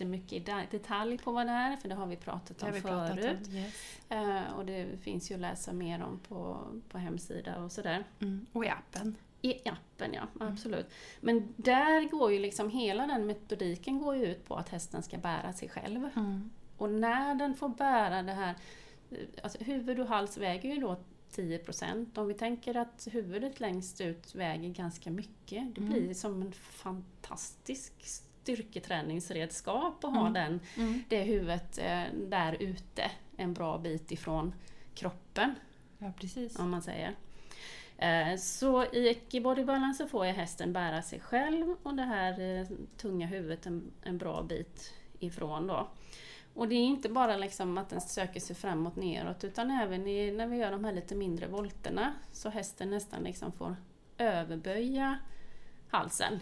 jättemycket 0.00 0.48
i 0.48 0.66
detalj 0.70 1.18
på 1.18 1.32
vad 1.32 1.46
det 1.46 1.52
är, 1.52 1.76
för 1.76 1.88
det 1.88 1.94
har 1.94 2.06
vi 2.06 2.16
pratat 2.16 2.62
om 2.62 2.72
vi 2.72 2.80
förut. 2.80 3.20
Pratat 3.20 3.48
om, 3.48 3.54
yes. 3.54 3.74
uh, 4.12 4.58
och 4.58 4.66
det 4.66 5.00
finns 5.02 5.30
ju 5.30 5.34
att 5.34 5.40
läsa 5.40 5.72
mer 5.72 6.02
om 6.02 6.18
på, 6.28 6.66
på 6.88 6.98
hemsida 6.98 7.62
och 7.64 7.72
sådär. 7.72 8.04
Mm. 8.20 8.46
Och 8.52 8.64
i 8.64 8.68
appen. 8.68 9.16
I 9.42 9.68
appen 9.68 10.12
ja, 10.12 10.22
mm. 10.40 10.52
absolut. 10.52 10.86
Men 11.20 11.54
där 11.56 12.08
går 12.08 12.32
ju 12.32 12.38
liksom 12.38 12.70
hela 12.70 13.06
den 13.06 13.26
metodiken 13.26 13.98
går 13.98 14.16
ju 14.16 14.26
ut 14.26 14.48
på 14.48 14.56
att 14.56 14.68
hästen 14.68 15.02
ska 15.02 15.18
bära 15.18 15.52
sig 15.52 15.68
själv. 15.68 16.08
Mm. 16.16 16.50
Och 16.76 16.90
när 16.90 17.34
den 17.34 17.54
får 17.54 17.68
bära 17.68 18.22
det 18.22 18.32
här, 18.32 18.54
alltså 19.42 19.64
huvud 19.64 20.00
och 20.00 20.06
hals 20.06 20.38
väger 20.38 20.74
ju 20.74 20.80
då 20.80 20.96
10% 21.34 22.18
Om 22.18 22.26
vi 22.26 22.34
tänker 22.34 22.76
att 22.76 23.08
huvudet 23.10 23.60
längst 23.60 24.00
ut 24.00 24.34
väger 24.34 24.68
ganska 24.68 25.10
mycket, 25.10 25.74
det 25.74 25.80
blir 25.80 26.02
mm. 26.02 26.14
som 26.14 26.42
en 26.42 26.52
fantastisk 26.52 27.92
styrketräningsredskap 28.48 30.04
att 30.04 30.14
ha 30.14 30.20
mm. 30.20 30.32
den, 30.32 30.60
mm. 30.76 31.02
det 31.08 31.22
huvudet 31.22 31.78
eh, 31.78 32.02
där 32.14 32.56
ute 32.60 33.10
en 33.36 33.54
bra 33.54 33.78
bit 33.78 34.12
ifrån 34.12 34.54
kroppen. 34.94 35.54
Ja, 35.98 36.12
precis. 36.20 36.58
Om 36.58 36.70
man 36.70 36.82
säger. 36.82 37.14
Eh, 37.98 38.36
så 38.36 38.84
i 38.84 39.08
Ecki 39.08 39.40
Balance 39.40 40.04
så 40.04 40.08
får 40.08 40.26
jag 40.26 40.34
hästen 40.34 40.72
bära 40.72 41.02
sig 41.02 41.20
själv 41.20 41.76
och 41.82 41.94
det 41.94 42.02
här 42.02 42.40
eh, 42.40 42.66
tunga 42.96 43.26
huvudet 43.26 43.66
en, 43.66 43.90
en 44.02 44.18
bra 44.18 44.42
bit 44.42 44.94
ifrån 45.18 45.66
då. 45.66 45.88
Och 46.54 46.68
det 46.68 46.74
är 46.74 46.84
inte 46.84 47.08
bara 47.08 47.36
liksom 47.36 47.78
att 47.78 47.88
den 47.88 48.00
söker 48.00 48.40
sig 48.40 48.56
framåt 48.56 48.96
neråt 48.96 49.44
utan 49.44 49.70
även 49.70 50.06
i, 50.06 50.32
när 50.32 50.46
vi 50.46 50.56
gör 50.56 50.70
de 50.70 50.84
här 50.84 50.92
lite 50.92 51.14
mindre 51.14 51.46
volterna 51.46 52.12
så 52.32 52.48
hästen 52.48 52.90
nästan 52.90 53.22
liksom 53.22 53.52
får 53.52 53.76
överböja 54.18 55.18
halsen. 55.88 56.40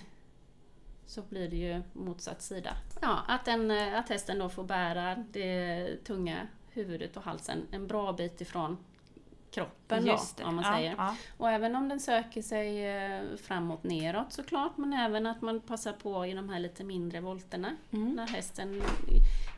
Så 1.06 1.22
blir 1.22 1.48
det 1.48 1.56
ju 1.56 1.82
motsatt 1.92 2.42
sida. 2.42 2.70
Ja, 3.02 3.18
att, 3.28 3.44
den, 3.44 3.70
att 3.70 4.08
hästen 4.08 4.38
då 4.38 4.48
får 4.48 4.64
bära 4.64 5.14
det 5.14 5.96
tunga 6.04 6.46
huvudet 6.70 7.16
och 7.16 7.22
halsen 7.22 7.66
en 7.70 7.86
bra 7.86 8.12
bit 8.12 8.40
ifrån 8.40 8.76
kroppen 9.50 10.04
då, 10.04 10.44
om 10.44 10.56
man 10.56 10.74
säger. 10.74 10.94
Ja. 10.98 11.16
Och 11.36 11.50
även 11.50 11.76
om 11.76 11.88
den 11.88 12.00
söker 12.00 12.42
sig 12.42 12.86
eh, 12.86 13.22
framåt 13.36 13.84
neråt 13.84 14.32
såklart, 14.32 14.76
men 14.76 14.92
även 14.92 15.26
att 15.26 15.42
man 15.42 15.60
passar 15.60 15.92
på 15.92 16.26
i 16.26 16.34
de 16.34 16.48
här 16.48 16.58
lite 16.58 16.84
mindre 16.84 17.20
volterna. 17.20 17.76
Mm. 17.90 18.12
När 18.12 18.26
hästen 18.26 18.82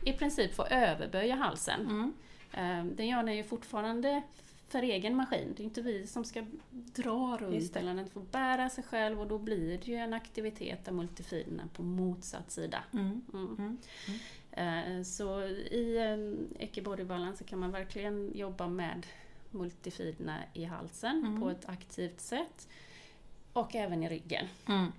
i 0.05 0.13
princip 0.13 0.55
får 0.55 0.73
överböja 0.73 1.35
halsen. 1.35 1.81
Mm. 1.81 2.13
Eh, 2.53 2.95
det 2.95 3.05
gör 3.05 3.23
den 3.23 3.35
ju 3.35 3.43
fortfarande 3.43 4.21
för 4.69 4.81
egen 4.81 5.15
maskin. 5.15 5.53
Det 5.57 5.63
är 5.63 5.65
inte 5.65 5.81
vi 5.81 6.07
som 6.07 6.25
ska 6.25 6.45
dra 6.71 7.37
runt 7.37 7.63
utan 7.63 7.85
den 7.85 8.09
får 8.09 8.21
bära 8.21 8.69
sig 8.69 8.83
själv 8.83 9.21
och 9.21 9.27
då 9.27 9.37
blir 9.37 9.77
det 9.77 9.87
ju 9.87 9.95
en 9.95 10.13
aktivitet 10.13 10.87
av 10.87 10.93
multifiderna 10.93 11.63
på 11.73 11.83
motsatt 11.83 12.51
sida. 12.51 12.83
Mm. 12.93 13.21
Mm. 13.33 13.55
mm. 13.57 13.77
Eh, 14.51 15.03
så 15.03 15.41
i 15.41 15.97
Ecke 16.59 16.81
Body 16.81 17.03
Balance 17.03 17.43
kan 17.43 17.59
man 17.59 17.71
verkligen 17.71 18.31
jobba 18.37 18.67
med 18.67 19.07
multifiderna 19.51 20.37
i 20.53 20.63
halsen 20.63 21.25
mm. 21.25 21.41
på 21.41 21.49
ett 21.49 21.69
aktivt 21.69 22.19
sätt. 22.19 22.67
Och 23.53 23.75
även 23.75 24.03
i 24.03 24.09
ryggen. 24.09 24.45
Mm. 24.67 24.91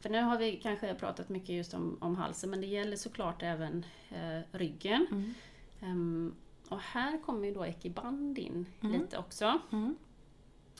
För 0.00 0.10
nu 0.10 0.22
har 0.22 0.38
vi 0.38 0.56
kanske 0.56 0.94
pratat 0.94 1.28
mycket 1.28 1.48
just 1.48 1.74
om, 1.74 1.98
om 2.00 2.16
halsen 2.16 2.50
men 2.50 2.60
det 2.60 2.66
gäller 2.66 2.96
såklart 2.96 3.42
även 3.42 3.84
eh, 4.10 4.40
ryggen. 4.58 5.06
Mm. 5.10 5.34
Um, 5.82 6.34
och 6.70 6.80
här 6.80 7.18
kommer 7.18 7.46
ju 7.46 7.54
då 7.54 7.66
ekiband 7.66 8.38
in 8.38 8.66
mm. 8.80 9.00
lite 9.00 9.18
också. 9.18 9.60
Mm. 9.72 9.96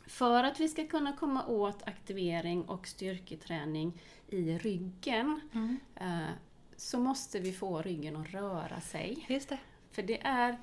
För 0.06 0.44
att 0.44 0.60
vi 0.60 0.68
ska 0.68 0.86
kunna 0.86 1.16
komma 1.16 1.46
åt 1.46 1.82
aktivering 1.82 2.64
och 2.64 2.86
styrketräning 2.86 4.02
i 4.28 4.58
ryggen 4.58 5.40
mm. 5.52 5.76
eh, 5.94 6.30
så 6.76 7.00
måste 7.00 7.40
vi 7.40 7.52
få 7.52 7.82
ryggen 7.82 8.16
att 8.16 8.30
röra 8.30 8.80
sig. 8.80 9.26
Just 9.28 9.48
det. 9.48 9.58
För 9.90 10.02
det 10.02 10.20
är 10.22 10.58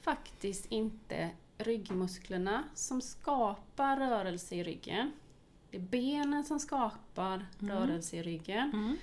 faktiskt 0.00 0.66
inte 0.66 1.30
ryggmusklerna 1.58 2.64
som 2.74 3.00
skapar 3.00 3.96
rörelse 3.96 4.54
i 4.54 4.62
ryggen. 4.62 5.12
Det 5.70 5.76
är 5.76 5.80
benen 5.80 6.44
som 6.44 6.60
skapar 6.60 7.46
mm. 7.60 7.76
rörelse 7.76 8.16
i 8.16 8.22
ryggen. 8.22 8.70
Mm. 8.72 8.96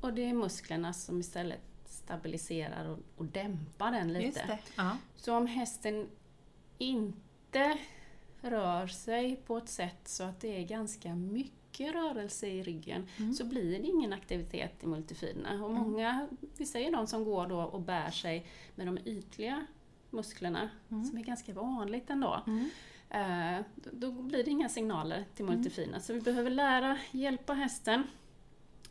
Och 0.00 0.12
det 0.14 0.24
är 0.24 0.34
musklerna 0.34 0.92
som 0.92 1.20
istället 1.20 1.60
stabiliserar 2.10 2.88
och, 2.88 2.98
och 3.16 3.24
dämpar 3.24 3.92
den 3.92 4.12
lite. 4.12 4.58
Så 5.16 5.36
om 5.36 5.46
hästen 5.46 6.08
inte 6.78 7.78
rör 8.40 8.86
sig 8.86 9.36
på 9.36 9.56
ett 9.56 9.68
sätt 9.68 10.08
så 10.08 10.24
att 10.24 10.40
det 10.40 10.56
är 10.56 10.64
ganska 10.66 11.14
mycket 11.14 11.94
rörelse 11.94 12.46
i 12.46 12.62
ryggen 12.62 13.06
mm. 13.16 13.34
så 13.34 13.44
blir 13.44 13.78
det 13.78 13.86
ingen 13.86 14.12
aktivitet 14.12 14.82
i 14.82 14.86
multifiderna. 14.86 15.64
Och 15.64 15.70
mm. 15.70 15.82
många, 15.82 16.28
vi 16.56 16.66
säger 16.66 16.92
de 16.92 17.06
som 17.06 17.24
går 17.24 17.46
då 17.46 17.60
och 17.60 17.80
bär 17.80 18.10
sig 18.10 18.46
med 18.74 18.86
de 18.86 18.98
ytliga 19.04 19.66
musklerna, 20.10 20.70
mm. 20.88 21.04
som 21.04 21.18
är 21.18 21.22
ganska 21.22 21.52
vanligt 21.52 22.10
ändå. 22.10 22.42
Mm. 22.46 22.70
Eh, 23.10 23.64
då 23.92 24.10
blir 24.10 24.44
det 24.44 24.50
inga 24.50 24.68
signaler 24.68 25.24
till 25.34 25.44
mm. 25.44 25.56
multifina. 25.56 26.00
Så 26.00 26.12
vi 26.12 26.20
behöver 26.20 26.50
lära, 26.50 26.98
hjälpa 27.10 27.52
hästen 27.54 28.02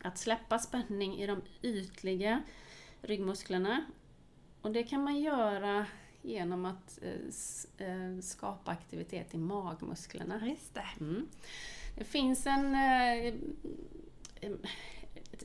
att 0.02 0.18
släppa 0.18 0.58
spänning 0.58 1.18
i 1.18 1.26
de 1.26 1.42
ytliga 1.62 2.42
ryggmusklerna. 3.02 3.84
Och 4.60 4.70
det 4.70 4.82
kan 4.82 5.04
man 5.04 5.20
göra 5.20 5.86
genom 6.22 6.64
att 6.64 6.98
eh, 7.02 7.86
eh, 7.86 8.20
skapa 8.20 8.70
aktivitet 8.70 9.34
i 9.34 9.38
magmusklerna. 9.38 10.48
Just 10.48 10.74
det. 10.74 10.88
Mm. 11.00 11.28
det 11.96 12.04
finns 12.04 12.46
en, 12.46 12.76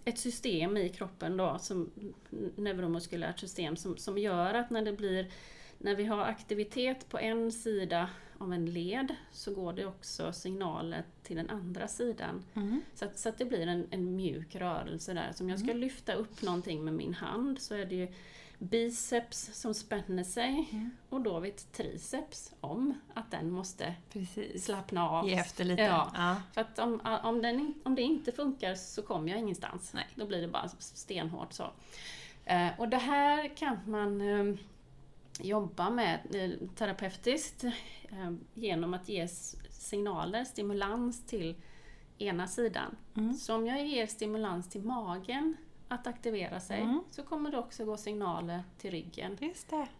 ett 0.05 0.19
system 0.19 0.77
i 0.77 0.89
kroppen 0.89 1.37
då, 1.37 1.57
som 1.59 1.91
neuromuskulärt 2.55 3.39
system, 3.39 3.75
som, 3.75 3.97
som 3.97 4.17
gör 4.17 4.53
att 4.53 4.69
när 4.69 4.81
det 4.81 4.93
blir 4.93 5.31
när 5.77 5.95
vi 5.95 6.05
har 6.05 6.21
aktivitet 6.21 7.09
på 7.09 7.19
en 7.19 7.51
sida 7.51 8.09
av 8.37 8.53
en 8.53 8.65
led 8.65 9.15
så 9.31 9.53
går 9.53 9.73
det 9.73 9.85
också 9.85 10.33
signaler 10.33 11.03
till 11.23 11.35
den 11.35 11.49
andra 11.49 11.87
sidan. 11.87 12.43
Mm. 12.53 12.81
Så, 12.95 13.05
att, 13.05 13.19
så 13.19 13.29
att 13.29 13.37
det 13.37 13.45
blir 13.45 13.67
en, 13.67 13.87
en 13.91 14.15
mjuk 14.15 14.55
rörelse 14.55 15.13
där. 15.13 15.31
Så 15.33 15.43
om 15.43 15.49
jag 15.49 15.59
ska 15.59 15.69
mm. 15.69 15.81
lyfta 15.81 16.13
upp 16.13 16.41
någonting 16.41 16.85
med 16.85 16.93
min 16.93 17.13
hand 17.13 17.61
så 17.61 17.75
är 17.75 17.85
det 17.85 17.95
ju 17.95 18.07
biceps 18.59 19.49
som 19.53 19.73
spänner 19.73 20.23
sig 20.23 20.69
mm. 20.71 20.91
och 21.09 21.21
då 21.21 21.39
vet 21.39 21.71
triceps 21.73 22.53
om 22.59 22.93
att 23.13 23.31
den 23.31 23.51
måste 23.51 23.95
Precis. 24.09 24.65
slappna 24.65 25.09
av. 25.09 25.27
Ge 25.27 25.35
efter 25.35 25.63
lite. 25.63 25.81
Ja. 25.81 26.11
ja. 26.15 26.35
För 26.53 26.61
att 26.61 26.79
om, 26.79 27.19
om, 27.23 27.41
den, 27.41 27.73
om 27.83 27.95
det 27.95 28.01
inte 28.01 28.31
funkar 28.31 28.75
så 28.75 29.01
kommer 29.01 29.29
jag 29.29 29.39
ingenstans. 29.39 29.91
Nej. 29.93 30.07
Då 30.15 30.25
blir 30.25 30.41
det 30.41 30.47
bara 30.47 30.69
stenhårt 30.79 31.53
så. 31.53 31.71
Eh, 32.45 32.67
och 32.77 32.89
det 32.89 32.97
här 32.97 33.55
kan 33.55 33.77
man 33.85 34.21
eh, 34.21 34.55
jobba 35.39 35.89
med 35.89 36.19
eh, 36.33 36.67
terapeutiskt 36.75 37.63
eh, 37.63 38.31
genom 38.53 38.93
att 38.93 39.09
ge 39.09 39.27
signaler, 39.69 40.43
stimulans 40.43 41.25
till 41.25 41.55
ena 42.17 42.47
sidan. 42.47 42.95
Mm. 43.17 43.33
Så 43.33 43.55
om 43.55 43.67
jag 43.67 43.87
ger 43.87 44.07
stimulans 44.07 44.69
till 44.69 44.83
magen 44.83 45.57
att 45.87 46.07
aktivera 46.07 46.59
sig 46.59 46.81
mm. 46.81 47.03
så 47.11 47.23
kommer 47.23 47.51
det 47.51 47.57
också 47.57 47.85
gå 47.85 47.97
signaler 47.97 48.63
till 48.77 48.91
ryggen 48.91 49.37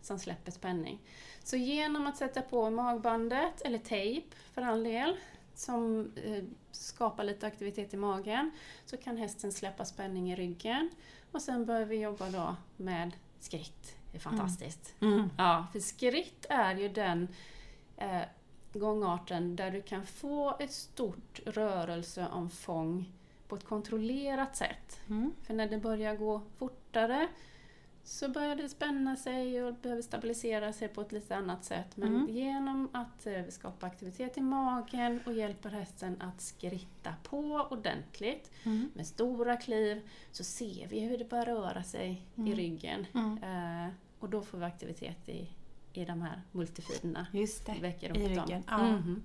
som 0.02 0.20
släpper 0.20 0.52
spänning. 0.52 1.00
Så 1.44 1.58
genom 1.58 2.08
att 2.08 2.18
sätta 2.18 2.42
på 2.42 2.70
magbandet, 2.70 3.62
eller 3.62 3.78
tejp 3.78 4.28
för 4.54 4.62
all 4.62 4.84
del, 4.84 5.18
som 5.56 6.12
eh, 6.16 6.44
skapar 6.72 7.24
lite 7.24 7.48
aktivitet 7.48 7.94
i 7.94 7.98
magen, 7.98 8.52
så 8.86 8.98
kan 8.98 9.18
hästen 9.18 9.52
släppa 9.52 9.86
spänning 9.86 10.32
i 10.32 10.36
ryggen. 10.36 10.90
Och 11.32 11.42
sen 11.42 11.66
börjar 11.66 11.86
vi 11.86 12.00
jobba 12.00 12.30
då 12.30 12.56
med 12.78 13.12
skritt. 13.40 13.95
Är 14.16 14.20
fantastiskt. 14.20 14.96
Mm. 15.00 15.14
Mm. 15.14 15.30
Ja, 15.38 15.68
för 15.72 15.80
skritt 15.80 16.46
är 16.50 16.76
ju 16.76 16.90
den 16.90 17.28
eh, 17.98 18.22
gångarten 18.74 19.56
där 19.56 19.72
du 19.72 19.82
kan 19.82 20.06
få 20.06 20.58
ett 20.60 20.72
stort 20.72 21.40
rörelseomfång 21.46 23.12
på 23.48 23.56
ett 23.56 23.66
kontrollerat 23.66 24.56
sätt. 24.56 25.00
Mm. 25.10 25.34
För 25.44 25.54
när 25.54 25.70
det 25.70 25.78
börjar 25.78 26.16
gå 26.16 26.42
fortare 26.58 27.28
så 28.04 28.30
börjar 28.30 28.56
det 28.56 28.70
spänna 28.70 29.16
sig 29.16 29.64
och 29.64 29.74
behöver 29.74 30.02
stabilisera 30.02 30.74
sig 30.74 30.88
på 30.88 31.02
ett 31.02 31.12
lite 31.12 31.36
annat 31.36 31.66
sätt. 31.66 31.98
Men 31.98 32.16
mm. 32.16 32.30
genom 32.30 32.90
att 32.94 33.28
eh, 33.28 33.46
skapa 33.50 33.86
aktivitet 33.86 34.38
i 34.38 34.42
magen 34.42 35.20
och 35.26 35.34
hjälper 35.34 35.70
hästen 35.70 36.22
att 36.22 36.42
skritta 36.42 37.14
på 37.24 37.68
ordentligt 37.72 38.52
mm. 38.64 38.92
med 38.94 39.08
stora 39.08 39.58
kliv 39.58 40.10
så 40.32 40.44
ser 40.44 40.88
vi 40.88 41.00
hur 41.00 41.18
det 41.18 41.30
börjar 41.30 41.46
röra 41.46 41.84
sig 41.84 42.26
mm. 42.36 42.52
i 42.52 42.56
ryggen. 42.56 43.08
Mm. 43.14 43.44
Eh, 43.44 43.94
och 44.26 44.32
då 44.32 44.42
får 44.42 44.58
vi 44.58 44.66
aktivitet 44.66 45.30
i, 45.30 45.48
i 45.94 46.06
de 46.06 46.22
här 46.22 46.42
multifiderna. 46.52 47.28
Just 47.32 47.66
det, 47.66 47.72
i 48.02 48.10
ryggen. 48.10 48.64
Ja. 48.68 48.80
Mm. 48.80 49.24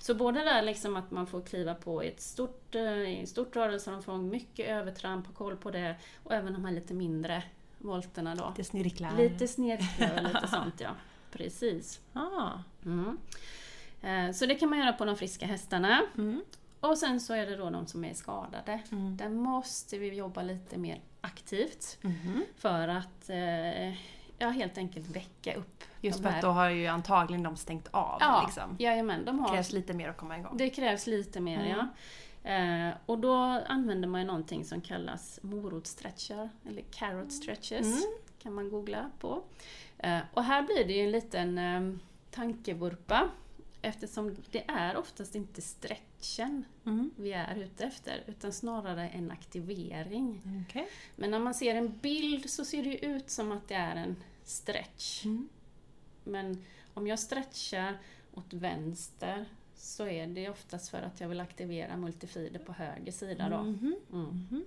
Så 0.00 0.14
både 0.14 0.44
där 0.44 0.62
liksom 0.62 0.96
att 0.96 1.10
man 1.10 1.26
får 1.26 1.42
kliva 1.42 1.74
på 1.74 2.02
ett 2.02 2.20
stort, 2.20 2.74
eh, 2.74 3.24
stort 3.24 3.56
rörelseomfång, 3.56 4.28
mycket 4.28 4.68
övertramp, 4.68 5.26
ha 5.26 5.34
koll 5.34 5.56
på 5.56 5.70
det 5.70 5.96
och 6.22 6.34
även 6.34 6.52
de 6.52 6.64
här 6.64 6.72
lite 6.72 6.94
mindre 6.94 7.42
volterna 7.78 8.34
då. 8.34 8.48
Lite 8.48 8.64
snirklar. 8.64 9.16
Lite 9.16 9.48
snirklar 9.48 10.16
och 10.16 10.22
lite 10.22 10.48
sånt 10.48 10.80
ja. 10.80 10.90
Precis. 11.30 12.00
Ah. 12.12 12.52
Mm. 12.84 13.18
Eh, 14.02 14.32
så 14.32 14.46
det 14.46 14.54
kan 14.54 14.70
man 14.70 14.78
göra 14.78 14.92
på 14.92 15.04
de 15.04 15.16
friska 15.16 15.46
hästarna. 15.46 16.02
Mm. 16.14 16.44
Och 16.80 16.98
sen 16.98 17.20
så 17.20 17.34
är 17.34 17.46
det 17.46 17.56
då 17.56 17.70
de 17.70 17.86
som 17.86 18.04
är 18.04 18.14
skadade. 18.14 18.80
Mm. 18.92 19.16
Där 19.16 19.28
måste 19.28 19.98
vi 19.98 20.14
jobba 20.14 20.42
lite 20.42 20.78
mer 20.78 21.00
aktivt 21.20 21.98
mm. 22.02 22.44
för 22.56 22.88
att 22.88 23.30
eh, 23.30 23.94
ja, 24.38 24.48
helt 24.48 24.78
enkelt 24.78 25.16
väcka 25.16 25.54
upp 25.54 25.84
Just 26.00 26.22
för 26.22 26.28
att 26.28 26.42
då 26.42 26.48
har 26.48 26.70
ju 26.70 26.86
antagligen 26.86 27.42
de 27.42 27.56
stängt 27.56 27.88
av. 27.90 28.16
Ja, 28.20 28.42
liksom. 28.46 28.76
jajamän, 28.78 29.24
de 29.24 29.38
har, 29.38 29.48
det 29.48 29.54
krävs 29.54 29.72
lite 29.72 29.92
mer 29.92 30.08
att 30.08 30.16
komma 30.16 30.38
igång. 30.38 30.56
Det 30.56 30.70
krävs 30.70 31.06
lite 31.06 31.40
mer, 31.40 31.60
mm. 31.60 31.70
ja. 31.70 31.88
Eh, 32.50 32.94
och 33.06 33.18
då 33.18 33.34
använder 33.66 34.08
man 34.08 34.20
ju 34.20 34.26
någonting 34.26 34.64
som 34.64 34.80
kallas 34.80 35.38
morotstretchar, 35.42 36.50
eller 36.68 36.82
carrot 36.82 37.32
stretches, 37.32 37.86
mm. 37.86 38.18
kan 38.42 38.54
man 38.54 38.70
googla 38.70 39.10
på. 39.20 39.42
Eh, 39.98 40.18
och 40.34 40.44
här 40.44 40.62
blir 40.62 40.84
det 40.84 40.92
ju 40.92 41.04
en 41.04 41.10
liten 41.10 41.58
eh, 41.58 41.98
tankevurpa, 42.30 43.28
eftersom 43.86 44.36
det 44.50 44.64
är 44.68 44.96
oftast 44.96 45.34
inte 45.34 45.62
stretchen 45.62 46.64
mm. 46.86 47.10
vi 47.16 47.32
är 47.32 47.56
ute 47.56 47.84
efter, 47.84 48.24
utan 48.26 48.52
snarare 48.52 49.08
en 49.08 49.30
aktivering. 49.30 50.42
Okay. 50.68 50.86
Men 51.16 51.30
när 51.30 51.38
man 51.38 51.54
ser 51.54 51.74
en 51.74 51.98
bild 51.98 52.50
så 52.50 52.64
ser 52.64 52.82
det 52.82 53.04
ut 53.04 53.30
som 53.30 53.52
att 53.52 53.68
det 53.68 53.74
är 53.74 53.96
en 53.96 54.16
stretch. 54.44 55.24
Mm. 55.24 55.48
Men 56.24 56.64
om 56.94 57.06
jag 57.06 57.18
stretchar 57.18 57.98
åt 58.34 58.52
vänster 58.52 59.44
så 59.76 60.06
är 60.06 60.26
det 60.26 60.48
oftast 60.48 60.88
för 60.88 61.02
att 61.02 61.20
jag 61.20 61.28
vill 61.28 61.40
aktivera 61.40 61.96
multifider 61.96 62.58
på 62.58 62.72
höger 62.72 63.12
sida 63.12 63.48
då. 63.48 63.56
Mm 63.56 63.78
-hmm. 63.78 64.12
mm. 64.12 64.64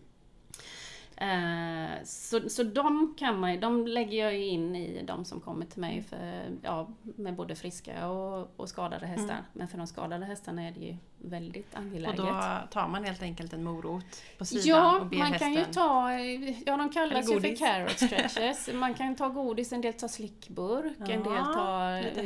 Eh, 1.22 2.04
så, 2.04 2.50
så 2.50 2.64
de 2.64 3.14
kan 3.18 3.40
man 3.40 3.60
de 3.60 3.88
lägger 3.88 4.24
jag 4.24 4.38
in 4.38 4.76
i 4.76 5.04
de 5.04 5.26
som 5.26 5.42
kommer 5.42 5.66
till 5.66 5.82
mig 5.82 6.04
för, 6.04 6.58
ja, 6.62 6.90
med 7.02 7.36
både 7.36 7.56
friska 7.56 8.08
och, 8.08 8.54
och 8.56 8.70
skadade 8.70 9.06
hästar. 9.06 9.34
Mm. 9.34 9.44
Men 9.54 9.68
för 9.68 9.78
de 9.78 9.88
skadade 9.88 10.26
hästarna 10.26 10.68
är 10.68 10.72
det 10.72 10.80
ju 10.80 10.98
väldigt 11.18 11.76
angeläget. 11.76 12.20
Och 12.20 12.26
då 12.26 12.42
tar 12.72 12.88
man 12.88 13.04
helt 13.04 13.22
enkelt 13.22 13.54
en 13.54 13.64
morot 13.64 14.04
på 14.38 14.46
sidan 14.46 14.64
ja, 14.68 15.00
och 15.00 15.08
ber 15.08 15.18
man 15.18 15.32
hästen... 15.32 15.54
kan 15.54 15.64
ju 15.64 15.66
ta, 15.66 16.14
ja 16.66 16.78
de 16.78 16.90
kallas 16.90 17.32
ju 17.32 17.42
för 17.42 17.56
carrot 17.56 17.92
stretches. 18.00 18.70
man 18.74 18.94
kan 18.94 19.16
ta 19.16 19.28
godis, 19.28 19.74
en 19.74 19.82
del 19.82 19.94
tar 19.94 20.08
slickburk, 20.08 20.98
ja, 20.98 21.06
en 21.06 21.24
del 21.24 21.44
tar... 21.44 22.02
Lite 22.02 22.24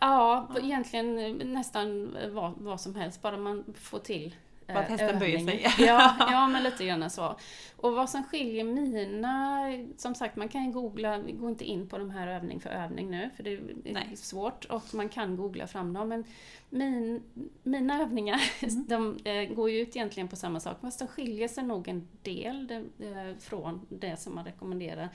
ja, 0.00 0.48
ja, 0.54 0.60
egentligen 0.62 1.36
nästan 1.52 2.16
vad, 2.30 2.52
vad 2.56 2.80
som 2.80 2.94
helst, 2.94 3.22
bara 3.22 3.36
man 3.36 3.64
får 3.74 3.98
till 3.98 4.34
bara 4.66 4.78
att 4.78 4.88
hästen 4.88 5.18
böjer 5.18 5.38
sig. 5.38 5.66
ja, 5.78 6.16
ja, 6.18 6.48
men 6.48 6.62
lite 6.62 6.86
grann 6.86 7.10
så. 7.10 7.36
Och 7.76 7.92
vad 7.92 8.10
som 8.10 8.24
skiljer 8.24 8.64
mina, 8.64 9.62
som 9.96 10.14
sagt 10.14 10.36
man 10.36 10.48
kan 10.48 10.64
ju 10.64 10.72
googla, 10.72 11.18
vi 11.18 11.32
går 11.32 11.50
inte 11.50 11.64
in 11.64 11.88
på 11.88 11.98
de 11.98 12.10
här 12.10 12.28
övning 12.28 12.60
för 12.60 12.70
övning 12.70 13.10
nu, 13.10 13.30
för 13.36 13.42
det 13.42 13.52
är 13.52 13.74
Nej. 13.84 14.16
svårt 14.16 14.64
och 14.64 14.94
man 14.94 15.08
kan 15.08 15.36
googla 15.36 15.66
fram 15.66 15.92
dem. 15.92 16.08
Men 16.08 16.24
min, 16.70 17.22
mina 17.62 18.02
övningar, 18.02 18.40
mm. 18.62 18.86
de 18.88 19.18
eh, 19.24 19.54
går 19.54 19.70
ju 19.70 19.80
ut 19.80 19.96
egentligen 19.96 20.28
på 20.28 20.36
samma 20.36 20.60
sak, 20.60 20.80
fast 20.80 20.98
de 20.98 21.08
skiljer 21.08 21.48
sig 21.48 21.64
nog 21.64 21.88
en 21.88 22.08
del 22.22 22.66
det, 22.66 23.06
eh, 23.08 23.36
från 23.40 23.86
det 23.88 24.20
som 24.20 24.34
man 24.34 24.44
rekommenderar. 24.44 25.08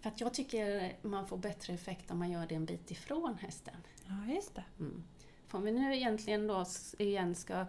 För 0.00 0.08
att 0.08 0.20
jag 0.20 0.34
tycker 0.34 0.92
man 1.02 1.26
får 1.26 1.36
bättre 1.36 1.72
effekt 1.72 2.10
om 2.10 2.18
man 2.18 2.30
gör 2.30 2.46
det 2.46 2.54
en 2.54 2.64
bit 2.64 2.90
ifrån 2.90 3.38
hästen. 3.40 3.74
Ja, 4.06 4.34
just 4.34 4.54
det. 4.54 4.64
Mm. 4.78 5.02
För 5.48 5.58
om 5.58 5.64
vi 5.64 5.72
nu 5.72 5.96
egentligen 5.96 6.46
då 6.46 6.64
igen 6.98 7.34
ska 7.34 7.66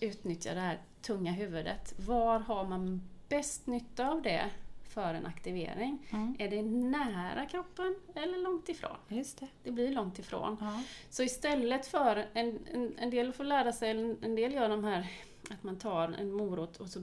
utnyttja 0.00 0.54
det 0.54 0.60
här 0.60 0.78
tunga 1.02 1.32
huvudet. 1.32 1.94
Var 1.96 2.38
har 2.38 2.64
man 2.64 3.02
bäst 3.28 3.66
nytta 3.66 4.08
av 4.08 4.22
det 4.22 4.50
för 4.88 5.14
en 5.14 5.26
aktivering? 5.26 6.06
Mm. 6.10 6.36
Är 6.38 6.48
det 6.48 6.62
nära 6.62 7.46
kroppen 7.46 7.94
eller 8.14 8.38
långt 8.38 8.68
ifrån? 8.68 8.96
Just 9.08 9.40
det. 9.40 9.46
det 9.62 9.70
blir 9.70 9.92
långt 9.92 10.18
ifrån. 10.18 10.56
Ja. 10.60 10.82
Så 11.10 11.22
istället 11.22 11.86
för, 11.86 12.26
en, 12.32 12.58
en, 12.72 12.98
en 12.98 13.10
del 13.10 13.32
får 13.32 13.44
lära 13.44 13.72
sig, 13.72 13.90
en 14.22 14.34
del 14.34 14.52
gör 14.52 14.68
de 14.68 14.84
här 14.84 15.06
att 15.50 15.62
man 15.62 15.78
tar 15.78 16.08
en 16.08 16.32
morot 16.32 16.76
och 16.76 16.88
så 16.88 17.00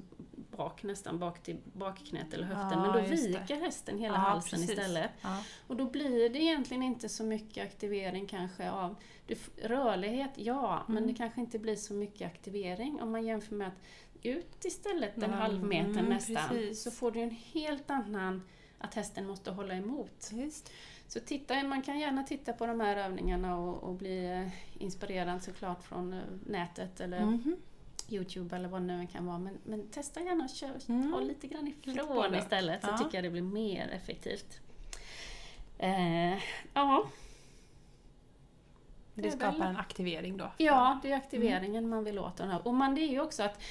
bak, 0.57 0.83
nästan 0.83 1.19
bak 1.19 1.43
till 1.43 1.57
bakknät 1.73 2.33
eller 2.33 2.43
höften. 2.43 2.79
Ja, 2.83 2.93
men 2.93 3.03
då 3.03 3.09
viker 3.09 3.55
hästen 3.55 3.97
hela 3.97 4.15
ja, 4.15 4.19
halsen 4.19 4.59
precis. 4.59 4.69
istället. 4.69 5.11
Och 5.67 5.75
då 5.75 5.85
blir 5.85 6.29
det 6.29 6.39
egentligen 6.39 6.83
inte 6.83 7.09
så 7.09 7.23
mycket 7.23 7.65
aktivering 7.65 8.27
kanske 8.27 8.71
av 8.71 8.95
rörlighet, 9.57 10.31
ja, 10.35 10.73
mm. 10.73 10.95
men 10.95 11.07
det 11.07 11.13
kanske 11.13 11.41
inte 11.41 11.59
blir 11.59 11.75
så 11.75 11.93
mycket 11.93 12.27
aktivering 12.27 13.01
om 13.01 13.11
man 13.11 13.25
jämför 13.25 13.55
med 13.55 13.67
att 13.67 13.81
ut 14.25 14.65
istället 14.65 15.17
en 15.17 15.23
mm. 15.23 15.37
halv 15.37 15.63
meter 15.63 15.99
mm, 15.99 16.05
nästan, 16.05 16.49
precis. 16.49 16.83
så 16.83 16.91
får 16.91 17.11
du 17.11 17.19
en 17.19 17.37
helt 17.53 17.89
annan, 17.89 18.41
att 18.77 18.93
hästen 18.93 19.27
måste 19.27 19.51
hålla 19.51 19.73
emot. 19.73 20.29
Just. 20.31 20.71
Så 21.07 21.19
titta, 21.19 21.63
man 21.63 21.81
kan 21.81 21.99
gärna 21.99 22.23
titta 22.23 22.53
på 22.53 22.65
de 22.65 22.79
här 22.79 22.97
övningarna 22.97 23.57
och, 23.57 23.83
och 23.83 23.95
bli 23.95 24.25
eh, 24.25 24.83
inspirerad 24.83 25.43
såklart 25.43 25.83
från 25.83 26.13
eh, 26.13 26.19
nätet 26.45 26.99
eller 26.99 27.17
mm. 27.17 27.55
Youtube 28.09 28.55
eller 28.55 28.69
vad 28.69 28.81
det 28.81 28.97
nu 28.97 29.07
kan 29.07 29.25
vara. 29.25 29.37
Men, 29.37 29.57
men 29.63 29.87
testa 29.87 30.21
gärna 30.21 30.45
att 30.45 30.89
mm. 30.89 31.11
ta 31.11 31.19
lite 31.19 31.47
grann 31.47 31.67
ifrån 31.67 32.31
lite 32.31 32.37
istället 32.37 32.81
så 32.81 32.89
ja. 32.91 32.97
tycker 32.97 33.17
jag 33.17 33.23
det 33.23 33.29
blir 33.29 33.41
mer 33.41 33.87
effektivt. 33.87 34.59
Eh, 35.77 36.37
ja. 36.73 37.09
Det, 39.15 39.31
skapar 39.31 39.65
en 39.65 39.77
aktivering 39.77 40.37
då? 40.37 40.51
Ja, 40.57 40.99
det 41.03 41.11
är 41.11 41.15
aktiveringen 41.15 41.77
mm. 41.83 41.89
man 41.89 42.03
vill 42.03 42.19
åt. 42.19 42.37
Den 42.37 42.49
här. 42.49 42.67
Och 42.67 42.73
man, 42.73 42.95
det 42.95 43.01
är 43.01 43.11
ju 43.11 43.21
också 43.21 43.43
att 43.43 43.61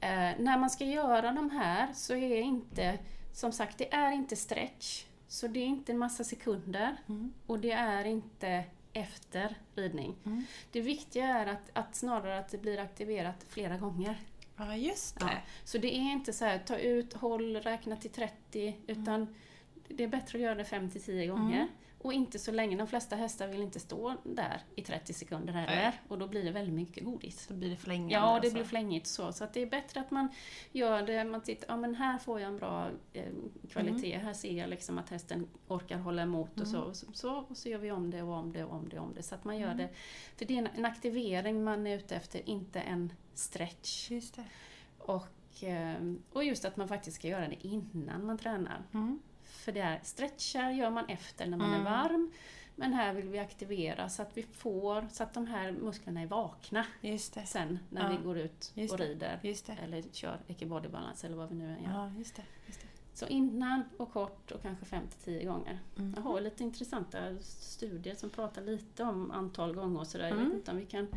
eh, 0.00 0.30
när 0.38 0.58
man 0.58 0.70
ska 0.70 0.84
göra 0.84 1.32
de 1.32 1.50
här 1.50 1.92
så 1.92 2.14
är 2.14 2.40
inte, 2.40 2.98
som 3.32 3.52
sagt, 3.52 3.78
det 3.78 3.94
är 3.94 4.12
inte 4.12 4.36
stretch. 4.36 5.04
Så 5.28 5.48
det 5.48 5.60
är 5.60 5.66
inte 5.66 5.92
en 5.92 5.98
massa 5.98 6.24
sekunder 6.24 6.96
mm. 7.08 7.32
och 7.46 7.58
det 7.58 7.72
är 7.72 8.04
inte 8.04 8.64
efter 8.92 9.56
ridning. 9.74 10.14
Mm. 10.24 10.44
Det 10.72 10.80
viktiga 10.80 11.26
är 11.26 11.46
att, 11.46 11.70
att, 11.72 11.94
snarare 11.94 12.38
att 12.38 12.48
det 12.48 12.58
blir 12.58 12.78
aktiverat 12.78 13.46
flera 13.48 13.76
gånger. 13.76 14.16
Ja, 14.56 14.76
just 14.76 15.20
det. 15.20 15.24
Ja. 15.24 15.38
Så 15.64 15.78
det 15.78 15.94
är 15.94 16.12
inte 16.12 16.32
så 16.32 16.44
här, 16.44 16.58
ta 16.58 16.76
ut, 16.76 17.12
håll, 17.12 17.56
räkna 17.56 17.96
till 17.96 18.10
30, 18.10 18.76
utan 18.86 19.14
mm. 19.14 19.34
det 19.88 20.04
är 20.04 20.08
bättre 20.08 20.38
att 20.38 20.42
göra 20.42 20.54
det 20.54 20.64
5 20.64 20.90
10 20.90 21.26
gånger. 21.26 21.68
Mm. 22.02 22.06
Och 22.06 22.12
inte 22.12 22.38
så 22.38 22.52
länge, 22.52 22.76
de 22.76 22.86
flesta 22.86 23.16
hästar 23.16 23.48
vill 23.48 23.62
inte 23.62 23.80
stå 23.80 24.16
där 24.24 24.62
i 24.76 24.82
30 24.82 25.12
sekunder 25.12 25.52
heller. 25.52 25.92
Och 26.08 26.18
då 26.18 26.26
blir 26.26 26.44
det 26.44 26.50
väldigt 26.50 26.74
mycket 26.74 27.04
godis. 27.04 27.46
Då 27.48 27.54
blir 27.54 27.70
det 27.70 27.76
flängigt. 27.76 28.12
Ja, 28.12 28.20
det 28.20 28.34
alltså. 28.34 28.52
blir 28.52 28.64
flängigt 28.64 29.06
så. 29.06 29.32
Så 29.32 29.44
att 29.44 29.54
det 29.54 29.62
är 29.62 29.66
bättre 29.66 30.00
att 30.00 30.10
man 30.10 30.28
gör 30.72 31.02
det, 31.02 31.24
man 31.24 31.42
tittar, 31.42 31.68
ja 31.68 31.76
men 31.76 31.94
här 31.94 32.18
får 32.18 32.40
jag 32.40 32.48
en 32.48 32.56
bra 32.56 32.90
eh, 33.12 33.24
kvalitet. 33.70 34.12
Mm. 34.14 34.26
Här 34.26 34.34
ser 34.34 34.58
jag 34.58 34.70
liksom 34.70 34.98
att 34.98 35.10
hästen 35.10 35.48
orkar 35.68 35.98
hålla 35.98 36.22
emot 36.22 36.60
och 36.60 36.66
så. 36.66 36.76
Mm. 36.76 36.88
Och 36.88 36.96
så, 36.96 37.06
så, 37.12 37.34
och 37.48 37.56
så 37.56 37.68
gör 37.68 37.78
vi 37.78 37.90
om 37.90 38.10
det 38.10 38.22
och 38.22 38.34
om 38.34 38.52
det 38.52 38.64
och 38.64 38.74
om 38.74 38.88
det 38.88 38.98
och 38.98 39.06
om 39.06 39.14
det. 39.14 39.22
Så 39.22 39.34
att 39.34 39.44
man 39.44 39.58
gör 39.58 39.72
mm. 39.72 39.76
det. 39.76 39.88
För 40.36 40.44
det 40.44 40.54
är 40.54 40.58
en, 40.58 40.68
en, 40.74 40.84
aktivering 40.84 41.64
man 41.64 41.86
är 41.86 41.96
ute 41.96 42.16
efter, 42.16 42.48
inte 42.48 42.80
en 42.80 43.12
stretch. 43.34 44.10
Just 44.10 44.34
det. 44.34 44.44
Och, 44.98 45.64
eh, 45.64 46.14
och 46.32 46.44
just 46.44 46.64
att 46.64 46.76
man 46.76 46.88
faktiskt 46.88 47.16
ska 47.16 47.28
göra 47.28 47.48
det 47.48 47.66
innan 47.66 48.26
man 48.26 48.38
tränar. 48.38 48.82
Mm. 48.92 49.20
För 49.62 49.72
det 49.72 49.80
är 49.80 50.00
stretchar 50.02 50.70
gör 50.70 50.90
man 50.90 51.06
efter 51.08 51.46
när 51.46 51.56
man 51.56 51.74
mm. 51.74 51.80
är 51.80 51.90
varm. 51.90 52.32
Men 52.76 52.92
här 52.92 53.14
vill 53.14 53.28
vi 53.28 53.38
aktivera 53.38 54.08
så 54.08 54.22
att 54.22 54.36
vi 54.36 54.42
får, 54.42 55.08
så 55.12 55.22
att 55.22 55.34
de 55.34 55.46
här 55.46 55.72
musklerna 55.72 56.20
är 56.20 56.26
vakna 56.26 56.86
sen 57.44 57.78
när 57.90 58.02
ja. 58.02 58.16
vi 58.16 58.24
går 58.24 58.38
ut 58.38 58.72
och 58.92 58.98
rider. 58.98 59.40
Eller 59.82 60.02
kör 60.12 60.38
ecke 60.48 60.66
balance 60.66 61.26
eller 61.26 61.36
vad 61.36 61.48
vi 61.48 61.54
nu 61.54 61.64
än 61.64 61.82
gör. 61.82 61.90
Ja, 61.90 62.12
just 62.18 62.36
det, 62.36 62.42
just 62.66 62.80
det. 62.80 62.86
Så 63.14 63.26
innan 63.26 63.82
och 63.96 64.12
kort 64.12 64.50
och 64.50 64.62
kanske 64.62 64.84
5-10 64.84 65.46
gånger. 65.46 65.78
Mm. 65.98 66.12
Jag 66.16 66.22
har 66.22 66.40
lite 66.40 66.62
intressanta 66.62 67.18
studier 67.40 68.14
som 68.14 68.30
pratar 68.30 68.62
lite 68.62 69.04
om 69.04 69.30
antal 69.30 69.74
gånger 69.74 70.00
och 70.00 70.06
sådär. 70.06 70.30
Mm. 70.30 70.38
Jag 70.38 70.46
vet 70.46 70.54
inte 70.54 70.70
om 70.70 70.76
vi 70.76 70.86
kan 70.86 71.08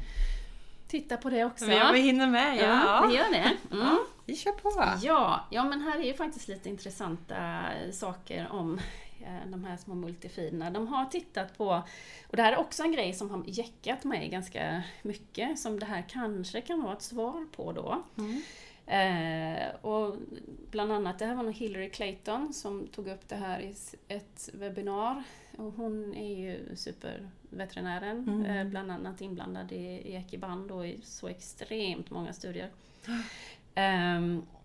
titta 0.88 1.18
på 1.18 1.30
det 1.30 1.46
också. 1.46 1.66
Ja, 1.66 1.92
vi 1.94 2.00
hinner 2.00 2.28
med. 2.28 2.58
Ja, 2.58 2.62
ja 2.62 3.08
vi 3.08 3.16
gör 3.16 3.32
det. 3.32 3.76
Mm. 3.76 3.88
Ja, 3.88 4.00
vi 4.26 4.36
kör 4.36 4.52
på. 4.52 4.84
Ja, 5.02 5.48
ja, 5.52 5.64
men 5.64 5.82
här 5.82 6.00
är 6.00 6.04
ju 6.04 6.14
faktiskt 6.14 6.48
lite 6.48 6.70
intressanta 6.70 7.64
saker 7.94 8.48
om 8.52 8.80
eh, 9.22 9.50
de 9.50 9.64
här 9.64 9.78
små 9.78 9.96
multifiderna. 9.96 10.70
De 10.72 10.88
har 10.88 11.06
tittat 11.06 11.58
på, 11.58 11.82
och 12.28 12.36
det 12.36 12.42
här 12.42 12.54
är 12.54 12.60
också 12.60 12.84
en 12.84 12.92
grej 12.92 13.14
som 13.14 13.30
har 13.30 13.44
jäckat 13.48 14.04
mig 14.04 14.30
ganska 14.30 14.84
mycket, 15.02 15.60
som 15.60 15.80
det 15.80 15.86
här 15.86 16.06
kanske 16.10 16.62
kan 16.62 16.82
vara 16.82 16.94
ett 16.94 17.02
svar 17.02 17.46
på 17.56 17.72
då. 17.72 18.04
Mm. 18.18 18.42
Eh, 18.88 19.76
och 19.82 20.16
bland 20.72 20.92
annat, 20.92 21.20
det 21.20 21.26
här 21.26 21.36
var 21.36 21.44
nog 21.44 21.54
Hillary 21.54 21.90
Clayton 21.90 22.54
som 22.54 22.88
tog 22.88 23.08
upp 23.08 23.30
det 23.30 23.36
här 23.36 23.60
i 23.60 23.76
ett 24.08 24.50
webbinar. 24.54 25.24
Och 25.58 25.74
hon 25.74 26.16
är 26.16 26.36
ju 26.36 26.76
superveterinären, 26.76 28.30
mm. 28.30 28.46
eh, 28.46 28.66
bland 28.66 28.92
annat 28.92 29.22
inblandad 29.22 29.72
i, 29.72 29.86
i 29.86 30.16
Ekiband 30.16 30.72
och 30.72 30.88
i 30.88 31.00
så 31.04 31.28
extremt 31.28 32.10
många 32.10 32.34
studier. 32.34 32.70
Eh, 33.76 34.22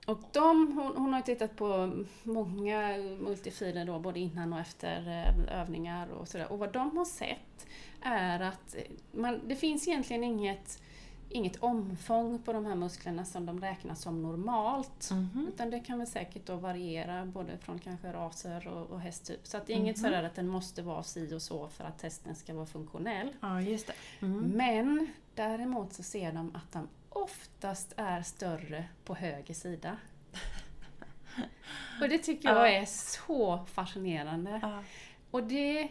och 0.06 0.20
de, 0.32 0.72
hon, 0.72 0.96
hon, 0.96 1.12
har 1.12 1.20
tittat 1.20 1.56
på 1.56 1.92
många 2.22 2.96
multifiler 3.20 3.84
då, 3.84 3.98
både 3.98 4.20
innan 4.20 4.52
och 4.52 4.60
efter 4.60 5.08
eh, 5.08 5.60
övningar 5.60 6.08
och 6.08 6.28
sådär. 6.28 6.52
Och 6.52 6.58
vad 6.58 6.72
de 6.72 6.96
har 6.96 7.04
sett 7.04 7.66
är 8.02 8.40
att 8.40 8.76
man, 9.12 9.40
det 9.46 9.56
finns 9.56 9.88
egentligen 9.88 10.24
inget 10.24 10.82
inget 11.30 11.56
omfång 11.56 12.38
på 12.38 12.52
de 12.52 12.66
här 12.66 12.74
musklerna 12.74 13.24
som 13.24 13.46
de 13.46 13.60
räknas 13.60 14.02
som 14.02 14.22
normalt. 14.22 15.10
Mm 15.10 15.28
-hmm. 15.34 15.48
Utan 15.48 15.70
det 15.70 15.80
kan 15.80 15.98
väl 15.98 16.06
säkert 16.06 16.46
då 16.46 16.56
variera 16.56 17.26
både 17.26 17.58
från 17.58 17.78
kanske 17.78 18.12
raser 18.12 18.68
och, 18.68 18.90
och 18.90 19.00
hästtyp. 19.00 19.46
Så 19.46 19.56
att 19.56 19.66
det 19.66 19.72
är 19.72 19.76
inget 19.76 19.96
mm 19.96 20.10
-hmm. 20.10 20.14
sådär 20.16 20.28
att 20.28 20.34
den 20.34 20.48
måste 20.48 20.82
vara 20.82 21.02
si 21.02 21.34
och 21.34 21.42
så 21.42 21.68
för 21.68 21.84
att 21.84 22.02
hästen 22.02 22.34
ska 22.34 22.54
vara 22.54 22.66
funktionell. 22.66 23.32
Ja, 23.40 23.60
just 23.60 23.86
det. 23.86 24.26
Mm. 24.26 24.40
Men 24.40 25.06
däremot 25.34 25.92
så 25.92 26.02
ser 26.02 26.32
de 26.32 26.56
att 26.56 26.72
de 26.72 26.88
oftast 27.08 27.92
är 27.96 28.22
större 28.22 28.84
på 29.04 29.14
höger 29.14 29.54
sida. 29.54 29.96
och 32.02 32.08
det 32.08 32.18
tycker 32.18 32.48
jag 32.48 32.58
ja. 32.58 32.68
är 32.68 32.86
så 32.86 33.66
fascinerande. 33.66 34.58
Ja. 34.62 34.82
Och 35.30 35.42
det 35.44 35.88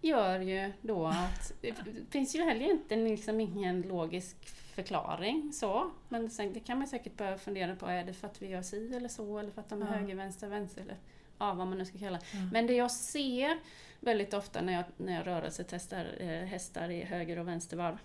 gör 0.00 0.40
ju 0.40 0.72
då 0.82 1.06
att 1.06 1.52
det 1.60 1.74
finns 2.10 2.34
ju 2.34 2.44
heller 2.44 2.70
inte 2.70 2.96
liksom 2.96 3.40
ingen 3.40 3.82
logisk 3.82 4.36
förklaring 4.78 5.52
så. 5.52 5.90
Men 6.08 6.30
sen 6.30 6.52
det 6.52 6.60
kan 6.60 6.78
man 6.78 6.86
säkert 6.86 7.16
börja 7.16 7.38
fundera 7.38 7.76
på, 7.76 7.86
är 7.86 8.04
det 8.04 8.12
för 8.12 8.26
att 8.26 8.42
vi 8.42 8.46
gör 8.46 8.62
si 8.62 8.94
eller 8.94 9.08
så 9.08 9.38
eller 9.38 9.50
för 9.50 9.60
att 9.60 9.68
de 9.68 9.82
är 9.82 9.86
ja. 9.86 9.92
höger, 9.92 10.14
vänster, 10.14 10.48
vänster 10.48 10.82
eller 10.82 10.96
ja, 11.38 11.54
vad 11.54 11.66
man 11.66 11.78
nu 11.78 11.84
ska 11.84 11.98
kalla 11.98 12.18
mm. 12.32 12.48
Men 12.48 12.66
det 12.66 12.72
jag 12.72 12.90
ser 12.90 13.58
väldigt 14.00 14.34
ofta 14.34 14.60
när 14.60 14.72
jag, 14.72 14.84
när 14.96 15.14
jag 15.14 15.26
rörelsetestar 15.26 16.06
eh, 16.18 16.28
hästar 16.28 16.90
i 16.90 17.04
höger 17.04 17.38
och 17.38 17.48
vänstervarv 17.48 17.98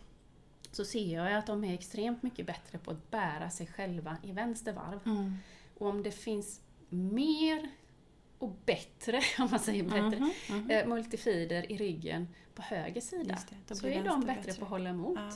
så 0.72 0.86
ser 0.86 1.16
jag 1.16 1.34
att 1.34 1.48
de 1.48 1.64
är 1.64 1.74
extremt 1.74 2.24
mycket 2.24 2.46
bättre 2.46 2.78
på 2.78 2.92
att 2.92 3.12
bära 3.12 3.50
sig 3.50 3.68
själva 3.68 4.18
i 4.24 4.32
vänstervarv. 4.32 5.00
Mm. 5.06 5.38
Och 5.78 5.88
om 5.88 6.04
det 6.04 6.12
finns 6.12 6.62
mer 6.90 7.70
och 8.40 8.52
bättre, 8.66 9.22
om 9.40 9.48
man 9.52 9.60
säger 9.60 9.84
bättre, 9.84 9.98
mm 9.98 10.32
-hmm, 10.48 10.72
mm 10.72 10.90
multifider 10.90 11.72
i 11.72 11.78
ryggen 11.78 12.28
på 12.56 12.62
höger 12.62 13.02
sida. 13.02 13.38
Det, 13.68 13.76
så 13.76 13.88
är 13.88 14.04
de 14.04 14.22
bättre, 14.22 14.36
bättre, 14.36 14.54
på 14.54 14.66
att 14.66 14.72
hålla 14.72 14.90
emot. 14.90 15.20
Ja. 15.20 15.32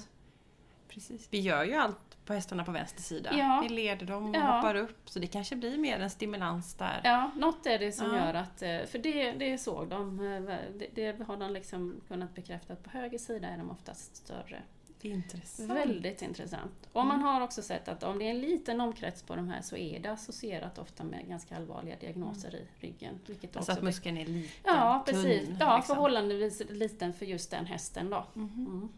Precis. 0.87 1.27
Vi 1.31 1.39
gör 1.39 1.63
ju 1.63 1.73
allt 1.73 2.17
på 2.25 2.33
hästarna 2.33 2.63
på 2.63 2.71
vänster 2.71 3.01
sida. 3.01 3.29
Ja. 3.37 3.59
Vi 3.63 3.69
leder 3.69 4.05
dem 4.05 4.29
och 4.29 4.35
ja. 4.35 4.39
hoppar 4.39 4.75
upp. 4.75 5.09
Så 5.09 5.19
det 5.19 5.27
kanske 5.27 5.55
blir 5.55 5.77
mer 5.77 5.99
en 5.99 6.09
stimulans 6.09 6.73
där. 6.73 7.01
Ja, 7.03 7.31
något 7.35 7.65
är 7.65 7.79
det 7.79 7.91
som 7.91 8.15
ja. 8.15 8.25
gör 8.25 8.33
att... 8.33 8.61
Eh, 8.61 8.85
för 8.85 8.97
det, 8.97 9.31
det 9.31 9.57
såg 9.57 9.87
de. 9.87 10.19
Eh, 10.19 10.57
det, 10.79 10.87
det 10.95 11.23
har 11.23 11.37
de 11.37 11.53
liksom 11.53 12.01
kunnat 12.07 12.35
bekräfta 12.35 12.73
att 12.73 12.83
på 12.83 12.89
höger 12.89 13.17
sida 13.17 13.47
är 13.47 13.57
de 13.57 13.71
oftast 13.71 14.15
större. 14.15 14.61
Intressant. 15.01 15.69
Väldigt 15.69 16.21
intressant. 16.21 16.89
Och 16.93 17.05
man 17.05 17.21
har 17.21 17.41
också 17.41 17.61
sett 17.61 17.87
att 17.87 18.03
om 18.03 18.19
det 18.19 18.25
är 18.25 18.29
en 18.29 18.41
liten 18.41 18.81
omkrets 18.81 19.23
på 19.23 19.35
de 19.35 19.49
här 19.49 19.61
så 19.61 19.77
är 19.77 19.99
det 19.99 20.11
associerat 20.11 20.77
ofta 20.77 21.03
med 21.03 21.27
ganska 21.27 21.55
allvarliga 21.55 21.95
diagnoser 21.95 22.49
mm. 22.49 22.61
i 22.61 22.85
ryggen. 22.85 23.19
Vilket 23.25 23.57
alltså 23.57 23.71
att 23.71 23.81
muskeln 23.81 24.17
är 24.17 24.25
liten? 24.25 24.51
Ja, 24.63 25.03
precis. 25.05 25.47
Tunn, 25.47 25.57
ja, 25.59 25.77
liksom. 25.77 25.95
förhållandevis 25.95 26.61
liten 26.69 27.13
för 27.13 27.25
just 27.25 27.51
den 27.51 27.65
hästen 27.65 28.09
då. 28.09 28.25
Mm. 28.35 28.49
Mm. 28.49 28.89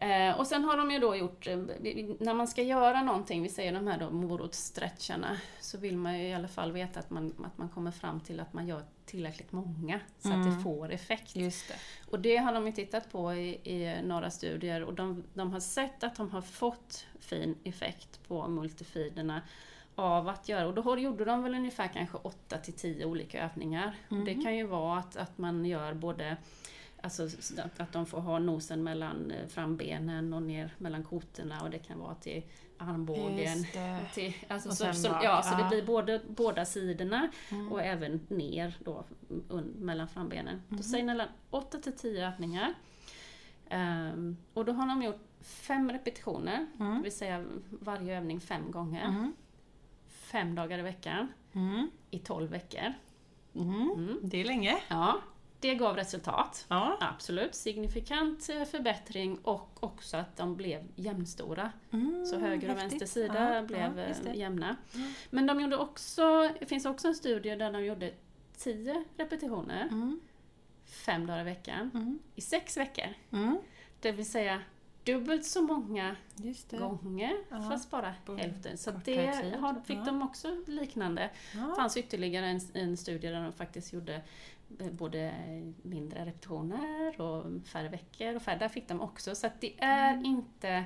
Eh, 0.00 0.38
och 0.38 0.46
sen 0.46 0.64
har 0.64 0.76
de 0.76 0.90
ju 0.90 0.98
då 0.98 1.16
gjort, 1.16 1.46
eh, 1.46 1.56
när 2.18 2.34
man 2.34 2.48
ska 2.48 2.62
göra 2.62 3.02
någonting, 3.02 3.42
vi 3.42 3.48
säger 3.48 3.72
de 3.72 3.86
här 3.86 3.98
då 3.98 4.10
morotsstretcharna, 4.10 5.36
så 5.60 5.78
vill 5.78 5.96
man 5.96 6.18
ju 6.18 6.28
i 6.28 6.34
alla 6.34 6.48
fall 6.48 6.72
veta 6.72 7.00
att 7.00 7.10
man, 7.10 7.44
att 7.46 7.58
man 7.58 7.68
kommer 7.68 7.90
fram 7.90 8.20
till 8.20 8.40
att 8.40 8.52
man 8.52 8.66
gör 8.66 8.82
tillräckligt 9.06 9.52
många 9.52 10.00
så 10.18 10.28
mm. 10.28 10.40
att 10.40 10.46
det 10.46 10.50
mm. 10.50 10.62
får 10.62 10.92
effekt. 10.92 11.34
Det. 11.34 11.54
Och 12.10 12.20
det 12.20 12.36
har 12.36 12.52
de 12.52 12.66
ju 12.66 12.72
tittat 12.72 13.12
på 13.12 13.34
i, 13.34 13.48
i 13.48 14.02
några 14.02 14.30
studier 14.30 14.82
och 14.84 14.94
de, 14.94 15.24
de 15.34 15.52
har 15.52 15.60
sett 15.60 16.04
att 16.04 16.16
de 16.16 16.30
har 16.30 16.42
fått 16.42 17.06
fin 17.20 17.56
effekt 17.64 18.28
på 18.28 18.48
multifiderna 18.48 19.42
av 19.94 20.28
att 20.28 20.48
göra, 20.48 20.66
och 20.68 20.74
då 20.74 20.98
gjorde 20.98 21.24
de 21.24 21.42
väl 21.42 21.54
ungefär 21.54 21.88
kanske 21.88 22.16
8 22.22 22.58
till 22.58 22.74
10 22.74 23.04
olika 23.04 23.44
övningar. 23.44 23.96
Mm. 24.10 24.24
Det 24.24 24.34
kan 24.34 24.56
ju 24.56 24.66
vara 24.66 24.98
att, 24.98 25.16
att 25.16 25.38
man 25.38 25.64
gör 25.64 25.94
både 25.94 26.36
Alltså 27.02 27.28
att 27.76 27.92
de 27.92 28.06
får 28.06 28.20
ha 28.20 28.38
nosen 28.38 28.82
mellan 28.82 29.30
eh, 29.30 29.46
frambenen 29.48 30.32
och 30.32 30.42
ner 30.42 30.74
mellan 30.78 31.04
kotorna 31.04 31.60
och 31.62 31.70
det 31.70 31.78
kan 31.78 31.98
vara 31.98 32.14
till 32.14 32.42
armbågen. 32.78 33.64
Till, 34.14 34.34
alltså 34.48 34.70
så, 34.70 34.92
så, 34.92 35.08
ja, 35.08 35.20
ja, 35.22 35.42
så 35.42 35.56
det 35.56 35.68
blir 35.68 35.86
både, 35.86 36.20
båda 36.28 36.64
sidorna 36.64 37.30
mm. 37.50 37.72
och 37.72 37.82
även 37.82 38.20
ner 38.28 38.76
då 38.84 39.04
un, 39.48 39.64
mellan 39.64 40.08
frambenen. 40.08 40.48
Mm. 40.48 40.62
Då 40.68 40.82
säger 40.82 41.04
mellan 41.04 41.28
8 41.50 41.78
till 41.78 41.92
10 41.92 42.28
övningar. 42.28 42.74
Um, 43.70 44.36
och 44.54 44.64
då 44.64 44.72
har 44.72 44.86
de 44.86 45.02
gjort 45.02 45.20
fem 45.40 45.90
repetitioner, 45.92 46.66
mm. 46.80 46.96
det 46.96 47.02
vill 47.02 47.16
säga 47.16 47.44
varje 47.70 48.16
övning 48.16 48.40
fem 48.40 48.70
gånger. 48.70 49.04
Mm. 49.04 49.32
Fem 50.08 50.54
dagar 50.54 50.78
i 50.78 50.82
veckan 50.82 51.28
mm. 51.52 51.90
i 52.10 52.18
12 52.18 52.50
veckor. 52.50 52.92
Mm. 53.54 54.18
Det 54.22 54.40
är 54.40 54.44
länge. 54.44 54.78
Ja. 54.88 55.20
Det 55.60 55.74
gav 55.74 55.96
resultat. 55.96 56.66
Ja. 56.68 56.96
Absolut. 57.00 57.54
Signifikant 57.54 58.48
eh, 58.48 58.64
förbättring 58.64 59.38
och 59.38 59.78
också 59.80 60.16
att 60.16 60.36
de 60.36 60.56
blev 60.56 60.88
jämnstora. 60.96 61.72
Mm, 61.90 62.26
så 62.26 62.38
höger 62.38 62.70
och 62.70 62.76
vänster 62.76 63.06
sida 63.06 63.54
ja, 63.54 63.62
blev 63.62 63.98
ja, 63.98 64.30
eh, 64.30 64.36
jämna. 64.36 64.76
Mm. 64.94 65.12
Men 65.30 65.46
de 65.46 65.60
gjorde 65.60 65.76
också, 65.76 66.50
det 66.60 66.66
finns 66.66 66.86
också 66.86 67.08
en 67.08 67.14
studie 67.14 67.56
där 67.56 67.72
de 67.72 67.84
gjorde 67.84 68.12
10 68.56 69.04
repetitioner, 69.16 69.82
mm. 69.82 70.20
fem 70.84 71.26
dagar 71.26 71.40
i 71.40 71.44
veckan, 71.44 71.90
mm. 71.94 72.18
i 72.34 72.40
sex 72.40 72.76
veckor. 72.76 73.14
Mm. 73.32 73.58
Det 74.00 74.12
vill 74.12 74.30
säga 74.30 74.62
dubbelt 75.04 75.44
så 75.44 75.62
många 75.62 76.16
gånger 76.70 77.36
ja. 77.50 77.62
fast 77.62 77.90
bara 77.90 78.14
hälften. 78.38 78.78
Så 78.78 78.90
det 79.04 79.56
har, 79.60 79.80
fick 79.84 79.98
ja. 79.98 80.04
de 80.04 80.22
också 80.22 80.56
liknande. 80.66 81.30
Det 81.52 81.58
ja. 81.58 81.74
fanns 81.76 81.96
ytterligare 81.96 82.46
en, 82.46 82.60
en 82.74 82.96
studie 82.96 83.28
där 83.28 83.42
de 83.42 83.52
faktiskt 83.52 83.92
gjorde 83.92 84.22
både 84.90 85.34
mindre 85.82 86.24
repetitioner 86.24 87.20
och 87.20 87.66
färre 87.66 87.88
veckor 87.88 88.36
och 88.36 88.42
färre, 88.42 88.58
där 88.58 88.68
fick 88.68 88.88
de 88.88 89.00
också. 89.00 89.34
Så 89.34 89.46
att 89.46 89.60
det 89.60 89.74
är 89.78 90.12
mm. 90.12 90.24
inte 90.24 90.84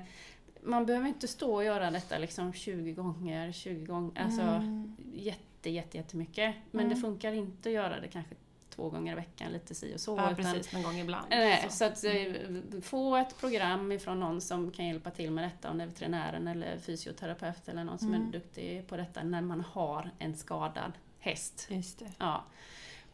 man 0.64 0.86
behöver 0.86 1.08
inte 1.08 1.28
stå 1.28 1.54
och 1.54 1.64
göra 1.64 1.90
detta 1.90 2.18
liksom 2.18 2.52
20 2.52 2.92
gånger, 2.92 3.52
20 3.52 3.84
gånger, 3.84 4.22
alltså 4.22 4.42
mm. 4.42 4.96
jätte, 5.14 5.70
jätte, 5.70 5.96
jättemycket. 5.96 6.54
Men 6.70 6.84
mm. 6.84 6.94
det 6.94 7.00
funkar 7.00 7.32
inte 7.32 7.68
att 7.68 7.74
göra 7.74 8.00
det 8.00 8.08
kanske 8.08 8.34
två 8.70 8.90
gånger 8.90 9.12
i 9.12 9.16
veckan, 9.16 9.52
lite 9.52 9.74
si 9.74 9.94
och 9.94 10.00
så. 10.00 10.16
Ja, 10.16 10.30
utan, 10.30 10.52
precis, 10.52 10.72
någon 10.72 10.82
gång 10.82 10.98
ibland. 10.98 11.26
Nej, 11.30 11.66
så. 11.68 11.76
så 11.76 11.84
att 11.84 12.04
eh, 12.04 12.12
mm. 12.12 12.82
få 12.82 13.16
ett 13.16 13.40
program 13.40 13.92
ifrån 13.92 14.20
någon 14.20 14.40
som 14.40 14.70
kan 14.70 14.86
hjälpa 14.86 15.10
till 15.10 15.30
med 15.30 15.44
detta, 15.44 15.70
om 15.70 15.78
det 15.78 15.84
är 15.84 15.88
veterinären 15.88 16.48
eller 16.48 16.78
fysioterapeut 16.78 17.68
eller 17.68 17.84
någon 17.84 17.98
som 17.98 18.14
mm. 18.14 18.28
är 18.28 18.32
duktig 18.32 18.86
på 18.86 18.96
detta, 18.96 19.22
när 19.22 19.40
man 19.40 19.60
har 19.60 20.10
en 20.18 20.36
skadad 20.36 20.92
häst. 21.18 21.66
Just 21.70 21.98
det. 21.98 22.12
Ja. 22.18 22.44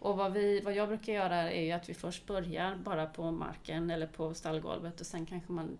Och 0.00 0.16
vad, 0.16 0.32
vi, 0.32 0.60
vad 0.60 0.74
jag 0.74 0.88
brukar 0.88 1.12
göra 1.12 1.52
är 1.52 1.62
ju 1.62 1.72
att 1.72 1.88
vi 1.88 1.94
först 1.94 2.26
börjar 2.26 2.76
bara 2.76 3.06
på 3.06 3.30
marken 3.30 3.90
eller 3.90 4.06
på 4.06 4.34
stallgolvet 4.34 5.00
och 5.00 5.06
sen 5.06 5.26
kanske 5.26 5.52
man 5.52 5.78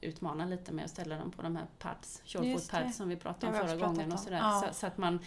utmanar 0.00 0.46
lite 0.46 0.72
med 0.72 0.84
att 0.84 0.90
ställa 0.90 1.16
dem 1.16 1.30
på 1.30 1.42
de 1.42 1.56
här 1.56 1.66
pads, 1.78 2.22
short 2.24 2.70
pads 2.70 2.96
som 2.96 3.08
vi 3.08 3.16
pratade 3.16 3.60
om 3.60 3.68
förra 3.68 3.86
gången. 3.86 4.12
Och 4.12 4.20
sådär. 4.20 4.36
Ja. 4.36 4.64
Så, 4.68 4.74
så, 4.74 4.86
att 4.86 4.98
man, 4.98 5.18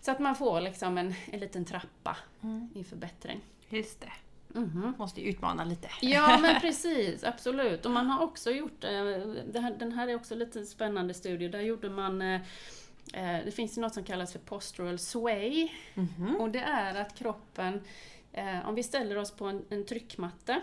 så 0.00 0.10
att 0.10 0.18
man 0.18 0.36
får 0.36 0.60
liksom 0.60 0.98
en, 0.98 1.14
en 1.30 1.40
liten 1.40 1.64
trappa 1.64 2.16
mm. 2.42 2.68
i 2.74 2.84
förbättring. 2.84 3.40
Just 3.68 4.00
det. 4.00 4.12
Mm 4.54 4.70
-hmm. 4.70 4.98
Måste 4.98 5.20
utmana 5.20 5.64
lite. 5.64 5.88
Ja 6.00 6.38
men 6.42 6.60
precis, 6.60 7.24
absolut. 7.24 7.86
Och 7.86 7.90
man 7.90 8.10
har 8.10 8.24
också 8.24 8.50
gjort, 8.50 8.84
eh, 8.84 8.90
här, 8.90 9.78
den 9.78 9.92
här 9.92 10.08
är 10.08 10.14
också 10.14 10.34
lite 10.34 10.66
spännande 10.66 11.14
studie, 11.14 11.48
där 11.48 11.60
gjorde 11.60 11.90
man 11.90 12.22
Eh, 12.22 12.40
det 13.44 13.54
finns 13.54 13.76
något 13.76 13.94
som 13.94 14.04
kallas 14.04 14.32
för 14.32 14.38
postural 14.38 14.98
sway. 14.98 15.68
Mm 15.94 16.08
-hmm. 16.08 16.36
Och 16.36 16.50
det 16.50 16.60
är 16.60 16.94
att 16.94 17.14
kroppen, 17.14 17.80
eh, 18.32 18.68
om 18.68 18.74
vi 18.74 18.82
ställer 18.82 19.18
oss 19.18 19.30
på 19.30 19.44
en, 19.44 19.64
en 19.70 19.84
tryckmatta 19.86 20.60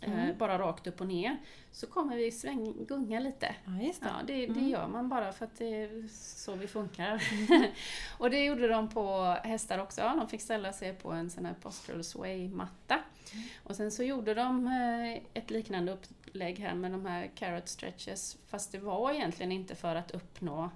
mm. 0.00 0.38
bara 0.38 0.58
rakt 0.58 0.86
upp 0.86 1.00
och 1.00 1.06
ner, 1.06 1.36
så 1.72 1.86
kommer 1.86 2.16
vi 2.16 2.32
sväng, 2.32 2.84
gunga 2.86 3.20
lite. 3.20 3.54
Ja, 3.64 3.70
det. 3.70 3.94
Ja, 4.00 4.10
det, 4.26 4.46
det 4.46 4.52
mm. 4.52 4.68
gör 4.68 4.88
man 4.88 5.08
bara 5.08 5.32
för 5.32 5.44
att 5.44 5.58
det 5.58 5.82
är 5.82 6.08
så 6.12 6.54
vi 6.54 6.66
funkar. 6.66 7.22
Mm. 7.50 7.70
och 8.18 8.30
det 8.30 8.44
gjorde 8.44 8.68
de 8.68 8.88
på 8.88 9.36
hästar 9.42 9.78
också. 9.78 10.00
De 10.00 10.28
fick 10.28 10.40
ställa 10.40 10.72
sig 10.72 10.94
på 10.94 11.10
en 11.10 11.30
sån 11.30 11.46
här 11.46 11.54
postural 11.62 12.04
sway-matta. 12.04 12.94
Mm. 13.32 13.44
Och 13.64 13.76
sen 13.76 13.90
så 13.90 14.02
gjorde 14.02 14.34
de 14.34 14.66
eh, 14.66 15.22
ett 15.34 15.50
liknande 15.50 15.92
upplägg 15.92 16.58
här 16.58 16.74
med 16.74 16.90
de 16.90 17.06
här 17.06 17.30
carrot 17.34 17.68
stretches, 17.68 18.38
fast 18.46 18.72
det 18.72 18.78
var 18.78 19.12
egentligen 19.12 19.52
inte 19.52 19.74
för 19.74 19.96
att 19.96 20.10
uppnå 20.10 20.70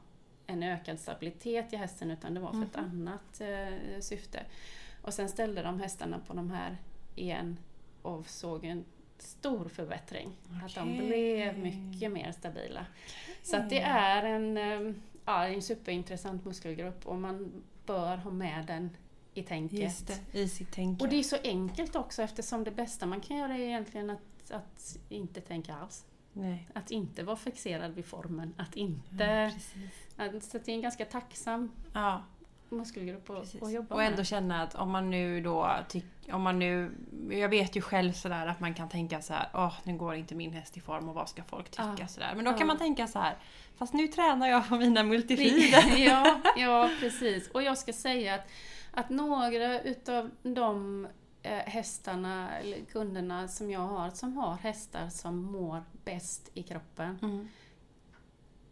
en 0.47 0.63
ökad 0.63 0.99
stabilitet 1.01 1.73
i 1.73 1.77
hästen 1.77 2.11
utan 2.11 2.35
det 2.35 2.41
var 2.41 2.53
för 2.53 2.63
ett 2.63 2.77
mm. 2.77 2.91
annat 2.91 3.41
eh, 3.41 4.01
syfte. 4.01 4.43
Och 5.03 5.15
sen 5.15 5.29
ställde 5.29 5.63
de 5.63 5.81
hästarna 5.81 6.21
på 6.27 6.35
de 6.35 6.51
här 6.51 6.77
igen 7.15 7.59
och 8.03 8.29
såg 8.29 8.65
en 8.65 8.85
stor 9.19 9.69
förbättring. 9.69 10.37
Okay. 10.47 10.67
Att 10.67 10.75
de 10.75 11.07
blev 11.07 11.59
mycket 11.59 12.13
mer 12.13 12.33
stabila. 12.33 12.81
Okay. 12.81 13.35
Så 13.43 13.57
att 13.57 13.71
det 13.71 13.81
är 13.81 14.23
en, 14.23 14.57
eh, 14.57 14.95
ja, 15.25 15.47
en 15.47 15.63
superintressant 15.63 16.45
muskelgrupp 16.45 17.07
och 17.07 17.17
man 17.17 17.63
bör 17.87 18.17
ha 18.17 18.31
med 18.31 18.67
den 18.67 18.91
i 19.35 19.43
tänket. 19.43 20.23
Det, 20.33 20.39
i 20.41 20.49
sitt 20.49 20.73
tänke. 20.73 21.05
Och 21.05 21.11
det 21.11 21.17
är 21.17 21.23
så 21.23 21.37
enkelt 21.45 21.97
också 21.97 22.23
eftersom 22.23 22.65
det 22.65 22.71
bästa 22.71 23.07
man 23.07 23.21
kan 23.21 23.37
göra 23.37 23.55
är 23.55 23.61
egentligen 23.61 24.11
att, 24.11 24.51
att 24.51 24.99
inte 25.09 25.41
tänka 25.41 25.75
alls. 25.75 26.05
Nej. 26.35 26.69
Att 26.75 26.91
inte 26.91 27.23
vara 27.23 27.37
fixerad 27.37 27.95
vid 27.95 28.05
formen. 28.05 28.55
Att 28.57 28.77
inte... 28.77 29.53
Ja, 30.17 30.25
att, 30.25 30.45
så 30.45 30.59
det 30.59 30.69
är 30.69 30.75
en 30.75 30.83
ganska 30.83 31.05
tacksam 31.05 31.71
ja. 31.93 32.23
muskelgrupp 32.69 33.31
att, 33.31 33.63
att 33.63 33.73
jobba 33.73 33.95
Och 33.95 34.03
ändå 34.03 34.17
med. 34.17 34.27
känna 34.27 34.63
att 34.63 34.75
om 34.75 34.91
man 34.91 35.11
nu 35.11 35.41
då 35.41 35.71
om 36.33 36.43
man 36.43 36.59
nu, 36.59 36.91
jag 37.31 37.49
vet 37.49 37.77
ju 37.77 37.81
själv 37.81 38.13
sådär 38.13 38.47
att 38.47 38.61
man 38.61 38.75
kan 38.75 38.89
tänka 38.89 39.23
så 39.23 39.33
här, 39.33 39.49
åh 39.55 39.75
nu 39.85 39.97
går 39.97 40.15
inte 40.15 40.35
min 40.35 40.53
häst 40.53 40.77
i 40.77 40.81
form 40.81 41.09
och 41.09 41.15
vad 41.15 41.29
ska 41.29 41.43
folk 41.43 41.71
tycka 41.71 41.97
ja. 41.99 42.09
sådär. 42.09 42.33
Men 42.37 42.45
då 42.45 42.53
kan 42.53 42.67
man 42.67 42.79
tänka 42.79 43.07
så 43.07 43.19
här, 43.19 43.37
fast 43.77 43.95
nu 43.95 44.09
tränar 44.09 44.49
jag 44.49 44.69
på 44.69 44.77
mina 44.77 45.03
multifider. 45.03 45.97
ja, 46.07 46.41
ja, 46.57 46.91
precis. 47.01 47.51
Och 47.51 47.63
jag 47.63 47.79
ska 47.79 47.93
säga 47.93 48.35
att, 48.35 48.49
att 48.91 49.11
några 49.11 49.81
utav 49.81 50.31
de 50.43 51.07
eh, 51.43 51.53
hästarna, 51.53 52.59
eller 52.59 52.85
kunderna 52.85 53.49
som 53.49 53.71
jag 53.71 53.81
har, 53.81 54.11
som 54.11 54.37
har 54.37 54.57
hästar 54.57 55.09
som 55.09 55.43
mår 55.43 55.83
bäst 56.05 56.51
i 56.55 56.63
kroppen, 56.63 57.19
mm. 57.23 57.49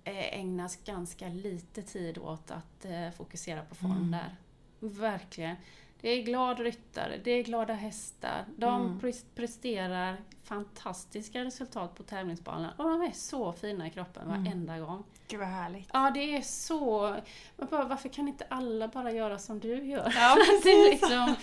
Eh, 0.05 0.39
ägnas 0.39 0.76
ganska 0.85 1.28
lite 1.28 1.83
tid 1.83 2.18
åt 2.18 2.51
att 2.51 2.85
eh, 2.85 3.11
fokusera 3.11 3.62
på 3.64 3.74
form 3.74 3.93
mm. 3.93 4.11
där. 4.11 4.37
Verkligen. 4.78 5.57
Det 6.03 6.09
är 6.09 6.22
glad 6.22 6.61
ryttare, 6.61 7.20
det 7.24 7.30
är 7.30 7.42
glada 7.42 7.74
hästar. 7.74 8.44
De 8.57 8.86
mm. 8.86 9.14
presterar 9.34 10.16
fantastiska 10.42 11.44
resultat 11.44 11.94
på 11.94 12.03
tävlingsbanan 12.03 12.72
och 12.76 12.84
de 12.84 13.03
är 13.03 13.12
så 13.12 13.53
fina 13.53 13.86
i 13.86 13.90
kroppen 13.90 14.22
mm. 14.22 14.44
varenda 14.44 14.78
gång. 14.78 15.05
Gud 15.28 15.40
vad 15.40 15.48
härligt. 15.48 15.88
Ja, 15.92 16.11
det 16.14 16.36
är 16.36 16.42
så... 16.42 17.16
Bara, 17.57 17.84
varför 17.84 18.09
kan 18.09 18.28
inte 18.28 18.44
alla 18.48 18.88
bara 18.88 19.12
göra 19.12 19.38
som 19.38 19.61
du 19.61 19.84
gör? 19.84 20.12
Ja, 20.16 20.36
det, 20.62 20.70
är 20.70 20.90
liksom, 20.90 21.34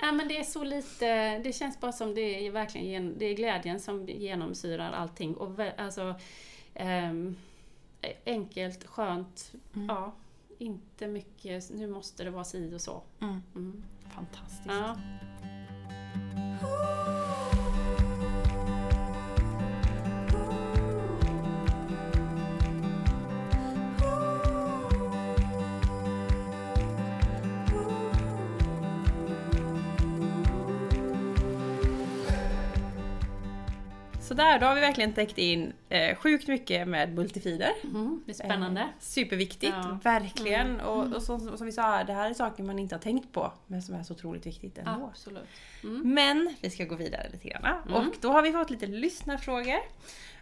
ja, 0.00 0.12
men 0.12 0.28
det 0.28 0.38
är 0.38 0.44
så 0.44 0.64
lite... 0.64 1.38
Det 1.38 1.52
känns 1.52 1.80
bara 1.80 1.92
som 1.92 2.14
det 2.14 2.46
är 2.46 2.50
verkligen 2.50 3.18
det 3.18 3.26
är 3.26 3.34
glädjen 3.34 3.80
som 3.80 4.06
genomsyrar 4.06 4.92
allting. 4.92 5.34
Och 5.34 5.60
alltså, 5.78 6.14
um, 6.74 7.36
enkelt, 8.26 8.84
skönt. 8.84 9.52
Mm. 9.74 9.86
Ja, 9.86 10.12
inte 10.58 11.06
mycket, 11.06 11.70
nu 11.70 11.86
måste 11.86 12.24
det 12.24 12.30
vara 12.30 12.44
si 12.44 12.74
och 12.74 12.80
så. 12.80 13.02
Mm. 13.20 13.42
Mm. 13.54 13.82
Fantastiskt. 14.08 14.66
Ja. 14.66 14.96
Sådär, 34.36 34.58
då 34.58 34.66
har 34.66 34.74
vi 34.74 34.80
verkligen 34.80 35.12
täckt 35.12 35.38
in 35.38 35.72
eh, 35.88 36.16
sjukt 36.16 36.48
mycket 36.48 36.88
med 36.88 37.14
multifider. 37.14 37.72
Mm, 37.84 38.22
det 38.26 38.32
är 38.32 38.34
spännande. 38.34 38.80
Eh, 38.80 38.86
superviktigt, 38.98 39.74
ja. 39.82 39.98
verkligen. 40.02 40.66
Mm. 40.66 40.86
Och, 40.86 41.16
och 41.16 41.22
som, 41.22 41.56
som, 41.56 41.66
vi 41.66 41.72
sa, 41.72 42.04
det 42.04 42.12
här 42.12 42.30
är 42.30 42.34
saker 42.34 42.62
man 42.62 42.78
inte 42.78 42.94
har 42.94 43.00
tänkt 43.00 43.32
på, 43.32 43.52
men 43.66 43.82
som 43.82 43.94
är 43.94 44.02
så 44.02 44.14
otroligt 44.14 44.46
viktigt 44.46 44.78
ändå. 44.78 45.06
Absolut. 45.10 45.48
Mm. 45.84 46.14
Men 46.14 46.54
vi 46.60 46.70
ska 46.70 46.84
gå 46.84 46.94
vidare 46.94 47.28
lite 47.32 47.48
grann. 47.48 47.64
Mm. 47.64 47.94
Och 47.94 48.14
då 48.20 48.32
har 48.32 48.42
vi 48.42 48.52
fått 48.52 48.70
lite 48.70 48.86
lyssnarfrågor. 48.86 49.80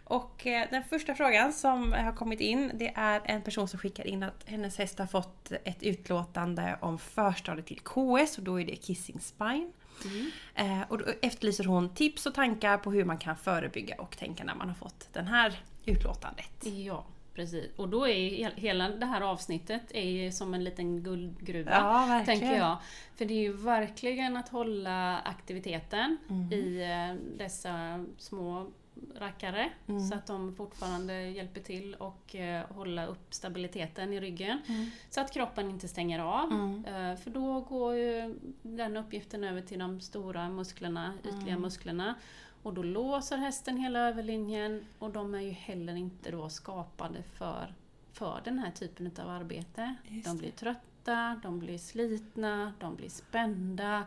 Och 0.03 0.47
eh, 0.47 0.67
den 0.71 0.83
första 0.83 1.15
frågan 1.15 1.53
som 1.53 1.93
har 1.93 2.11
kommit 2.11 2.39
in, 2.39 2.71
det 2.73 2.93
är 2.95 3.21
en 3.25 3.41
person 3.41 3.67
som 3.67 3.79
skickar 3.79 4.07
in 4.07 4.23
att 4.23 4.43
hennes 4.45 4.77
häst 4.77 4.99
har 4.99 5.07
fått 5.07 5.51
ett 5.63 5.83
utlåtande 5.83 6.77
om 6.81 6.99
förstadiet 6.99 7.65
till 7.65 7.79
KS 7.79 8.37
och 8.37 8.43
då 8.43 8.61
är 8.61 8.65
det 8.65 8.75
kissing 8.75 9.19
spine. 9.19 9.71
Mm. 10.05 10.31
Eh, 10.55 10.87
och 10.89 10.97
då 10.97 11.05
efterlyser 11.21 11.63
hon 11.63 11.89
tips 11.89 12.25
och 12.25 12.33
tankar 12.33 12.77
på 12.77 12.91
hur 12.91 13.05
man 13.05 13.17
kan 13.17 13.35
förebygga 13.35 13.95
och 13.95 14.17
tänka 14.17 14.43
när 14.43 14.55
man 14.55 14.67
har 14.67 14.75
fått 14.75 15.13
det 15.13 15.21
här 15.21 15.59
utlåtandet. 15.85 16.65
Ja, 16.85 17.05
precis. 17.33 17.71
Och 17.75 17.89
då 17.89 18.07
är 18.07 18.51
hela 18.55 18.89
det 18.89 19.05
här 19.05 19.21
avsnittet 19.21 19.83
är 19.91 20.31
som 20.31 20.53
en 20.53 20.63
liten 20.63 21.03
guldgruva, 21.03 21.71
ja, 21.71 22.23
tänker 22.25 22.53
jag. 22.53 22.77
För 23.15 23.25
det 23.25 23.33
är 23.33 23.41
ju 23.41 23.53
verkligen 23.53 24.37
att 24.37 24.49
hålla 24.49 25.19
aktiviteten 25.19 26.17
mm. 26.29 26.53
i 26.53 26.81
eh, 26.81 27.37
dessa 27.37 28.05
små 28.17 28.71
rackare 29.15 29.69
mm. 29.87 30.07
så 30.07 30.15
att 30.15 30.25
de 30.25 30.55
fortfarande 30.55 31.21
hjälper 31.21 31.61
till 31.61 31.95
och 31.95 32.35
eh, 32.35 32.65
hålla 32.69 33.05
upp 33.05 33.33
stabiliteten 33.33 34.13
i 34.13 34.19
ryggen. 34.19 34.61
Mm. 34.67 34.89
Så 35.09 35.21
att 35.21 35.33
kroppen 35.33 35.69
inte 35.69 35.87
stänger 35.87 36.19
av. 36.19 36.51
Mm. 36.51 36.85
Eh, 36.85 37.17
för 37.17 37.31
då 37.31 37.61
går 37.61 37.95
ju 37.95 38.39
den 38.61 38.97
uppgiften 38.97 39.43
över 39.43 39.61
till 39.61 39.79
de 39.79 40.01
stora 40.01 40.49
musklerna, 40.49 41.13
ytliga 41.23 41.53
mm. 41.53 41.61
musklerna. 41.61 42.15
Och 42.63 42.73
då 42.73 42.83
låser 42.83 43.37
hästen 43.37 43.77
hela 43.77 43.99
överlinjen 43.99 44.85
och 44.99 45.11
de 45.11 45.35
är 45.35 45.41
ju 45.41 45.51
heller 45.51 45.95
inte 45.95 46.31
då 46.31 46.49
skapade 46.49 47.23
för, 47.23 47.73
för 48.13 48.41
den 48.43 48.59
här 48.59 48.71
typen 48.71 49.11
av 49.19 49.29
arbete. 49.29 49.95
de 50.25 50.37
blir 50.37 50.51
trötta, 50.51 51.39
de 51.43 51.59
blir 51.59 51.77
slitna, 51.77 52.73
de 52.79 52.95
blir 52.95 53.09
spända. 53.09 54.03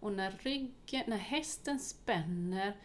Och 0.00 0.12
när, 0.12 0.30
ryggen, 0.30 1.02
när 1.06 1.16
hästen 1.16 1.78
spänner 1.78 2.76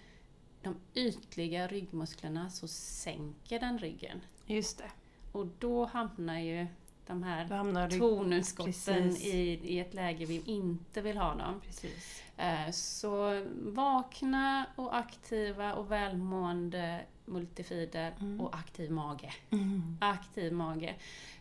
de 0.65 0.99
ytliga 0.99 1.67
ryggmusklerna 1.67 2.49
så 2.49 2.67
sänker 2.67 3.59
den 3.59 3.79
ryggen. 3.79 4.21
Just 4.45 4.77
det. 4.77 4.91
Och 5.31 5.47
då 5.59 5.85
hamnar 5.85 6.39
ju 6.39 6.67
de 7.07 7.23
här 7.23 7.89
tonutskotten 7.99 9.15
i, 9.15 9.59
i 9.63 9.79
ett 9.79 9.93
läge 9.93 10.25
vi 10.25 10.41
inte 10.45 11.01
vill 11.01 11.17
ha 11.17 11.35
dem. 11.35 11.61
Precis. 11.65 12.23
Eh, 12.37 12.71
så 12.71 13.45
vakna 13.55 14.65
och 14.75 14.97
aktiva 14.97 15.73
och 15.73 15.91
välmående 15.91 17.01
multifider 17.25 18.15
mm. 18.19 18.41
och 18.41 18.55
aktiv 18.55 18.91
mage. 18.91 19.33
Mm. 19.49 19.97
Aktiv 20.01 20.53
mage. 20.53 20.95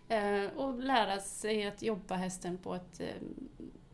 Eh, 0.09 0.45
och 0.57 0.79
lära 0.79 1.21
sig 1.21 1.67
att 1.67 1.83
jobba 1.83 2.15
hästen 2.15 2.59
på 2.59 2.75
ett 2.75 3.01
eh, 3.01 3.07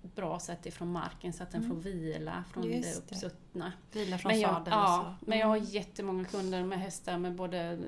bra 0.03 0.39
sätt 0.39 0.67
ifrån 0.67 0.93
marken 0.93 1.33
så 1.33 1.43
att 1.43 1.51
den 1.51 1.65
mm. 1.65 1.77
får 1.77 1.91
vila 1.91 2.45
från 2.53 2.73
Just 2.73 3.09
det 3.09 3.15
uppsuttna. 3.15 3.73
Vila 3.93 4.19
från 4.19 4.33
men 4.33 4.41
jag, 4.41 4.51
sadeln 4.51 4.77
ja, 4.77 5.01
mm. 5.01 5.15
men 5.21 5.39
jag 5.39 5.47
har 5.47 5.57
jättemånga 5.57 6.25
kunder 6.25 6.65
med 6.65 6.81
hästar 6.81 7.19
med 7.19 7.35
både 7.35 7.79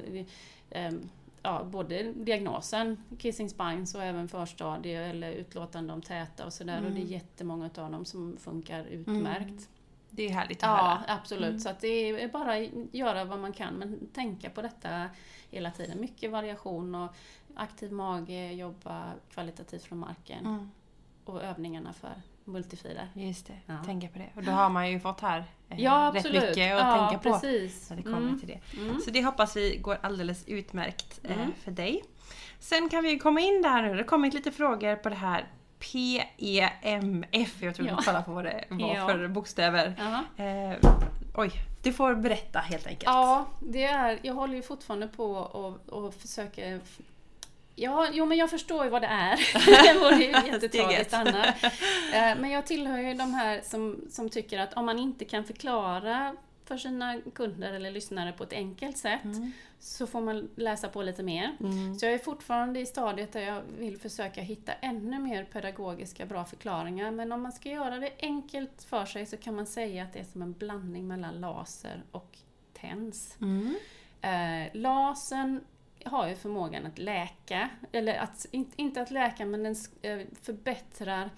um, 0.70 1.08
ja, 1.42 1.64
både 1.64 2.12
diagnosen 2.12 3.02
kissing 3.18 3.50
spines 3.50 3.94
och 3.94 4.02
även 4.02 4.28
förstadie 4.28 5.06
eller 5.06 5.32
utlåtande 5.32 5.92
om 5.92 6.02
täta 6.02 6.46
och 6.46 6.52
sådär. 6.52 6.78
Mm. 6.78 6.84
Och 6.84 6.90
det 6.90 6.98
är 6.98 7.02
mm. 7.02 7.12
jättemånga 7.12 7.70
av 7.76 7.90
dem 7.90 8.04
som 8.04 8.36
funkar 8.40 8.84
utmärkt. 8.84 9.40
Mm. 9.40 9.62
Det 10.10 10.22
är 10.22 10.30
härligt 10.30 10.62
att 10.62 10.68
ja, 10.68 10.76
höra. 10.76 11.04
Ja, 11.08 11.14
absolut. 11.14 11.48
Mm. 11.48 11.60
Så 11.60 11.68
att 11.68 11.80
det 11.80 11.88
är 11.88 12.28
bara 12.28 12.58
göra 12.92 13.24
vad 13.24 13.38
man 13.38 13.52
kan 13.52 13.74
men 13.74 14.06
tänka 14.06 14.50
på 14.50 14.62
detta 14.62 15.08
hela 15.50 15.70
tiden. 15.70 16.00
Mycket 16.00 16.30
variation 16.30 16.94
och 16.94 17.14
aktiv 17.54 17.92
mage, 17.92 18.52
jobba 18.52 19.12
kvalitativt 19.30 19.82
från 19.82 19.98
marken. 19.98 20.46
Mm 20.46 20.70
och 21.24 21.42
övningarna 21.42 21.92
för 21.92 22.12
multifider. 22.44 23.08
Just 23.14 23.46
det, 23.46 23.58
ja. 23.66 23.74
tänka 23.84 24.08
på 24.08 24.18
det. 24.18 24.28
Och 24.36 24.42
då 24.42 24.50
har 24.50 24.68
man 24.68 24.90
ju 24.90 25.00
fått 25.00 25.20
här 25.20 25.44
eh, 25.68 25.80
ja, 25.80 26.12
rätt 26.14 26.32
mycket 26.32 26.74
att 26.74 26.86
ja, 26.86 27.08
tänka 27.08 27.30
på. 27.30 27.32
Precis. 27.32 27.90
När 27.90 27.96
det 27.96 28.02
kommer 28.02 28.16
mm. 28.16 28.38
till 28.38 28.48
det. 28.48 28.78
Mm. 28.78 29.00
Så 29.00 29.10
det 29.10 29.24
hoppas 29.24 29.56
vi 29.56 29.76
går 29.76 29.98
alldeles 30.02 30.48
utmärkt 30.48 31.20
eh, 31.22 31.36
mm. 31.36 31.52
för 31.64 31.70
dig. 31.70 32.04
Sen 32.58 32.88
kan 32.88 33.02
vi 33.02 33.18
komma 33.18 33.40
in 33.40 33.62
där 33.62 33.82
nu. 33.82 33.88
Det 33.88 33.96
har 33.96 34.04
kommit 34.04 34.34
lite 34.34 34.52
frågor 34.52 34.96
på 34.96 35.08
det 35.08 35.14
här 35.14 35.46
PEMF. 35.78 37.62
Jag 37.62 37.74
tror 37.74 37.88
ja. 37.88 37.98
kolla 38.04 38.22
på 38.22 38.32
vad 38.32 38.44
det 38.44 38.64
var 38.68 38.94
ja. 38.94 39.06
för 39.06 39.28
bokstäver. 39.28 39.94
Eh, 40.36 40.90
oj, 41.34 41.52
du 41.82 41.92
får 41.92 42.14
berätta 42.14 42.58
helt 42.58 42.86
enkelt. 42.86 43.04
Ja, 43.04 43.46
det 43.60 43.84
är, 43.84 44.18
jag 44.22 44.34
håller 44.34 44.54
ju 44.54 44.62
fortfarande 44.62 45.08
på 45.08 45.32
och, 45.32 45.88
och 45.88 46.14
försöker 46.14 46.80
Ja, 47.74 48.08
jo 48.12 48.26
men 48.26 48.38
jag 48.38 48.50
förstår 48.50 48.84
ju 48.84 48.90
vad 48.90 49.02
det 49.02 49.06
är. 49.06 49.36
det 49.94 50.00
vore 50.00 50.24
ju 50.24 50.52
jättetråkigt 50.52 51.14
annars. 51.14 51.64
Eh, 52.14 52.38
men 52.40 52.50
jag 52.50 52.66
tillhör 52.66 52.98
ju 52.98 53.14
de 53.14 53.34
här 53.34 53.60
som, 53.64 54.00
som 54.10 54.28
tycker 54.28 54.58
att 54.58 54.74
om 54.74 54.86
man 54.86 54.98
inte 54.98 55.24
kan 55.24 55.44
förklara 55.44 56.36
för 56.64 56.76
sina 56.76 57.20
kunder 57.34 57.72
eller 57.72 57.90
lyssnare 57.90 58.32
på 58.32 58.44
ett 58.44 58.52
enkelt 58.52 58.98
sätt 58.98 59.24
mm. 59.24 59.52
så 59.80 60.06
får 60.06 60.20
man 60.20 60.50
läsa 60.56 60.88
på 60.88 61.02
lite 61.02 61.22
mer. 61.22 61.56
Mm. 61.60 61.94
Så 61.94 62.06
jag 62.06 62.14
är 62.14 62.18
fortfarande 62.18 62.80
i 62.80 62.86
stadiet 62.86 63.32
där 63.32 63.40
jag 63.40 63.62
vill 63.78 63.98
försöka 63.98 64.40
hitta 64.40 64.72
ännu 64.72 65.18
mer 65.18 65.44
pedagogiska 65.44 66.26
bra 66.26 66.44
förklaringar. 66.44 67.10
Men 67.10 67.32
om 67.32 67.42
man 67.42 67.52
ska 67.52 67.68
göra 67.68 67.98
det 67.98 68.10
enkelt 68.18 68.82
för 68.82 69.04
sig 69.04 69.26
så 69.26 69.36
kan 69.36 69.54
man 69.54 69.66
säga 69.66 70.02
att 70.02 70.12
det 70.12 70.18
är 70.18 70.24
som 70.24 70.42
en 70.42 70.52
blandning 70.52 71.08
mellan 71.08 71.40
laser 71.40 72.02
och 72.10 72.38
TENS. 72.72 73.36
Mm. 73.40 73.74
Eh, 74.20 74.70
lasern 74.80 75.60
har 76.04 76.28
ju 76.28 76.34
förmågan 76.34 76.86
att 76.86 76.98
läka, 76.98 77.68
eller 77.92 78.18
att, 78.18 78.46
inte 78.76 79.02
att 79.02 79.10
läka 79.10 79.46
men 79.46 79.62
den 79.62 79.76
eh, 80.02 80.26
förbättrar 80.42 81.30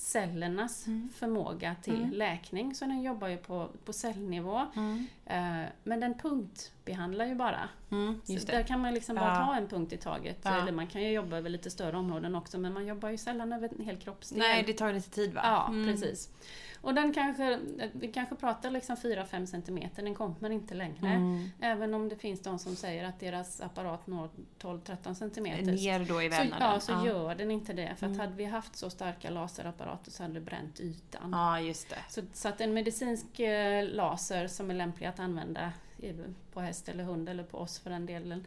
cellernas 0.00 0.86
mm. 0.86 1.08
förmåga 1.14 1.76
till 1.82 1.96
mm. 1.96 2.10
läkning. 2.10 2.74
Så 2.74 2.84
den 2.84 3.02
jobbar 3.02 3.28
ju 3.28 3.36
på, 3.36 3.68
på 3.84 3.92
cellnivå. 3.92 4.66
Mm. 4.76 5.06
Eh, 5.26 5.68
men 5.84 6.00
den 6.00 6.18
punktbehandlar 6.18 7.26
ju 7.26 7.34
bara. 7.34 7.68
Mm, 7.90 8.20
där 8.46 8.62
kan 8.62 8.80
man 8.80 8.94
liksom 8.94 9.16
bara 9.16 9.46
ta 9.46 9.56
en 9.56 9.68
punkt 9.68 9.92
i 9.92 9.96
taget. 9.96 10.38
Ja. 10.42 10.62
Eller 10.62 10.72
man 10.72 10.86
kan 10.86 11.02
ju 11.02 11.10
jobba 11.10 11.36
över 11.36 11.50
lite 11.50 11.70
större 11.70 11.96
områden 11.96 12.34
också 12.34 12.58
men 12.58 12.72
man 12.72 12.86
jobbar 12.86 13.08
ju 13.08 13.18
sällan 13.18 13.52
över 13.52 13.70
en 13.78 13.84
hel 13.84 13.96
kroppsdel. 13.96 14.38
Nej, 14.38 14.64
det 14.66 14.72
tar 14.72 14.92
lite 14.92 15.10
tid 15.10 15.34
va? 15.34 15.40
Ja, 15.44 15.68
mm. 15.68 15.86
precis. 15.86 16.28
Och 16.82 16.94
den 16.94 17.12
kanske, 17.12 17.58
vi 17.92 18.08
kanske 18.08 18.34
pratar 18.34 18.70
liksom 18.70 18.96
4-5 18.96 19.46
cm, 19.46 19.88
den 19.96 20.14
kommer 20.14 20.50
inte 20.50 20.74
längre. 20.74 21.08
Mm. 21.08 21.50
Även 21.60 21.94
om 21.94 22.08
det 22.08 22.16
finns 22.16 22.40
de 22.40 22.58
som 22.58 22.76
säger 22.76 23.04
att 23.04 23.20
deras 23.20 23.60
apparat 23.60 24.06
når 24.06 24.30
12-13 24.60 25.14
cm. 25.14 25.44
Ner 25.44 26.04
då 26.08 26.22
i 26.22 26.28
vävnaden? 26.28 26.80
Så, 26.80 26.92
ja, 26.92 27.00
så 27.00 27.06
ja. 27.06 27.06
gör 27.06 27.34
den 27.34 27.50
inte 27.50 27.72
det. 27.72 27.94
För 27.96 28.06
att 28.06 28.12
mm. 28.12 28.20
hade 28.20 28.34
vi 28.34 28.44
haft 28.44 28.76
så 28.76 28.90
starka 28.90 29.30
laserapparater 29.30 30.10
så 30.10 30.22
hade 30.22 30.34
det 30.34 30.40
bränt 30.40 30.80
ytan. 30.80 31.30
Ja, 31.32 31.60
just 31.60 31.90
det. 31.90 31.98
Så, 32.08 32.22
så 32.32 32.48
att 32.48 32.60
en 32.60 32.74
medicinsk 32.74 33.40
eh, 33.40 33.88
laser 33.88 34.46
som 34.46 34.70
är 34.70 34.74
lämplig 34.74 35.06
att 35.06 35.20
använda 35.20 35.72
på 36.52 36.60
häst 36.60 36.88
eller 36.88 37.04
hund 37.04 37.28
eller 37.28 37.42
på 37.42 37.58
oss 37.58 37.78
för 37.78 37.90
den 37.90 38.06
delen 38.06 38.44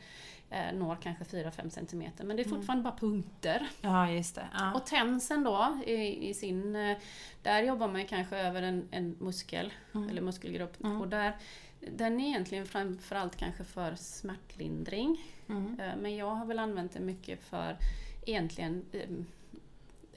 eh, 0.54 0.74
når 0.74 0.96
kanske 0.96 1.24
4-5 1.24 1.70
cm. 1.70 2.04
Men 2.18 2.38
det 2.38 2.44
är 2.44 2.46
mm. 2.46 2.58
fortfarande 2.58 2.82
mm. 2.82 2.84
bara 2.84 2.98
punkter. 2.98 3.70
Ja, 3.82 4.10
just 4.10 4.36
det. 4.36 4.48
Ja. 4.54 4.74
Och 4.74 4.86
tensen 4.86 5.44
då, 5.44 5.80
i, 5.86 6.30
i, 6.30 6.34
sin, 6.34 6.76
eh, 6.76 6.98
där 7.42 7.64
jobbar 7.64 7.88
man 7.88 8.06
kanske 8.06 8.38
över 8.38 8.62
en, 8.62 8.88
en 8.92 9.16
muskel, 9.20 9.74
mm. 9.94 10.10
eller 10.10 10.22
muskelgrupp. 10.22 10.84
Mm. 10.84 11.02
Och 11.02 11.08
där, 11.08 11.36
den 11.80 12.20
är 12.20 12.28
egentligen 12.28 12.66
framförallt 12.66 13.36
kanske 13.36 13.64
för 13.64 13.96
smärtlindring. 13.96 15.24
Mm. 15.50 15.80
Eh, 15.80 15.96
men 15.98 16.16
jag 16.16 16.30
har 16.30 16.46
väl 16.46 16.60
använt 16.60 16.94
det 16.94 17.00
mycket 17.00 17.44
för 17.44 17.78
egentligen 18.26 18.86
ehm, 18.92 19.26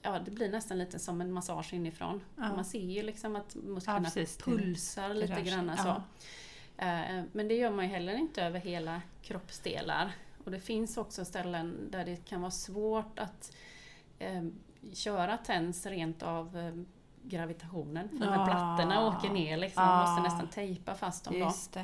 ja, 0.03 0.19
det 0.19 0.31
blir 0.31 0.49
nästan 0.49 0.79
lite 0.79 0.99
som 0.99 1.21
en 1.21 1.33
massage 1.33 1.75
inifrån. 1.75 2.21
Ja. 2.37 2.43
Man 2.43 2.65
ser 2.65 2.91
ju 2.91 3.03
liksom 3.03 3.37
att 3.37 3.55
musklerna 3.55 4.11
ja, 4.15 4.25
pulsar 4.45 5.15
lite 5.15 5.43
grann. 5.43 5.77
Så. 5.77 6.03
Men 7.33 7.49
det 7.49 7.55
gör 7.55 7.71
man 7.71 7.85
ju 7.85 7.91
heller 7.91 8.15
inte 8.15 8.43
över 8.43 8.61
hela 8.61 9.03
kroppsdelar. 9.23 10.13
Och 10.47 10.53
det 10.53 10.61
finns 10.61 10.97
också 10.97 11.25
ställen 11.25 11.89
där 11.91 12.05
det 12.05 12.17
kan 12.17 12.41
vara 12.41 12.51
svårt 12.51 13.19
att 13.19 13.53
eh, 14.19 14.45
köra 14.93 15.37
TENS 15.37 15.87
rent 15.87 16.23
av 16.23 16.57
eh, 16.57 16.75
gravitationen. 17.23 18.09
För 18.09 18.25
ja. 18.25 18.31
här 18.31 18.47
plattorna 18.47 19.07
åker 19.07 19.29
ner 19.31 19.57
liksom, 19.57 19.85
man 19.85 20.01
måste 20.01 20.23
nästan 20.23 20.49
tejpa 20.49 20.95
fast 20.95 21.25
dem. 21.25 21.35
Just 21.39 21.73
då. 21.73 21.81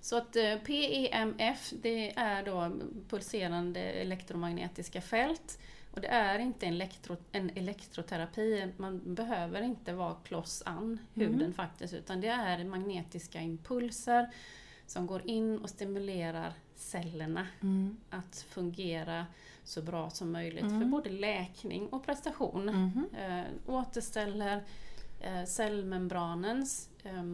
Så 0.00 0.16
att 0.16 0.36
eh, 0.36 0.56
PEMF 0.56 1.72
det 1.82 2.16
är 2.16 2.42
då 2.42 2.72
pulserande 3.08 3.80
elektromagnetiska 3.80 5.00
fält. 5.00 5.58
Och 5.94 6.00
det 6.00 6.08
är 6.08 6.38
inte 6.38 6.66
en, 6.66 6.72
elektro, 6.72 7.16
en 7.32 7.50
elektroterapi, 7.50 8.72
man 8.76 9.14
behöver 9.14 9.62
inte 9.62 9.92
vara 9.92 10.14
kloss 10.14 10.62
an 10.66 10.98
huden 11.14 11.40
mm. 11.40 11.52
faktiskt, 11.52 11.94
utan 11.94 12.20
det 12.20 12.28
är 12.28 12.64
magnetiska 12.64 13.40
impulser 13.40 14.30
som 14.86 15.06
går 15.06 15.26
in 15.26 15.58
och 15.58 15.70
stimulerar 15.70 16.54
cellerna 16.80 17.46
mm. 17.60 17.96
att 18.10 18.46
fungera 18.48 19.26
så 19.64 19.82
bra 19.82 20.10
som 20.10 20.32
möjligt 20.32 20.62
mm. 20.62 20.80
för 20.80 20.88
både 20.88 21.10
läkning 21.10 21.88
och 21.88 22.06
prestation. 22.06 22.68
Mm. 22.68 23.06
Äh, 23.18 23.44
återställer 23.66 24.64
äh, 25.20 25.44
cellmembranens 25.44 26.88
äh, 27.02 27.24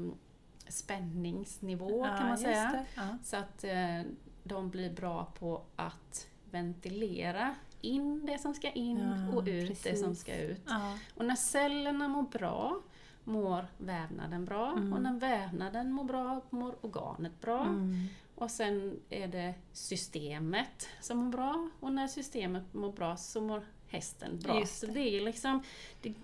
spänningsnivå 0.69 2.07
ja, 2.07 2.17
kan 2.17 2.29
man 2.29 2.39
säga. 2.39 2.85
Ja. 2.95 3.19
Så 3.25 3.37
att 3.37 3.65
äh, 3.65 4.01
de 4.45 4.71
blir 4.71 4.91
bra 4.91 5.33
på 5.39 5.63
att 5.77 6.29
ventilera 6.51 7.55
in 7.81 8.27
det 8.27 8.39
som 8.39 8.55
ska 8.55 8.71
in 8.71 8.99
ja, 8.99 9.37
och 9.37 9.43
ut 9.47 9.69
precis. 9.69 9.83
det 9.83 9.97
som 9.97 10.15
ska 10.15 10.37
ut. 10.37 10.63
Ja. 10.67 10.99
Och 11.15 11.25
när 11.25 11.37
cellerna 11.37 12.09
mår 12.09 12.23
bra 12.23 12.81
mår 13.25 13.67
vävnaden 13.79 14.45
bra 14.45 14.73
mm. 14.73 14.93
och 14.93 15.03
när 15.03 15.19
vävnaden 15.19 15.93
mår 15.93 16.05
bra 16.05 16.41
mår 16.51 16.75
organet 16.81 17.41
bra. 17.41 17.63
Mm. 17.63 18.07
Och 18.37 18.51
sen 18.51 19.01
är 19.11 19.29
det 19.29 19.55
systemet 19.73 20.89
som 21.01 21.19
mår 21.19 21.31
bra 21.31 21.71
och 21.81 21.93
när 21.93 22.07
systemet 22.07 22.75
mår 22.75 22.93
bra 22.93 23.17
så 23.17 23.41
mår 23.41 23.63
hästen 23.89 24.39
bra. 24.39 24.61
Det. 24.61 24.67
Så 24.67 24.87
det 24.87 25.01
är 25.01 25.21
liksom, 25.21 25.63
det 26.03 26.15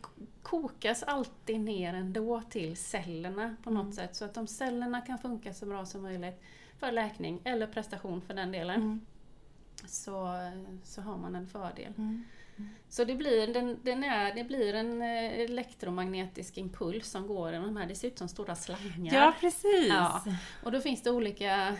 kokas 0.42 1.02
alltid 1.02 1.60
ner 1.60 1.94
ändå 1.94 2.42
till 2.50 2.76
cellerna 2.76 3.56
på 3.62 3.70
något 3.70 3.82
mm. 3.82 3.92
sätt 3.92 4.16
så 4.16 4.24
att 4.24 4.34
de 4.34 4.46
cellerna 4.46 5.00
kan 5.00 5.18
funka 5.18 5.54
så 5.54 5.66
bra 5.66 5.86
som 5.86 6.02
möjligt 6.02 6.42
för 6.78 6.92
läkning 6.92 7.40
eller 7.44 7.66
prestation 7.66 8.22
för 8.22 8.34
den 8.34 8.52
delen. 8.52 8.80
Mm. 8.80 9.00
Så, 9.86 10.50
så 10.84 11.00
har 11.00 11.16
man 11.16 11.34
en 11.34 11.46
fördel. 11.46 11.92
Mm. 11.98 12.24
Så 12.88 13.04
det 13.04 13.14
blir, 13.14 13.54
den, 13.54 13.78
den 13.82 14.04
är, 14.04 14.34
det 14.34 14.44
blir 14.44 14.74
en 14.74 15.02
eh, 15.02 15.40
elektromagnetisk 15.40 16.58
impuls 16.58 17.10
som 17.10 17.26
går 17.26 17.52
genom 17.52 17.66
de 17.66 17.76
här, 17.76 17.86
det 17.86 17.94
ser 17.94 18.08
ut 18.08 18.18
som 18.18 18.28
stora 18.28 18.56
slangar. 18.56 19.14
Ja, 19.14 19.34
precis! 19.40 19.88
Ja. 19.88 20.22
Och 20.62 20.72
då 20.72 20.80
finns 20.80 21.02
det 21.02 21.10
olika 21.10 21.76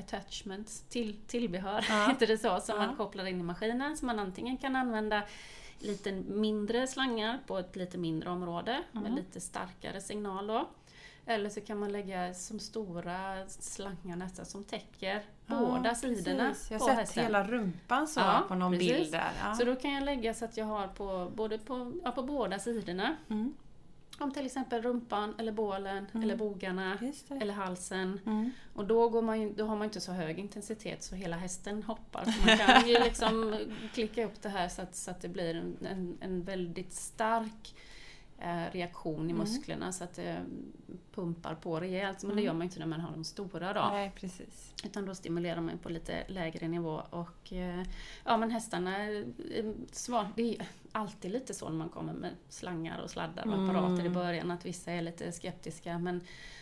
attachments, 0.00 0.82
till, 0.88 1.16
tillbehör, 1.26 1.86
ja. 1.88 2.06
heter 2.08 2.26
det 2.26 2.38
så, 2.38 2.60
som 2.60 2.80
ja. 2.80 2.86
man 2.86 2.96
kopplar 2.96 3.26
in 3.26 3.40
i 3.40 3.42
maskinen. 3.42 3.96
Så 3.96 4.06
man 4.06 4.18
antingen 4.18 4.56
kan 4.56 4.76
använda 4.76 5.22
lite 5.78 6.12
mindre 6.12 6.86
slangar 6.86 7.38
på 7.46 7.58
ett 7.58 7.76
lite 7.76 7.98
mindre 7.98 8.30
område 8.30 8.82
mm. 8.92 9.02
med 9.02 9.14
lite 9.14 9.40
starkare 9.40 10.00
signal 10.00 10.46
då. 10.46 10.68
Eller 11.26 11.50
så 11.50 11.60
kan 11.60 11.78
man 11.78 11.92
lägga 11.92 12.34
som 12.34 12.58
stora 12.58 13.48
slangar 13.48 14.16
nästan 14.16 14.46
som 14.46 14.64
täcker 14.64 15.22
ja, 15.46 15.56
båda 15.56 15.94
sidorna 15.94 16.48
precis. 16.48 16.70
Jag 16.70 16.78
har 16.78 16.88
sett 16.88 16.98
hästen. 16.98 17.24
hela 17.24 17.44
rumpan 17.44 18.08
så 18.08 18.20
ja, 18.20 18.44
på 18.48 18.54
någon 18.54 18.72
precis. 18.72 18.92
bild 18.92 19.12
där. 19.12 19.30
Ja. 19.42 19.54
Så 19.54 19.64
då 19.64 19.76
kan 19.76 19.92
jag 19.92 20.04
lägga 20.04 20.34
så 20.34 20.44
att 20.44 20.56
jag 20.56 20.66
har 20.66 20.88
på, 20.88 21.32
både 21.34 21.58
på, 21.58 21.92
på 22.14 22.22
båda 22.22 22.58
sidorna. 22.58 23.16
Mm. 23.28 23.54
Om 24.20 24.32
till 24.32 24.46
exempel 24.46 24.82
rumpan, 24.82 25.34
eller 25.38 25.52
bålen, 25.52 26.06
mm. 26.12 26.22
eller 26.22 26.36
bogarna, 26.36 26.98
eller 27.40 27.54
halsen. 27.54 28.20
Mm. 28.26 28.50
Och 28.74 28.84
då, 28.84 29.08
går 29.08 29.22
man, 29.22 29.54
då 29.54 29.66
har 29.66 29.76
man 29.76 29.84
inte 29.84 30.00
så 30.00 30.12
hög 30.12 30.38
intensitet 30.38 31.02
så 31.02 31.14
hela 31.14 31.36
hästen 31.36 31.82
hoppar. 31.82 32.24
Så 32.24 32.46
man 32.46 32.58
kan 32.58 32.88
ju 32.88 32.98
liksom 33.04 33.56
klicka 33.94 34.24
upp 34.24 34.42
det 34.42 34.48
här 34.48 34.68
så 34.68 34.82
att, 34.82 34.96
så 34.96 35.10
att 35.10 35.20
det 35.20 35.28
blir 35.28 35.54
en, 35.54 35.76
en, 35.86 36.18
en 36.20 36.42
väldigt 36.42 36.92
stark 36.92 37.74
Eh, 38.42 38.72
reaktion 38.72 39.30
i 39.30 39.32
mm. 39.32 39.36
musklerna 39.36 39.92
så 39.92 40.04
att 40.04 40.14
det 40.14 40.44
pumpar 41.14 41.54
på 41.54 41.80
rejält. 41.80 42.22
Men 42.22 42.30
mm. 42.30 42.36
det 42.36 42.42
gör 42.46 42.52
man 42.52 42.62
inte 42.62 42.78
när 42.78 42.86
man 42.86 43.00
har 43.00 43.10
de 43.10 43.24
stora 43.24 43.72
då. 43.72 43.88
Nej, 43.92 44.12
precis. 44.14 44.74
Utan 44.84 45.06
då 45.06 45.14
stimulerar 45.14 45.60
man 45.60 45.78
på 45.78 45.88
lite 45.88 46.24
lägre 46.28 46.68
nivå. 46.68 47.02
Och 47.10 47.52
eh, 47.52 47.84
ja 48.24 48.36
men 48.36 48.50
hästarna 48.50 48.96
svar. 49.92 50.28
Det 50.36 50.56
är 50.56 50.66
alltid 50.92 51.30
lite 51.30 51.54
så 51.54 51.68
när 51.68 51.76
man 51.76 51.88
kommer 51.88 52.12
med 52.12 52.30
slangar 52.48 53.00
och 53.00 53.10
sladdar 53.10 53.46
och 53.46 53.64
apparater 53.64 53.92
mm. 53.92 54.06
i 54.06 54.10
början 54.10 54.50
att 54.50 54.66
vissa 54.66 54.92
är 54.92 55.02
lite 55.02 55.32
skeptiska 55.32 55.98
men 55.98 56.20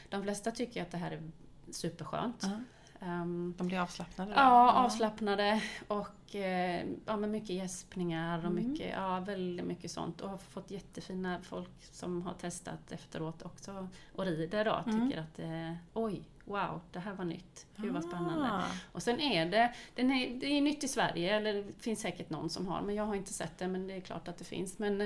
de 0.09 0.23
flesta 0.23 0.51
tycker 0.51 0.83
att 0.83 0.91
det 0.91 0.99
här 0.99 1.11
är 1.11 1.31
superskönt. 1.71 2.45
Uh 2.45 2.51
-huh. 2.51 2.65
Um, 3.01 3.55
de 3.59 3.67
blir 3.67 3.79
avslappnade? 3.79 4.31
Då? 4.31 4.37
Ja, 4.37 4.73
avslappnade 4.73 5.63
och 5.89 6.35
eh, 6.35 6.87
ja, 7.07 7.17
med 7.17 7.31
mycket 7.31 7.51
gäspningar 7.51 8.39
och 8.39 8.51
mm. 8.51 8.55
mycket, 8.71 8.93
ja, 8.97 9.21
väldigt 9.21 9.67
mycket 9.67 9.91
sånt. 9.91 10.21
Och 10.21 10.31
har 10.31 10.39
fått 10.39 10.71
jättefina 10.71 11.41
folk 11.43 11.85
som 11.93 12.23
har 12.23 12.35
testat 12.35 12.93
efteråt 12.93 13.43
också 13.43 13.89
och 14.13 14.25
rider 14.25 14.65
då, 14.65 14.83
mm. 14.87 15.09
tycker 15.09 15.21
att 15.21 15.39
eh, 15.39 15.73
oj, 15.95 16.23
wow, 16.45 16.81
det 16.93 16.99
här 16.99 17.13
var 17.13 17.25
nytt. 17.25 17.67
Gud 17.77 17.93
vad 17.93 18.05
spännande. 18.05 18.49
Ah. 18.53 18.63
Och 18.93 19.03
sen 19.03 19.21
är 19.21 19.47
det, 19.47 19.75
den 19.95 20.11
är, 20.11 20.41
det 20.41 20.47
är 20.47 20.61
nytt 20.61 20.85
i 20.85 20.89
Sverige, 20.89 21.37
eller 21.37 21.55
det 21.55 21.73
finns 21.79 22.01
säkert 22.01 22.31
någon 22.31 22.51
som 22.51 22.69
har, 22.69 22.83
men 22.83 22.95
jag 22.95 23.05
har 23.05 23.15
inte 23.15 23.33
sett 23.33 23.59
det, 23.59 23.69
men 23.69 23.87
det 23.87 23.95
är 23.95 24.01
klart 24.01 24.29
att 24.29 24.39
det 24.39 24.45
finns. 24.45 24.79
Men 24.79 25.01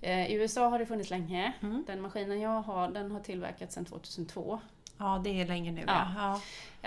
eh, 0.00 0.30
i 0.30 0.34
USA 0.34 0.68
har 0.68 0.78
det 0.78 0.86
funnits 0.86 1.10
länge. 1.10 1.52
Mm. 1.60 1.84
Den 1.86 2.00
maskinen 2.00 2.40
jag 2.40 2.62
har, 2.62 2.88
den 2.88 3.10
har 3.10 3.20
tillverkats 3.20 3.74
sedan 3.74 3.84
2002. 3.84 4.60
Ja, 5.00 5.20
det 5.24 5.40
är 5.40 5.46
länge 5.46 5.72
nu. 5.72 5.84
Ja. 5.86 6.06
ja. 6.16 6.40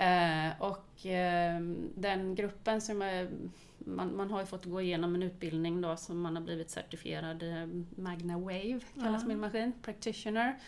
Eh, 0.04 0.52
och 0.58 1.06
eh, 1.06 1.60
den 1.94 2.34
gruppen 2.34 2.80
som 2.80 3.02
är, 3.02 3.30
man, 3.78 4.16
man 4.16 4.30
har 4.30 4.40
ju 4.40 4.46
fått 4.46 4.64
gå 4.64 4.80
igenom 4.80 5.14
en 5.14 5.22
utbildning 5.22 5.80
då 5.80 5.96
som 5.96 6.20
man 6.20 6.36
har 6.36 6.42
blivit 6.42 6.70
certifierad 6.70 7.42
eh, 7.42 7.66
Magna 8.02 8.38
Wave, 8.38 8.80
kallas 8.94 9.22
ja. 9.22 9.28
min 9.28 9.40
maskin, 9.40 9.72
practitioner. 9.82 10.58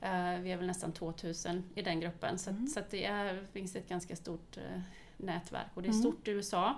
Eh, 0.00 0.38
vi 0.40 0.52
är 0.52 0.56
väl 0.56 0.66
nästan 0.66 0.92
2000 0.92 1.64
i 1.74 1.82
den 1.82 2.00
gruppen 2.00 2.38
så, 2.38 2.50
mm. 2.50 2.66
så 2.66 2.80
det 2.90 3.04
är, 3.04 3.46
finns 3.52 3.76
ett 3.76 3.88
ganska 3.88 4.16
stort 4.16 4.56
eh, 4.56 4.80
nätverk 5.16 5.70
och 5.74 5.82
det 5.82 5.88
är 5.88 5.92
mm. 5.92 6.02
stort 6.02 6.28
i 6.28 6.30
USA. 6.30 6.74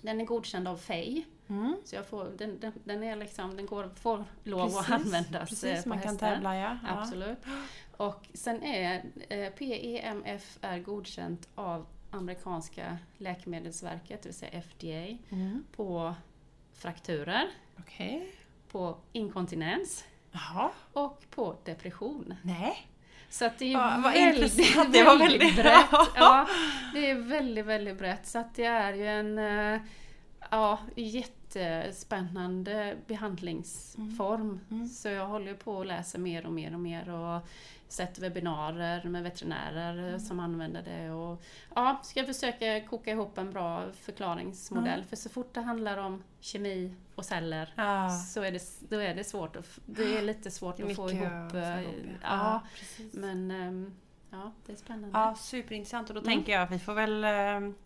Den 0.00 0.20
är 0.20 0.24
godkänd 0.24 0.68
av 0.68 0.76
FEI 0.76 1.24
Mm. 1.48 1.76
Så 1.84 1.96
jag 1.96 2.06
får, 2.06 2.24
den, 2.38 2.60
den, 2.60 2.72
den, 2.84 3.02
är 3.02 3.16
liksom, 3.16 3.56
den 3.56 3.66
går, 3.66 3.90
får 3.94 4.24
lov 4.44 4.68
precis, 4.68 4.78
att 4.78 4.90
användas 4.90 5.48
precis, 5.48 5.64
eh, 5.64 5.82
på 5.82 5.88
man 5.88 5.98
hästar. 5.98 6.10
kan 6.10 6.18
tävla 6.18 6.56
ja. 6.56 6.78
Absolut. 6.88 7.38
Och 7.96 8.28
sen 8.34 8.62
är 8.62 9.04
eh, 9.28 9.48
PEMF 9.50 10.58
är 10.60 10.78
godkänt 10.78 11.48
av 11.54 11.86
amerikanska 12.10 12.98
läkemedelsverket, 13.18 14.22
det 14.22 14.28
vill 14.28 14.38
säga 14.38 14.62
FDA, 14.62 15.18
mm. 15.30 15.64
på 15.76 16.14
frakturer, 16.74 17.50
okay. 17.78 18.20
på 18.70 18.96
inkontinens 19.12 20.04
Jaha. 20.32 20.70
och 20.92 21.22
på 21.30 21.56
depression. 21.64 22.34
Nej. 22.42 22.86
Så 23.30 23.44
att 23.44 23.58
det 23.58 23.64
är 23.64 23.72
ja, 23.72 24.00
väldigt, 24.14 24.76
väldigt, 24.76 25.06
väldigt 25.06 25.56
brett. 25.56 25.90
Ja, 26.14 26.48
det 26.94 27.10
är 27.10 27.14
väldigt, 27.14 27.66
väldigt 27.66 27.98
brett. 27.98 28.26
Så 28.26 28.38
att 28.38 28.54
det 28.54 28.64
är 28.64 28.94
ju 28.94 29.06
en 29.06 29.38
eh, 29.38 29.80
ja, 30.50 30.78
jättespännande 30.96 32.96
behandlingsform. 33.06 34.40
Mm. 34.40 34.60
Mm. 34.70 34.88
Så 34.88 35.08
jag 35.08 35.26
håller 35.26 35.54
på 35.54 35.80
att 35.80 35.86
läsa 35.86 36.18
mer 36.18 36.46
och 36.46 36.52
mer 36.52 36.74
och 36.74 36.80
mer. 36.80 37.10
Och 37.10 37.42
sett 37.92 38.18
webbinarier 38.18 39.04
med 39.04 39.22
veterinärer 39.22 40.08
mm. 40.08 40.20
som 40.20 40.40
använder 40.40 40.82
det. 40.82 41.10
Och, 41.10 41.42
ja, 41.74 42.00
ska 42.04 42.24
försöka 42.24 42.80
koka 42.80 43.10
ihop 43.10 43.38
en 43.38 43.50
bra 43.50 43.84
förklaringsmodell. 43.92 44.94
Mm. 44.94 45.06
För 45.06 45.16
så 45.16 45.28
fort 45.28 45.54
det 45.54 45.60
handlar 45.60 45.98
om 45.98 46.22
kemi 46.40 46.94
och 47.14 47.24
celler 47.24 47.72
ah. 47.76 48.10
så 48.10 48.42
är 48.42 48.52
det, 48.52 48.62
då 48.88 48.98
är 48.98 49.14
det 49.14 49.24
svårt 49.24 49.56
att, 49.56 49.78
det 49.86 50.16
är 50.16 50.22
lite 50.22 50.50
svårt 50.50 50.80
att 50.80 50.96
få 50.96 51.10
ihop. 51.10 51.12
Ihop 51.12 51.52
ja, 51.52 51.82
ja, 52.22 52.62
men 53.12 53.50
um, 53.50 53.94
Ja, 54.32 54.52
det 54.66 54.72
är 54.72 54.76
spännande. 54.76 55.18
Ja, 55.18 55.34
superintressant. 55.34 56.08
Och 56.10 56.14
då 56.14 56.20
mm. 56.20 56.32
tänker 56.32 56.52
jag 56.52 56.62
att 56.62 56.70
vi 56.70 56.78
får 56.78 56.94
väl 56.94 57.24
äh, 57.24 57.30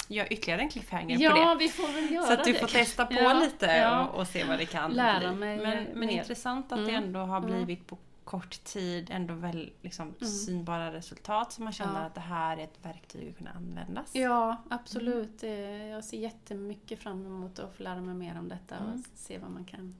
göra 0.08 0.26
ytterligare 0.28 0.60
en 0.60 0.68
cliffhanger 0.68 1.18
ja, 1.18 1.30
på 1.30 1.36
det. 1.36 1.42
Ja, 1.42 1.54
vi 1.54 1.68
får 1.68 1.92
väl 1.92 2.12
göra 2.12 2.26
Så 2.26 2.32
att 2.32 2.44
du 2.44 2.52
det. 2.52 2.58
får 2.58 2.66
testa 2.66 3.06
på 3.06 3.14
ja, 3.14 3.32
lite. 3.32 3.88
Och, 3.88 4.20
och, 4.20 4.26
se 4.26 4.44
vad 4.44 4.58
det 4.58 4.66
kan 4.66 4.92
Lära 4.92 5.28
bli. 5.28 5.38
Mig 5.38 5.58
men, 5.58 5.86
men 5.94 6.10
intressant 6.10 6.72
att 6.72 6.78
mm. 6.78 6.90
det 6.90 6.96
ändå 6.96 7.20
har 7.20 7.38
mm. 7.38 7.50
blivit 7.50 7.86
på 7.86 7.98
kort 8.24 8.64
tid 8.64 9.10
ändå 9.10 9.34
väl 9.34 9.72
liksom 9.82 10.14
mm. 10.20 10.32
synbara 10.32 10.92
resultat 10.92 11.52
så 11.52 11.62
man 11.62 11.72
känner 11.72 12.00
ja. 12.00 12.06
att 12.06 12.14
det 12.14 12.20
här 12.20 12.56
är 12.56 12.64
ett 12.64 12.78
verktyg 12.82 13.28
att 13.30 13.38
kunna 13.38 13.50
användas. 13.50 14.14
Ja, 14.14 14.56
absolut. 14.70 15.42
Mm. 15.42 15.86
Jag 15.88 16.04
ser 16.04 16.18
jättemycket 16.18 16.98
fram 16.98 17.26
emot 17.26 17.58
att 17.58 17.76
få 17.76 17.82
lära 17.82 18.00
mig 18.00 18.14
mer 18.14 18.38
om 18.38 18.48
detta 18.48 18.74
och 18.78 18.86
mm. 18.86 19.04
se 19.14 19.38
vad 19.38 19.50
man 19.50 19.64
kan 19.64 19.94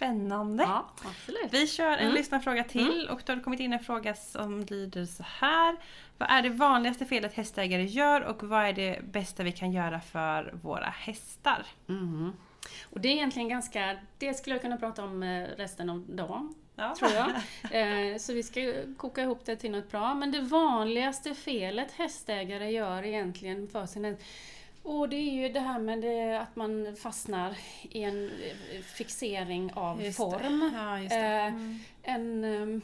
Spännande! 0.00 0.62
Ja, 0.62 0.86
absolut. 1.04 1.48
Vi 1.50 1.66
kör 1.66 1.92
en 1.92 1.98
mm. 1.98 2.14
lyssnarfråga 2.14 2.64
till 2.64 3.00
mm. 3.00 3.14
och 3.14 3.22
då 3.24 3.32
har 3.32 3.36
det 3.36 3.42
kommit 3.42 3.60
in 3.60 3.72
en 3.72 3.80
fråga 3.80 4.14
som 4.14 4.60
lyder 4.60 5.06
så 5.06 5.24
här. 5.26 5.76
Vad 6.18 6.30
är 6.30 6.42
det 6.42 6.48
vanligaste 6.48 7.06
felet 7.06 7.34
hästägare 7.34 7.84
gör 7.84 8.20
och 8.20 8.42
vad 8.42 8.64
är 8.64 8.72
det 8.72 9.00
bästa 9.02 9.42
vi 9.42 9.52
kan 9.52 9.72
göra 9.72 10.00
för 10.00 10.54
våra 10.62 10.88
hästar? 10.88 11.66
Mm. 11.88 12.32
Och 12.82 13.00
det 13.00 13.08
är 13.08 13.12
egentligen 13.12 13.48
ganska, 13.48 13.96
det 14.18 14.34
skulle 14.34 14.54
jag 14.54 14.62
kunna 14.62 14.76
prata 14.76 15.04
om 15.04 15.22
eh, 15.22 15.48
resten 15.56 15.90
av 15.90 16.00
dagen. 16.00 16.54
Ja. 16.76 16.94
Tror 16.98 17.10
jag. 17.10 17.30
Eh, 17.70 18.18
så 18.18 18.32
vi 18.32 18.42
ska 18.42 18.60
koka 18.96 19.22
ihop 19.22 19.44
det 19.44 19.56
till 19.56 19.70
något 19.70 19.90
bra. 19.90 20.14
Men 20.14 20.30
det 20.30 20.40
vanligaste 20.40 21.34
felet 21.34 21.92
hästägare 21.92 22.70
gör 22.70 23.02
egentligen 23.02 23.68
för 23.68 23.86
sin 23.86 24.16
och 24.82 25.08
det 25.08 25.16
är 25.16 25.30
ju 25.30 25.48
det 25.48 25.60
här 25.60 25.78
med 25.78 26.00
det, 26.00 26.40
att 26.40 26.56
man 26.56 26.96
fastnar 26.96 27.56
i 27.82 28.02
en 28.02 28.24
eh, 28.24 28.82
fixering 28.82 29.72
av 29.72 30.02
just 30.02 30.16
form. 30.16 30.72
Ja, 30.74 30.98
eh, 30.98 31.46
mm. 31.46 31.78
en, 32.02 32.44
ehm, 32.44 32.82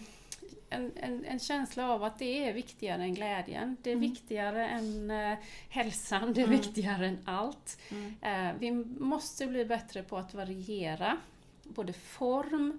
en, 0.70 0.92
en, 0.96 1.24
en, 1.24 1.38
känsla 1.38 1.90
av 1.90 2.04
att 2.04 2.18
det 2.18 2.48
är 2.48 2.52
viktigare 2.52 3.02
än 3.02 3.14
glädjen. 3.14 3.76
Det 3.82 3.90
är 3.90 3.94
mm. 3.96 4.10
viktigare 4.10 4.68
än 4.68 5.10
uh, 5.10 5.38
hälsan, 5.68 6.32
det 6.32 6.40
är 6.40 6.46
mm. 6.46 6.60
viktigare 6.60 7.06
än 7.06 7.18
allt. 7.24 7.78
Uh, 7.92 8.58
vi 8.58 8.70
måste 8.98 9.46
bli 9.46 9.64
bättre 9.64 10.02
på 10.02 10.16
att 10.16 10.34
variera 10.34 11.16
både 11.62 11.92
form, 11.92 12.78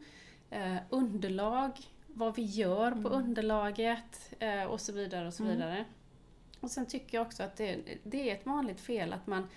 underlag, 0.89 1.71
vad 2.07 2.35
vi 2.35 2.41
gör 2.41 2.91
på 2.91 2.97
mm. 2.97 3.11
underlaget 3.11 4.33
och 4.69 4.81
så 4.81 4.91
vidare. 4.93 5.27
och 5.27 5.33
så 5.33 5.43
mm. 5.43 5.55
vidare. 5.55 5.85
Och 6.59 6.71
sen 6.71 6.85
tycker 6.85 7.17
jag 7.17 7.27
också 7.27 7.43
att 7.43 7.55
det, 7.55 7.97
det 8.03 8.29
är 8.29 8.35
ett 8.35 8.45
vanligt 8.45 8.81
fel 8.81 9.13
att 9.13 9.27
man 9.27 9.47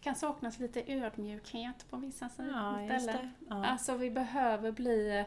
kan 0.00 0.14
saknas 0.14 0.58
lite 0.58 0.92
ödmjukhet 0.92 1.90
på 1.90 1.96
vissa 1.96 2.30
ja, 2.38 2.98
ställen. 3.00 3.30
Ja. 3.48 3.66
Alltså 3.66 3.96
vi 3.96 4.10
behöver 4.10 4.72
bli 4.72 5.24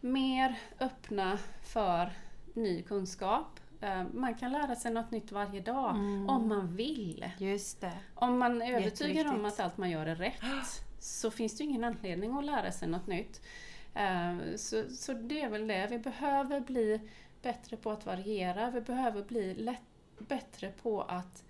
mer 0.00 0.58
öppna 0.80 1.38
för 1.64 2.12
ny 2.54 2.82
kunskap. 2.82 3.60
Eh, 3.80 4.02
man 4.14 4.34
kan 4.34 4.52
lära 4.52 4.76
sig 4.76 4.92
något 4.92 5.10
nytt 5.10 5.32
varje 5.32 5.60
dag 5.60 5.90
mm. 5.90 6.28
om 6.28 6.48
man 6.48 6.76
vill. 6.76 7.30
Just 7.38 7.80
det. 7.80 7.98
Om 8.14 8.38
man 8.38 8.62
är 8.62 8.72
övertygad 8.72 9.26
om 9.26 9.44
att 9.44 9.60
allt 9.60 9.76
man 9.76 9.90
gör 9.90 10.06
är 10.06 10.16
rätt 10.16 10.42
så 10.98 11.30
finns 11.30 11.58
det 11.58 11.64
ingen 11.64 11.84
anledning 11.84 12.38
att 12.38 12.44
lära 12.44 12.72
sig 12.72 12.88
något 12.88 13.06
nytt. 13.06 13.42
Eh, 13.94 14.36
så, 14.56 14.84
så 14.90 15.12
det 15.12 15.40
är 15.40 15.48
väl 15.48 15.66
det, 15.66 15.86
vi 15.90 15.98
behöver 15.98 16.60
bli 16.60 17.00
bättre 17.42 17.76
på 17.76 17.90
att 17.90 18.06
variera, 18.06 18.70
vi 18.70 18.80
behöver 18.80 19.22
bli 19.22 19.54
lätt 19.54 19.97
bättre 20.18 20.72
på 20.82 21.02
att 21.02 21.44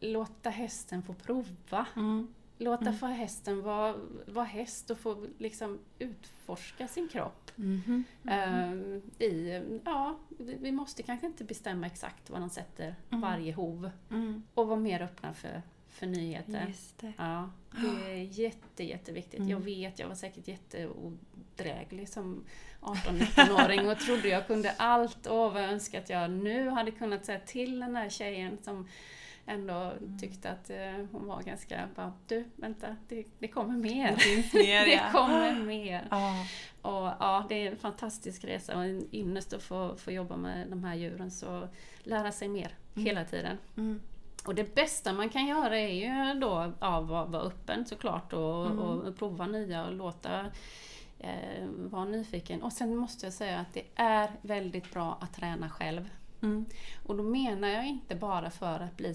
låta 0.00 0.50
hästen 0.50 1.02
få 1.02 1.14
prova. 1.14 1.86
Mm. 1.96 2.34
Låta 2.58 2.82
mm. 2.82 2.94
få 2.94 3.06
hästen 3.06 3.62
vara, 3.62 3.96
vara 4.26 4.44
häst 4.44 4.90
och 4.90 4.98
få 4.98 5.26
liksom 5.38 5.78
utforska 5.98 6.88
sin 6.88 7.08
kropp. 7.08 7.50
Mm. 7.58 8.04
Mm. 8.24 9.02
i, 9.18 9.62
ja, 9.84 10.18
vi 10.38 10.72
måste 10.72 11.02
kanske 11.02 11.26
inte 11.26 11.44
bestämma 11.44 11.86
exakt 11.86 12.30
var 12.30 12.40
de 12.40 12.50
sätter 12.50 12.94
mm. 13.10 13.20
varje 13.20 13.52
hov. 13.52 13.90
Mm. 14.10 14.42
Och 14.54 14.68
vara 14.68 14.80
mer 14.80 15.02
öppna 15.02 15.32
för, 15.32 15.62
för 15.88 16.06
nyheter. 16.06 16.74
Det. 17.00 17.12
Ja, 17.16 17.50
det 17.70 18.12
är 18.12 18.22
jätte, 18.22 18.84
jätteviktigt. 18.84 19.40
Jag 19.40 19.50
mm. 19.50 19.64
vet, 19.64 19.98
jag 19.98 20.08
var 20.08 20.14
säkert 20.14 20.48
jätteodräglig 20.48 22.08
som 22.08 22.44
18-19-åring 22.84 23.88
och 23.88 23.98
trodde 23.98 24.28
jag 24.28 24.46
kunde 24.46 24.74
allt 24.76 25.26
och 25.26 25.52
vad 25.52 25.62
jag 25.62 25.70
önskar 25.70 25.98
att 25.98 26.10
jag 26.10 26.30
nu 26.30 26.68
hade 26.68 26.90
kunnat 26.90 27.24
säga 27.24 27.40
till 27.46 27.80
den 27.80 27.92
där 27.92 28.08
tjejen 28.08 28.58
som 28.62 28.88
ändå 29.46 29.92
tyckte 30.20 30.50
att 30.50 30.70
eh, 30.70 31.06
hon 31.12 31.26
var 31.26 31.42
ganska 31.42 31.88
bara, 31.94 32.12
du 32.26 32.44
vänta, 32.56 32.96
det, 33.08 33.24
det 33.38 33.48
kommer 33.48 33.76
mer. 33.76 34.16
Det 34.16 34.58
mer, 34.58 34.84
Det 34.84 35.12
kommer 35.12 35.60
mer. 35.60 36.08
Ja. 36.10 36.46
Och 36.82 37.12
ja, 37.20 37.46
det 37.48 37.66
är 37.66 37.70
en 37.70 37.76
fantastisk 37.76 38.44
resa 38.44 38.76
och 38.76 38.84
en 38.84 39.08
ynnest 39.12 39.52
att 39.52 39.62
få, 39.62 39.96
få 39.96 40.10
jobba 40.10 40.36
med 40.36 40.66
de 40.68 40.84
här 40.84 40.94
djuren. 40.94 41.30
Så 41.30 41.68
lära 42.02 42.32
sig 42.32 42.48
mer 42.48 42.74
mm. 42.94 43.06
hela 43.06 43.24
tiden. 43.24 43.58
Mm. 43.76 44.00
Och 44.46 44.54
det 44.54 44.74
bästa 44.74 45.12
man 45.12 45.28
kan 45.28 45.46
göra 45.46 45.78
är 45.78 45.94
ju 46.34 46.40
då 46.40 46.54
att 46.54 46.74
ja, 46.80 47.00
vara, 47.00 47.24
vara 47.24 47.42
öppen 47.42 47.86
såklart 47.86 48.32
och, 48.32 48.66
mm. 48.66 48.78
och 48.78 49.16
prova 49.16 49.46
nya 49.46 49.84
och 49.84 49.92
låta 49.92 50.46
eh, 51.24 51.66
vara 51.68 52.04
nyfiken. 52.04 52.62
Och 52.62 52.72
sen 52.72 52.96
måste 52.96 53.26
jag 53.26 53.32
säga 53.32 53.58
att 53.58 53.72
det 53.72 53.84
är 53.94 54.30
väldigt 54.42 54.92
bra 54.92 55.18
att 55.20 55.34
träna 55.34 55.70
själv. 55.70 56.10
Mm. 56.42 56.66
Och 57.06 57.16
då 57.16 57.22
menar 57.22 57.68
jag 57.68 57.86
inte 57.86 58.14
bara 58.14 58.50
för 58.50 58.80
att 58.80 58.96
bli 58.96 59.14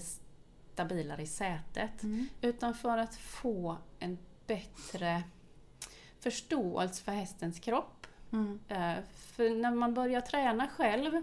stabilare 0.72 1.22
i 1.22 1.26
sätet, 1.26 2.02
mm. 2.02 2.28
utan 2.40 2.74
för 2.74 2.98
att 2.98 3.16
få 3.16 3.76
en 3.98 4.18
bättre 4.46 5.22
förståelse 6.20 7.04
för 7.04 7.12
hästens 7.12 7.60
kropp. 7.60 8.06
Mm. 8.32 8.60
Eh, 8.68 9.04
för 9.14 9.50
när 9.50 9.70
man 9.70 9.94
börjar 9.94 10.20
träna 10.20 10.68
själv, 10.68 11.22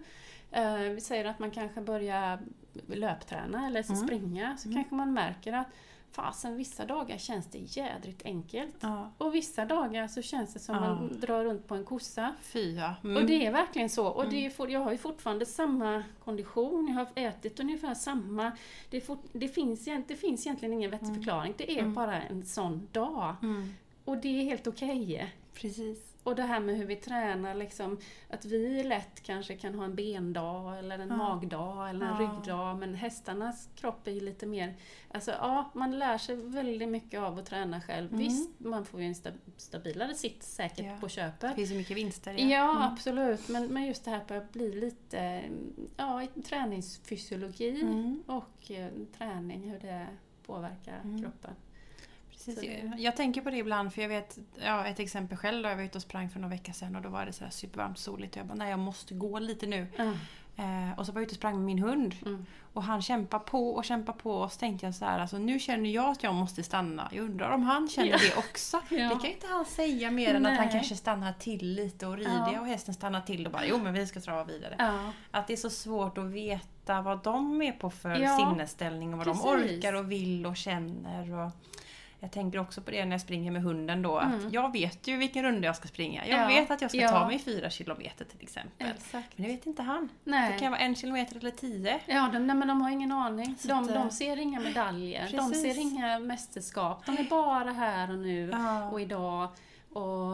eh, 0.52 0.78
vi 0.78 1.02
säger 1.02 1.26
att 1.26 1.40
man 1.40 1.52
kanske 1.52 1.82
börjar 1.82 2.40
löpträna 2.88 3.68
eller 3.68 3.92
mm. 3.92 4.08
springa, 4.08 4.58
så 4.58 4.68
mm. 4.68 4.76
kanske 4.76 4.96
man 4.96 5.14
märker 5.14 5.54
att 5.54 5.68
fasen 6.12 6.58
vissa 6.58 6.86
dagar 6.86 7.18
känns 7.18 7.46
det 7.46 7.58
jädrigt 7.58 8.26
enkelt. 8.26 8.76
Ja. 8.80 9.12
Och 9.18 9.36
vissa 9.36 9.66
dagar 9.66 10.08
så 10.08 10.22
känns 10.22 10.54
det 10.54 10.60
som 10.60 10.76
ja. 10.76 10.82
man 10.82 11.20
drar 11.20 11.44
runt 11.44 11.68
på 11.68 11.76
en 11.76 11.86
kossa. 11.86 12.36
Fy 12.42 12.78
mm. 12.78 13.18
Och 13.18 13.26
det 13.26 13.46
är 13.46 13.52
verkligen 13.52 13.90
så. 13.90 14.08
Och 14.08 14.30
det 14.30 14.46
är, 14.46 14.70
jag 14.70 14.80
har 14.80 14.92
ju 14.92 14.98
fortfarande 14.98 15.46
samma 15.46 16.04
kondition, 16.24 16.88
jag 16.88 16.96
har 16.96 17.08
ätit 17.16 17.60
ungefär 17.60 17.94
samma. 17.94 18.52
Det, 18.90 19.02
for, 19.02 19.18
det, 19.34 19.48
finns, 19.48 19.86
det 20.08 20.16
finns 20.16 20.48
egentligen 20.48 20.74
ingen 20.74 20.92
vettig 20.92 21.08
mm. 21.08 21.16
förklaring, 21.16 21.54
det 21.58 21.72
är 21.72 21.80
mm. 21.80 21.94
bara 21.94 22.22
en 22.22 22.46
sån 22.46 22.88
dag. 22.92 23.36
Mm. 23.44 23.74
Och 24.06 24.18
det 24.18 24.28
är 24.28 24.44
helt 24.44 24.68
okej. 24.68 25.14
Okay. 25.14 25.28
Precis. 25.54 26.07
Och 26.28 26.36
det 26.36 26.44
här 26.44 26.60
med 26.60 26.78
hur 26.78 26.86
vi 26.86 26.96
tränar, 26.96 27.56
liksom, 27.56 27.98
att 28.30 28.46
vi 28.46 28.84
lätt 28.84 29.24
kanske 29.24 29.56
kan 29.56 29.76
ha 29.76 29.86
en 29.86 29.96
bendag 29.96 30.80
eller 30.80 31.00
en 31.00 31.10
ja. 31.10 31.16
magdag 31.16 31.90
eller 31.90 32.06
en 32.06 32.16
ja. 32.20 32.22
ryggdag 32.22 32.78
men 32.78 32.96
hästarnas 32.96 33.70
kropp 33.76 34.08
är 34.08 34.12
ju 34.12 34.20
lite 34.20 34.46
mer... 34.46 34.76
Alltså 35.12 35.32
ja, 35.32 35.72
man 35.74 36.00
lär 36.00 36.18
sig 36.18 36.36
väldigt 36.36 36.90
mycket 36.90 37.20
av 37.20 37.40
att 37.40 37.46
träna 37.46 37.82
själv. 37.82 38.08
Mm. 38.08 38.20
Visst, 38.20 38.60
man 38.60 38.86
får 38.86 39.02
ju 39.02 39.08
en 39.08 39.16
stabilare 39.58 40.14
sitt 40.14 40.44
säkert 40.44 40.86
ja. 40.86 40.98
på 41.02 41.10
köpet. 41.10 41.42
Det 41.42 41.56
finns 41.56 41.72
ju 41.72 41.78
mycket 41.78 41.98
vinster 41.98 42.34
Ja, 42.34 42.48
ja 42.48 42.72
mm. 42.72 42.84
absolut. 42.84 43.50
Men, 43.50 43.68
men 43.68 43.86
just 43.86 44.06
det 44.06 44.12
här 44.12 44.20
på 44.20 44.34
att 44.34 44.54
bli 44.54 44.80
lite 44.80 45.44
ja, 45.98 46.28
träningsfysiologi 46.46 47.82
mm. 47.82 48.24
och 48.26 48.72
eh, 48.72 48.90
träning, 49.18 49.72
hur 49.72 49.80
det 49.80 50.08
påverkar 50.46 51.00
mm. 51.04 51.22
kroppen. 51.22 51.56
Precis. 52.56 52.84
Jag 52.98 53.16
tänker 53.16 53.42
på 53.42 53.50
det 53.50 53.58
ibland 53.58 53.94
för 53.94 54.02
jag 54.02 54.10
vet, 54.10 54.38
ja, 54.64 54.86
ett 54.86 55.00
exempel 55.00 55.38
själv 55.38 55.64
då, 55.64 55.70
jag 55.70 55.76
var 55.76 55.84
ute 55.84 55.98
och 55.98 56.02
sprang 56.02 56.30
för 56.30 56.40
några 56.40 56.56
veckor 56.56 56.74
sedan 56.74 56.96
och 56.96 57.02
då 57.02 57.10
var 57.10 57.26
det 57.26 57.34
så 57.34 57.44
supervarmt 57.50 57.98
soligt 57.98 58.36
och 58.36 58.40
jag 58.40 58.48
bara, 58.48 58.56
nej 58.56 58.70
jag 58.70 58.80
måste 58.80 59.14
gå 59.14 59.40
lite 59.40 59.66
nu. 59.66 59.88
Mm. 59.98 60.14
Eh, 60.60 61.00
och 61.00 61.06
så 61.06 61.12
var 61.12 61.22
jag 61.22 61.24
ute 61.26 61.32
och 61.32 61.38
sprang 61.38 61.56
med 61.56 61.66
min 61.66 61.80
hund. 61.80 62.16
Mm. 62.26 62.46
Och 62.74 62.84
han 62.84 63.02
kämpar 63.02 63.40
på 63.40 63.70
och 63.70 63.86
kämpar 63.86 64.14
på 64.14 64.32
och 64.32 64.52
så 64.52 64.60
tänkte 64.60 64.86
jag 64.86 64.96
så 64.96 65.06
här, 65.06 65.20
alltså 65.20 65.38
nu 65.38 65.60
känner 65.60 65.90
jag 65.90 66.10
att 66.10 66.24
jag 66.24 66.36
måste 66.36 66.64
stanna. 66.64 67.10
Jag 67.12 67.26
undrar 67.26 67.52
om 67.52 67.64
han 67.64 67.88
känner 67.88 68.10
ja. 68.10 68.18
det 68.18 68.38
också. 68.38 68.82
ja. 68.90 68.98
Det 68.98 69.16
kan 69.22 69.26
inte 69.26 69.48
han 69.48 69.66
säga 69.66 70.12
mer 70.12 70.36
än 70.36 70.42
Nej. 70.42 70.52
att 70.52 70.58
han 70.58 70.70
kanske 70.70 70.96
stannar 70.96 71.34
till 71.34 71.74
lite 71.74 72.08
och 72.08 72.18
rider 72.18 72.50
ja. 72.54 72.60
och 72.60 72.68
hästen 72.68 72.94
stannar 72.94 73.22
till 73.22 73.46
och 73.46 73.52
bara 73.52 73.66
jo 73.66 73.78
men 73.78 73.94
vi 73.94 74.08
ska 74.08 74.20
trava 74.20 74.44
vidare. 74.44 75.12
Att 75.32 75.48
det 75.48 75.54
är 75.54 75.58
så 75.58 75.70
svårt 75.70 76.18
att 76.18 76.26
veta 76.26 77.02
vad 77.02 77.24
de 77.24 77.62
är 77.62 77.72
på 77.72 77.90
för 77.90 78.38
sinnesställning 78.38 79.14
och 79.14 79.18
vad 79.18 79.28
Precis. 79.28 79.44
de 79.44 79.50
orkar 79.50 79.94
och 79.94 80.12
vill 80.12 80.46
och 80.46 80.58
känner. 80.58 81.34
Och 81.34 81.52
jag 82.20 82.32
tänker 82.32 82.60
också 82.60 82.82
på 82.82 82.92
det 82.92 83.06
när 83.06 83.12
jag 83.12 83.22
springer 83.22 83.52
med 83.52 83.62
hunden 83.62 84.02
då, 84.02 84.20
mm. 84.20 84.48
att 84.48 84.54
jag 84.54 84.72
vet 84.72 85.08
ju 85.08 85.18
vilken 85.18 85.44
runda 85.44 85.66
jag 85.66 85.76
ska 85.76 85.88
springa. 85.88 86.28
Jag 86.28 86.40
ja. 86.40 86.48
vet 86.48 86.72
att 86.72 86.82
jag 86.82 86.92
ska 86.92 87.00
ja. 87.00 87.10
ta 87.10 87.28
mig 87.28 87.40
fyra 87.40 87.70
kilometer 87.70 88.26
till 88.26 88.42
exempel. 88.42 88.88
Exakt. 88.88 89.38
Men 89.38 89.48
det 89.48 89.54
vet 89.54 89.66
inte 89.66 89.82
han. 89.82 90.10
Nej. 90.24 90.54
Det 90.54 90.60
kan 90.60 90.72
vara 90.72 90.82
en 90.82 90.96
kilometer 90.96 91.38
eller 91.38 91.52
tio. 91.52 92.00
Ja, 92.06 92.30
de, 92.34 92.48
nej, 92.48 92.56
men 92.56 92.68
de 92.68 92.82
har 92.82 92.90
ingen 92.90 93.12
aning. 93.12 93.56
de, 93.64 93.88
de 93.88 94.12
ser 94.12 94.38
inga 94.38 94.60
medaljer, 94.60 95.22
Precis. 95.22 95.38
de 95.38 95.54
ser 95.54 95.80
inga 95.82 96.20
mästerskap. 96.20 97.06
De 97.06 97.18
är 97.18 97.24
bara 97.24 97.72
här 97.72 98.12
och 98.12 98.20
nu 98.20 98.50
ja. 98.52 98.90
och 98.90 99.02
idag. 99.02 99.50
Och 99.94 100.34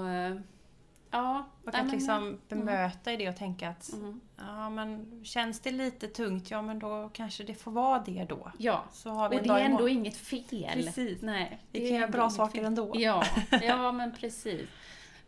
Ja, 1.13 1.45
och 1.63 1.75
att 1.75 1.91
liksom 1.91 2.17
mm. 2.17 2.39
bemöta 2.49 3.13
i 3.13 3.17
det 3.17 3.29
och 3.29 3.35
tänka 3.35 3.69
att 3.69 3.93
mm. 3.93 4.21
ja, 4.37 4.69
men 4.69 5.21
känns 5.23 5.59
det 5.59 5.71
lite 5.71 6.07
tungt, 6.07 6.51
ja 6.51 6.61
men 6.61 6.79
då 6.79 7.09
kanske 7.13 7.43
det 7.43 7.55
får 7.55 7.71
vara 7.71 7.99
det 7.99 8.25
då. 8.29 8.51
Ja, 8.57 8.83
så 8.91 9.09
har 9.09 9.29
vi 9.29 9.37
och 9.37 9.43
det 9.43 9.49
är 9.49 9.59
ändå 9.59 9.89
inget 9.89 10.17
fel. 10.17 10.73
Precis. 10.73 11.21
Nej, 11.21 11.59
vi 11.71 11.89
kan 11.89 11.97
göra 11.97 12.07
bra 12.07 12.29
saker 12.29 12.55
fel. 12.55 12.65
ändå. 12.65 12.91
Ja, 12.95 13.23
ja 13.61 13.91
men 13.91 14.15
precis. 14.15 14.69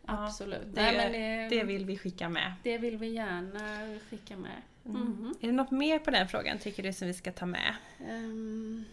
Absolut. 0.06 0.66
Ja, 0.74 0.82
det, 0.82 0.92
Nej, 0.92 1.48
det, 1.50 1.56
det, 1.56 1.64
vill 1.64 1.84
vi 1.84 1.98
skicka 1.98 2.28
med. 2.28 2.52
Det 2.62 2.78
vill 2.78 2.96
vi 2.96 3.08
gärna 3.08 3.98
skicka 4.10 4.36
med. 4.36 4.62
Mm. 4.84 5.02
Mm. 5.02 5.34
Är 5.40 5.46
det 5.46 5.52
något 5.52 5.70
mer 5.70 5.98
på 5.98 6.10
den 6.10 6.28
frågan 6.28 6.58
tycker 6.58 6.82
du 6.82 6.92
som 6.92 7.06
vi 7.06 7.14
ska 7.14 7.32
ta 7.32 7.46
med? 7.46 7.74
Um, 8.10 8.84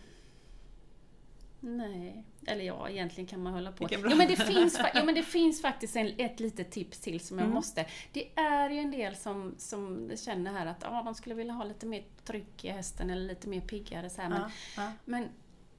Nej, 1.66 2.24
eller 2.46 2.64
ja, 2.64 2.90
egentligen 2.90 3.28
kan 3.28 3.44
man 3.44 3.54
hålla 3.54 3.72
på. 3.72 3.88
Jo 3.92 4.16
men, 4.16 4.28
det 4.28 4.36
finns, 4.48 4.80
jo, 4.96 5.06
men 5.06 5.16
det 5.16 5.24
finns 5.24 5.62
faktiskt 5.62 5.96
en, 5.96 6.14
ett 6.18 6.40
litet 6.40 6.72
tips 6.72 7.00
till 7.00 7.20
som 7.20 7.38
jag 7.38 7.46
mm. 7.46 7.56
måste. 7.56 7.86
Det 8.12 8.30
är 8.36 8.70
ju 8.70 8.80
en 8.80 8.92
del 8.92 9.16
som, 9.16 9.56
som 9.58 10.12
känner 10.16 10.52
här 10.52 10.66
att 10.66 10.84
ah, 10.84 11.04
de 11.04 11.16
skulle 11.16 11.36
vilja 11.36 11.54
ha 11.54 11.64
lite 11.64 11.86
mer 11.86 12.04
tryck 12.26 12.66
i 12.66 12.70
hästen 12.70 13.10
eller 13.10 13.28
lite 13.28 13.48
mer 13.48 13.62
piggare. 13.62 14.10
Så 14.10 14.22
här, 14.22 14.30
men, 14.30 14.42
ja, 14.42 14.50
ja. 14.78 14.92
men, 15.06 15.30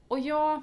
och 0.07 0.19
jag 0.19 0.61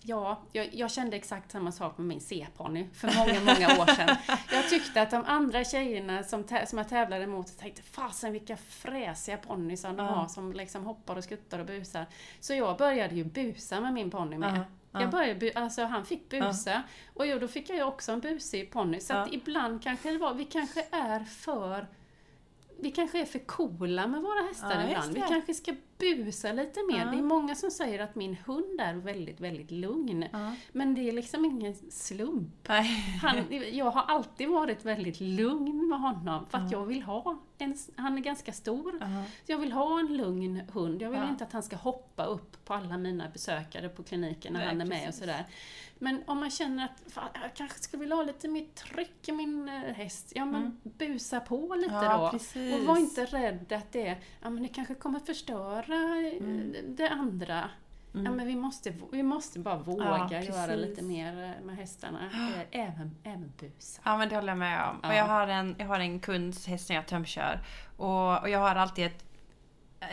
Ja, 0.00 0.42
jag, 0.52 0.74
jag, 0.74 0.90
kände 0.90 1.16
exakt 1.16 1.50
samma 1.52 1.72
sak 1.72 1.98
med 1.98 2.06
min 2.06 2.20
C-ponny 2.20 2.88
för 2.94 3.06
många, 3.06 3.40
många 3.40 3.82
år 3.82 3.94
sedan. 3.94 4.16
Jag 4.52 4.68
tyckte 4.68 5.02
att 5.02 5.10
de 5.10 5.24
andra 5.26 5.64
tjejerna 5.64 6.22
som, 6.22 6.44
som 6.66 6.78
jag 6.78 6.88
tävlade 6.88 7.26
mot 7.26 7.58
tänkte 7.58 7.82
fasen 7.82 8.32
vilka 8.32 8.56
fräsiga 8.56 9.36
ponnysar 9.36 9.92
de 9.92 10.06
har 10.06 10.28
som 10.28 10.52
liksom 10.52 10.84
hoppar 10.84 11.16
och 11.16 11.24
skuttar 11.24 11.58
och 11.58 11.66
busar. 11.66 12.06
Så 12.40 12.54
jag 12.54 12.78
började 12.78 13.14
ju 13.14 13.24
busa 13.24 13.80
med 13.80 13.92
min 13.92 14.10
ponny 14.10 14.38
med. 14.38 14.54
Uh, 14.54 14.60
jag 14.92 15.10
började, 15.10 15.52
alltså 15.54 15.84
han 15.84 16.04
fick 16.04 16.28
busa 16.28 16.82
och 17.14 17.26
jo, 17.26 17.38
då 17.38 17.48
fick 17.48 17.70
jag 17.70 17.76
ju 17.76 17.84
också 17.84 18.12
en 18.12 18.20
busig 18.20 18.72
ponny. 18.72 19.00
Så 19.00 19.14
att 19.14 19.32
ibland 19.32 19.82
kanske 19.82 20.10
det 20.10 20.18
var, 20.18 20.34
vi 20.34 20.44
kanske 20.44 20.84
är 20.90 21.20
för 21.20 21.86
vi 22.80 22.90
kanske 22.90 23.20
är 23.20 23.24
för 23.24 23.38
coola 23.38 24.06
med 24.06 24.22
våra 24.22 24.42
hästar 24.42 24.80
ja, 24.80 24.88
ibland. 24.88 25.14
Vi 25.14 25.20
kanske 25.20 25.54
ska 25.54 25.74
busa 25.98 26.52
lite 26.52 26.80
mer. 26.90 26.98
Ja. 26.98 27.04
Det 27.04 27.18
är 27.18 27.22
många 27.22 27.54
som 27.54 27.70
säger 27.70 27.98
att 27.98 28.14
min 28.14 28.36
hund 28.46 28.80
är 28.80 28.94
väldigt, 28.94 29.40
väldigt 29.40 29.70
lugn. 29.70 30.24
Ja. 30.32 30.54
Men 30.72 30.94
det 30.94 31.08
är 31.08 31.12
liksom 31.12 31.44
ingen 31.44 31.74
slump. 31.90 32.68
Han, 33.22 33.36
jag 33.72 33.90
har 33.90 34.02
alltid 34.02 34.48
varit 34.48 34.84
väldigt 34.84 35.20
lugn 35.20 35.88
med 35.88 36.00
honom 36.00 36.46
för 36.50 36.58
att 36.58 36.72
jag 36.72 36.86
vill 36.86 37.02
ha 37.02 37.38
en, 37.58 37.76
han 37.96 38.18
är 38.18 38.22
ganska 38.22 38.52
stor. 38.52 38.98
Så 39.46 39.52
jag 39.52 39.58
vill 39.58 39.72
ha 39.72 40.00
en 40.00 40.16
lugn 40.16 40.62
hund. 40.72 41.02
Jag 41.02 41.10
vill 41.10 41.22
inte 41.30 41.44
att 41.44 41.52
han 41.52 41.62
ska 41.62 41.76
hoppa 41.76 42.24
upp 42.24 42.64
på 42.64 42.74
alla 42.74 42.98
mina 42.98 43.28
besökare 43.28 43.88
på 43.88 44.02
kliniken 44.02 44.52
när 44.52 44.60
Nej, 44.60 44.68
han 44.68 44.80
är 44.80 44.86
med 44.86 45.04
precis. 45.04 45.20
och 45.20 45.26
sådär. 45.26 45.44
Men 45.98 46.22
om 46.26 46.38
man 46.38 46.50
känner 46.50 46.84
att 46.84 47.12
fan, 47.12 47.28
jag 47.42 47.54
kanske 47.54 47.78
skulle 47.78 48.00
vilja 48.00 48.16
ha 48.16 48.22
lite 48.22 48.48
mer 48.48 48.64
tryck 48.64 49.28
i 49.28 49.32
min 49.32 49.68
eh, 49.68 49.74
häst, 49.74 50.32
ja 50.34 50.44
men 50.44 50.62
mm. 50.62 50.78
busa 50.82 51.40
på 51.40 51.74
lite 51.74 52.08
då. 52.08 52.28
Precis. 52.30 52.74
Och 52.74 52.80
var 52.80 52.96
inte 52.96 53.24
rädd 53.24 53.72
att 53.72 53.92
det, 53.92 54.16
ja, 54.42 54.50
men 54.50 54.62
det 54.62 54.68
kanske 54.68 54.94
kommer 54.94 55.20
förstöra 55.20 55.87
eh, 55.94 56.36
mm. 56.40 56.96
det 56.96 57.08
andra. 57.08 57.70
Mm. 58.14 58.26
Ja, 58.26 58.32
men 58.32 58.46
vi 58.46 58.56
måste, 58.56 58.92
vi 59.12 59.22
måste 59.22 59.58
bara 59.58 59.76
våga 59.76 60.28
ja, 60.30 60.42
göra 60.42 60.74
lite 60.74 61.02
mer 61.02 61.42
eh, 61.42 61.64
med 61.66 61.76
hästarna. 61.76 62.30
Även, 62.70 63.16
även 63.22 63.52
busa. 63.60 64.02
Ja 64.04 64.18
men 64.18 64.28
det 64.28 64.34
håller 64.34 64.48
jag 64.48 64.58
med 64.58 64.88
om. 64.88 65.00
Ja. 65.02 65.08
Och 65.08 65.14
jag 65.14 65.24
har 65.24 65.48
en, 65.48 65.74
jag 65.78 65.86
har 65.86 66.00
en 66.00 66.20
kunds 66.20 66.66
häst 66.66 66.86
som 66.86 66.96
jag 66.96 67.06
tömkör. 67.06 67.60
Och, 67.96 68.42
och 68.42 68.48
jag 68.48 68.58
har 68.58 68.74
alltid 68.74 69.06
ett 69.06 69.24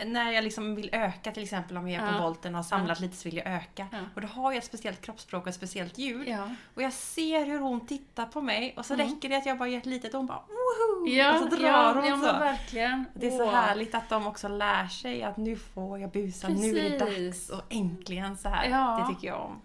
när 0.06 0.32
jag 0.32 0.44
liksom 0.44 0.74
vill 0.74 0.90
öka 0.92 1.32
till 1.32 1.42
exempel 1.42 1.76
om 1.76 1.88
jag 1.88 2.02
är 2.02 2.08
på 2.08 2.16
ja. 2.16 2.22
volten 2.22 2.54
och 2.54 2.58
har 2.58 2.64
samlat 2.64 3.00
ja. 3.00 3.04
lite 3.06 3.16
så 3.16 3.28
vill 3.28 3.36
jag 3.36 3.46
öka. 3.46 3.86
Ja. 3.92 3.98
Och 4.14 4.20
då 4.20 4.26
har 4.26 4.52
jag 4.52 4.58
ett 4.58 4.64
speciellt 4.64 5.00
kroppsspråk 5.00 5.42
och 5.42 5.48
ett 5.48 5.54
speciellt 5.54 5.98
ljud. 5.98 6.28
Ja. 6.28 6.50
Och 6.74 6.82
jag 6.82 6.92
ser 6.92 7.46
hur 7.46 7.58
hon 7.58 7.86
tittar 7.86 8.26
på 8.26 8.40
mig 8.40 8.74
och 8.76 8.86
så 8.86 8.94
mm. 8.94 9.08
räcker 9.08 9.28
det 9.28 9.36
att 9.36 9.46
jag 9.46 9.58
bara 9.58 9.68
gör 9.68 9.78
ett 9.78 9.86
litet 9.86 10.14
och 10.14 10.18
hon 10.18 10.26
bara 10.26 10.42
woho! 10.48 11.08
Ja, 11.08 11.32
och 11.32 11.38
så 11.38 11.56
drar 11.56 11.94
hon 11.94 12.06
ja, 12.06 12.16
så. 12.16 12.38
verkligen. 12.38 13.04
Det 13.14 13.26
är 13.26 13.30
så 13.30 13.50
härligt 13.50 13.94
att 13.94 14.08
de 14.08 14.26
också 14.26 14.48
lär 14.48 14.86
sig 14.88 15.22
att 15.22 15.36
nu 15.36 15.56
får 15.56 15.98
jag 15.98 16.10
busa, 16.10 16.46
Precis. 16.46 16.72
nu 16.72 16.78
är 16.78 16.90
det 16.90 16.98
dags 16.98 17.50
och 17.50 17.62
äntligen 17.68 18.38
så 18.38 18.48
här. 18.48 18.98
Det 19.00 19.14
tycker 19.14 19.28
jag 19.28 19.40
om. 19.40 19.62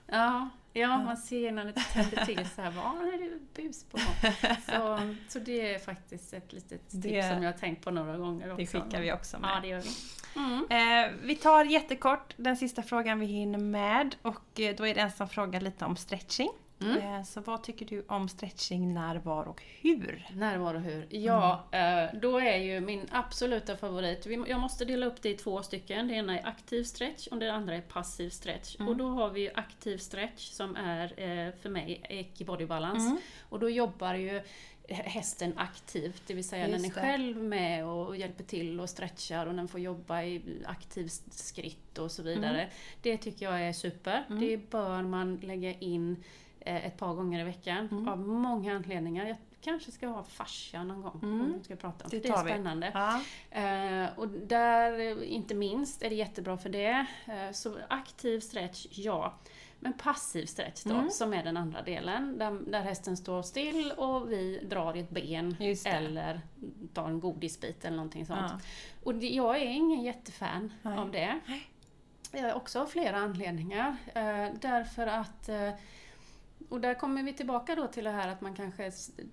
Ja. 0.73 1.03
Man 1.03 1.17
ser 1.17 1.51
när 1.51 1.65
det 1.65 1.73
tänder 1.73 2.25
till 2.25 2.49
så 2.55 2.61
här, 2.61 2.71
vad 2.71 3.07
är 3.07 3.17
det 3.17 3.61
bus 3.61 3.83
på? 3.83 3.97
Så, 4.71 4.99
så 5.27 5.39
det 5.39 5.73
är 5.73 5.79
faktiskt 5.79 6.33
ett 6.33 6.53
litet 6.53 6.89
tips 6.89 7.03
det, 7.03 7.29
som 7.29 7.43
jag 7.43 7.51
har 7.51 7.59
tänkt 7.59 7.83
på 7.83 7.91
några 7.91 8.17
gånger 8.17 8.51
också. 8.51 8.57
Det 8.57 8.67
skickar 8.67 9.01
vi 9.01 9.13
också 9.13 9.39
med. 9.39 9.49
Ja, 9.49 9.59
det 9.61 9.67
gör 9.67 9.81
vi. 9.81 9.89
Mm. 10.35 10.65
Eh, 10.69 11.11
vi 11.23 11.35
tar 11.35 11.65
jättekort 11.65 12.33
den 12.37 12.57
sista 12.57 12.83
frågan 12.83 13.19
vi 13.19 13.25
hinner 13.25 13.59
med 13.59 14.15
och 14.21 14.59
eh, 14.59 14.75
då 14.75 14.87
är 14.87 14.95
det 14.95 15.01
en 15.01 15.11
som 15.11 15.29
frågar 15.29 15.61
lite 15.61 15.85
om 15.85 15.95
stretching. 15.95 16.51
Mm. 16.81 16.97
Eh, 16.97 17.23
så 17.23 17.41
vad 17.41 17.63
tycker 17.63 17.85
du 17.85 18.03
om 18.07 18.29
stretching, 18.29 18.93
när, 18.93 19.15
var 19.15 19.45
och 19.45 19.61
hur? 19.81 20.27
När, 20.35 20.57
var 20.57 20.73
och 20.73 20.81
hur? 20.81 21.07
Ja, 21.09 21.67
mm. 21.71 22.19
då 22.21 22.39
är 22.39 22.57
ju 22.57 22.81
min 22.81 23.07
absoluta 23.11 23.77
favorit, 23.77 24.27
jag 24.47 24.59
måste 24.59 24.85
dela 24.85 25.05
upp 25.05 25.21
det 25.21 25.29
i 25.29 25.37
två 25.37 25.63
stycken. 25.63 26.07
Det 26.07 26.13
ena 26.13 26.39
är 26.39 26.47
aktiv 26.47 26.83
stretch 26.83 27.27
och 27.27 27.37
det 27.37 27.53
andra 27.53 27.75
är 27.75 27.81
passiv 27.81 28.29
stretch. 28.29 28.75
Mm. 28.75 28.87
Och 28.87 28.97
då 28.97 29.07
har 29.07 29.29
vi 29.29 29.49
aktiv 29.55 29.97
stretch 29.97 30.49
som 30.49 30.75
är 30.75 31.51
för 31.61 31.69
mig 31.69 32.01
Eki 32.09 32.45
Body 32.45 32.65
Balance. 32.65 33.05
Mm. 33.05 33.17
Och 33.49 33.59
då 33.59 33.69
jobbar 33.69 34.13
ju 34.13 34.41
hästen 34.89 35.53
aktivt, 35.57 36.21
det 36.27 36.33
vill 36.33 36.47
säga 36.47 36.67
Just 36.67 36.83
den 36.83 36.91
är 36.91 36.95
det. 36.95 37.01
själv 37.01 37.37
med 37.37 37.85
och 37.85 38.17
hjälper 38.17 38.43
till 38.43 38.79
och 38.79 38.89
stretchar 38.89 39.45
och 39.45 39.55
den 39.55 39.67
får 39.67 39.79
jobba 39.79 40.23
i 40.23 40.41
aktiv 40.65 41.07
skritt 41.31 41.97
och 41.97 42.11
så 42.11 42.23
vidare. 42.23 42.61
Mm. 42.61 42.73
Det 43.01 43.17
tycker 43.17 43.45
jag 43.45 43.61
är 43.61 43.73
super. 43.73 44.25
Det 44.29 44.69
bör 44.69 45.01
man 45.01 45.35
lägga 45.35 45.73
in 45.73 46.23
Eh, 46.23 46.40
ett 46.65 46.97
par 46.97 47.13
gånger 47.13 47.39
i 47.39 47.43
veckan 47.43 47.87
mm. 47.91 48.07
av 48.07 48.19
många 48.19 48.75
anledningar. 48.75 49.25
Jag 49.25 49.37
kanske 49.61 49.91
ska 49.91 50.07
ha 50.07 50.23
fascia 50.23 50.83
någon 50.83 51.01
gång 51.01 51.19
mm. 51.23 51.41
om 51.41 51.53
vi 51.57 51.63
ska 51.63 51.75
prata 51.75 52.03
om 52.03 52.09
det. 52.09 52.19
Det 52.19 52.29
är 52.29 52.37
spännande. 52.37 52.91
Ja. 52.93 53.21
Uh, 54.03 54.19
och 54.19 54.27
där, 54.27 55.23
inte 55.23 55.55
minst, 55.55 56.03
är 56.03 56.09
det 56.09 56.15
jättebra 56.15 56.57
för 56.57 56.69
det. 56.69 57.05
Uh, 57.27 57.51
så 57.51 57.77
aktiv 57.89 58.39
stretch, 58.39 58.87
ja. 58.89 59.33
Men 59.83 59.93
passiv 59.93 60.45
stretch 60.45 60.83
då, 60.83 60.93
mm. 60.93 61.09
som 61.09 61.33
är 61.33 61.43
den 61.43 61.57
andra 61.57 61.81
delen, 61.81 62.37
där, 62.37 62.71
där, 62.71 62.81
hästen 62.81 63.17
står 63.17 63.41
still 63.41 63.91
och 63.97 64.31
vi 64.31 64.59
drar 64.63 64.97
i 64.97 64.99
ett 64.99 65.09
ben 65.09 65.55
eller 65.85 66.41
tar 66.93 67.07
en 67.07 67.19
godisbit 67.19 67.85
eller 67.85 67.97
någonting 67.97 68.25
sånt. 68.25 68.39
Ja. 68.39 68.59
Och 69.03 69.15
det, 69.15 69.27
jag 69.27 69.57
är 69.57 69.65
ingen 69.65 70.01
jättefan 70.01 70.73
Nej. 70.81 70.97
av 70.97 71.11
det. 71.11 71.39
Jag 72.31 72.55
också 72.55 72.81
av 72.81 72.85
flera 72.85 73.17
anledningar. 73.17 73.89
Uh, 73.89 74.55
därför 74.61 75.07
att 75.07 75.49
och 76.71 76.81
där 76.81 76.93
kommer 76.93 77.23
vi 77.23 77.33
tillbaka 77.33 77.75
då 77.75 77.87
till 77.87 78.03
det 78.03 78.09
här 78.09 78.27
att 78.27 78.41
man 78.41 78.55
kanske 78.55 78.91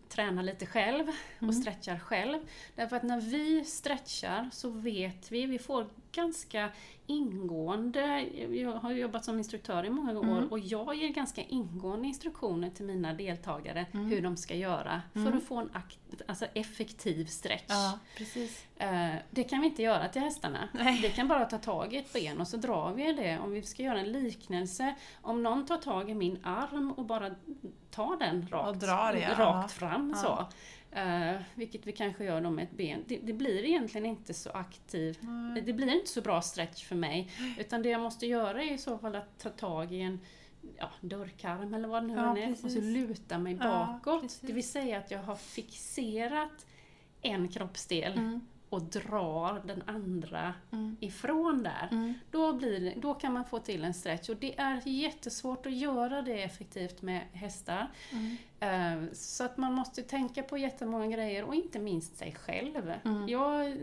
tränar 0.09 0.43
lite 0.43 0.67
själv 0.67 1.09
och 1.37 1.43
mm. 1.43 1.53
stretchar 1.53 1.99
själv. 1.99 2.39
Därför 2.75 2.97
att 2.97 3.03
när 3.03 3.21
vi 3.21 3.65
stretchar 3.65 4.51
så 4.53 4.71
vet 4.71 5.33
vi, 5.33 5.47
vi 5.47 5.59
får 5.59 5.87
ganska 6.13 6.71
ingående, 7.07 8.27
jag 8.51 8.73
har 8.73 8.93
jobbat 8.93 9.25
som 9.25 9.39
instruktör 9.39 9.85
i 9.85 9.91
många 9.91 10.11
mm. 10.11 10.29
år 10.29 10.53
och 10.53 10.59
jag 10.59 10.95
ger 10.95 11.09
ganska 11.09 11.43
ingående 11.43 12.09
instruktioner 12.09 12.71
till 12.71 12.85
mina 12.85 13.15
deltagare 13.15 13.87
mm. 13.93 14.07
hur 14.07 14.23
de 14.23 14.37
ska 14.37 14.55
göra 14.55 15.03
för 15.13 15.21
mm. 15.21 15.39
att 15.39 15.45
få 15.45 15.57
en 15.57 15.71
alltså 16.27 16.47
effektiv 16.55 17.25
stretch. 17.25 17.65
Ja. 17.69 17.99
Eh, 18.77 19.15
det 19.31 19.45
kan 19.45 19.61
vi 19.61 19.67
inte 19.67 19.83
göra 19.83 20.09
till 20.09 20.23
hästarna. 20.23 20.69
Nej. 20.73 20.99
Det 21.03 21.09
kan 21.09 21.29
bara 21.29 21.45
ta 21.45 21.59
tag 21.59 21.95
i 21.95 21.97
ett 21.97 22.13
ben 22.13 22.41
och 22.41 22.49
så 22.49 22.57
drar 22.57 22.93
vi 22.93 23.13
det. 23.13 23.39
Om 23.39 23.51
vi 23.51 23.63
ska 23.63 23.83
göra 23.83 24.01
en 24.01 24.13
liknelse, 24.13 24.95
om 25.23 25.43
någon 25.43 25.67
tar 25.67 25.77
tag 25.77 26.11
i 26.11 26.15
min 26.15 26.39
arm 26.45 26.93
och 26.93 27.05
bara 27.05 27.31
tar 27.91 28.17
den 28.17 28.49
rakt, 28.49 28.81
drar, 28.81 29.15
ja. 29.15 29.45
rakt 29.45 29.73
fram 29.73 30.15
ja. 30.17 30.23
så 30.23 30.47
Uh, 30.97 31.41
vilket 31.55 31.87
vi 31.87 31.93
kanske 31.93 32.25
gör 32.25 32.41
då 32.41 32.51
med 32.51 32.65
ett 32.65 32.77
ben. 32.77 33.05
Det, 33.07 33.19
det 33.23 33.33
blir 33.33 33.65
egentligen 33.65 34.07
inte 34.07 34.35
så 34.35 34.51
aktiv, 34.51 35.19
mm. 35.23 35.65
det 35.67 35.73
blir 35.73 35.95
inte 35.95 36.11
så 36.11 36.21
bra 36.21 36.43
stretch 36.43 36.85
för 36.85 36.97
mig. 36.97 37.31
Utan 37.59 37.83
det 37.83 37.89
jag 37.89 38.01
måste 38.01 38.27
göra 38.27 38.63
är 38.63 38.73
i 38.73 38.79
så 38.79 38.99
fall 38.99 39.17
att 39.17 39.39
ta 39.39 39.49
tag 39.51 39.93
i 39.93 40.01
en 40.01 40.21
ja, 40.79 40.91
dörrkarm 41.01 41.75
eller 41.75 41.89
vad 41.89 42.03
det 42.03 42.07
nu 42.07 42.15
ja, 42.15 42.39
är 42.39 42.53
och 42.53 42.71
så 42.71 42.81
luta 42.81 43.39
mig 43.39 43.55
bakåt. 43.55 44.23
Ja, 44.23 44.47
det 44.47 44.53
vill 44.53 44.69
säga 44.69 44.99
att 44.99 45.11
jag 45.11 45.23
har 45.23 45.37
fixerat 45.37 46.67
en 47.23 47.49
kroppsdel 47.49 48.19
mm. 48.19 48.41
Och 48.71 48.83
drar 48.83 49.63
den 49.67 49.83
andra 49.87 50.55
mm. 50.71 50.97
ifrån 51.01 51.63
där. 51.63 51.89
Mm. 51.91 52.15
Då, 52.31 52.53
blir 52.53 52.95
då 52.97 53.15
kan 53.15 53.33
man 53.33 53.45
få 53.45 53.59
till 53.59 53.85
en 53.85 53.95
stretch 53.95 54.29
och 54.29 54.37
det 54.37 54.59
är 54.59 54.83
jättesvårt 54.85 55.67
att 55.67 55.73
göra 55.73 56.23
det 56.23 56.43
effektivt 56.43 57.03
med 57.03 57.21
hästar. 57.33 57.91
Mm. 58.11 58.37
Uh, 58.63 59.13
så 59.13 59.45
att 59.45 59.57
man 59.57 59.73
måste 59.73 60.03
tänka 60.03 60.43
på 60.43 60.59
jättemånga 60.59 61.07
grejer 61.07 61.45
och 61.45 61.55
inte 61.55 61.79
minst 61.79 62.17
sig 62.17 62.35
själv. 62.35 62.93
Mm. 63.05 63.29
Jag 63.29 63.77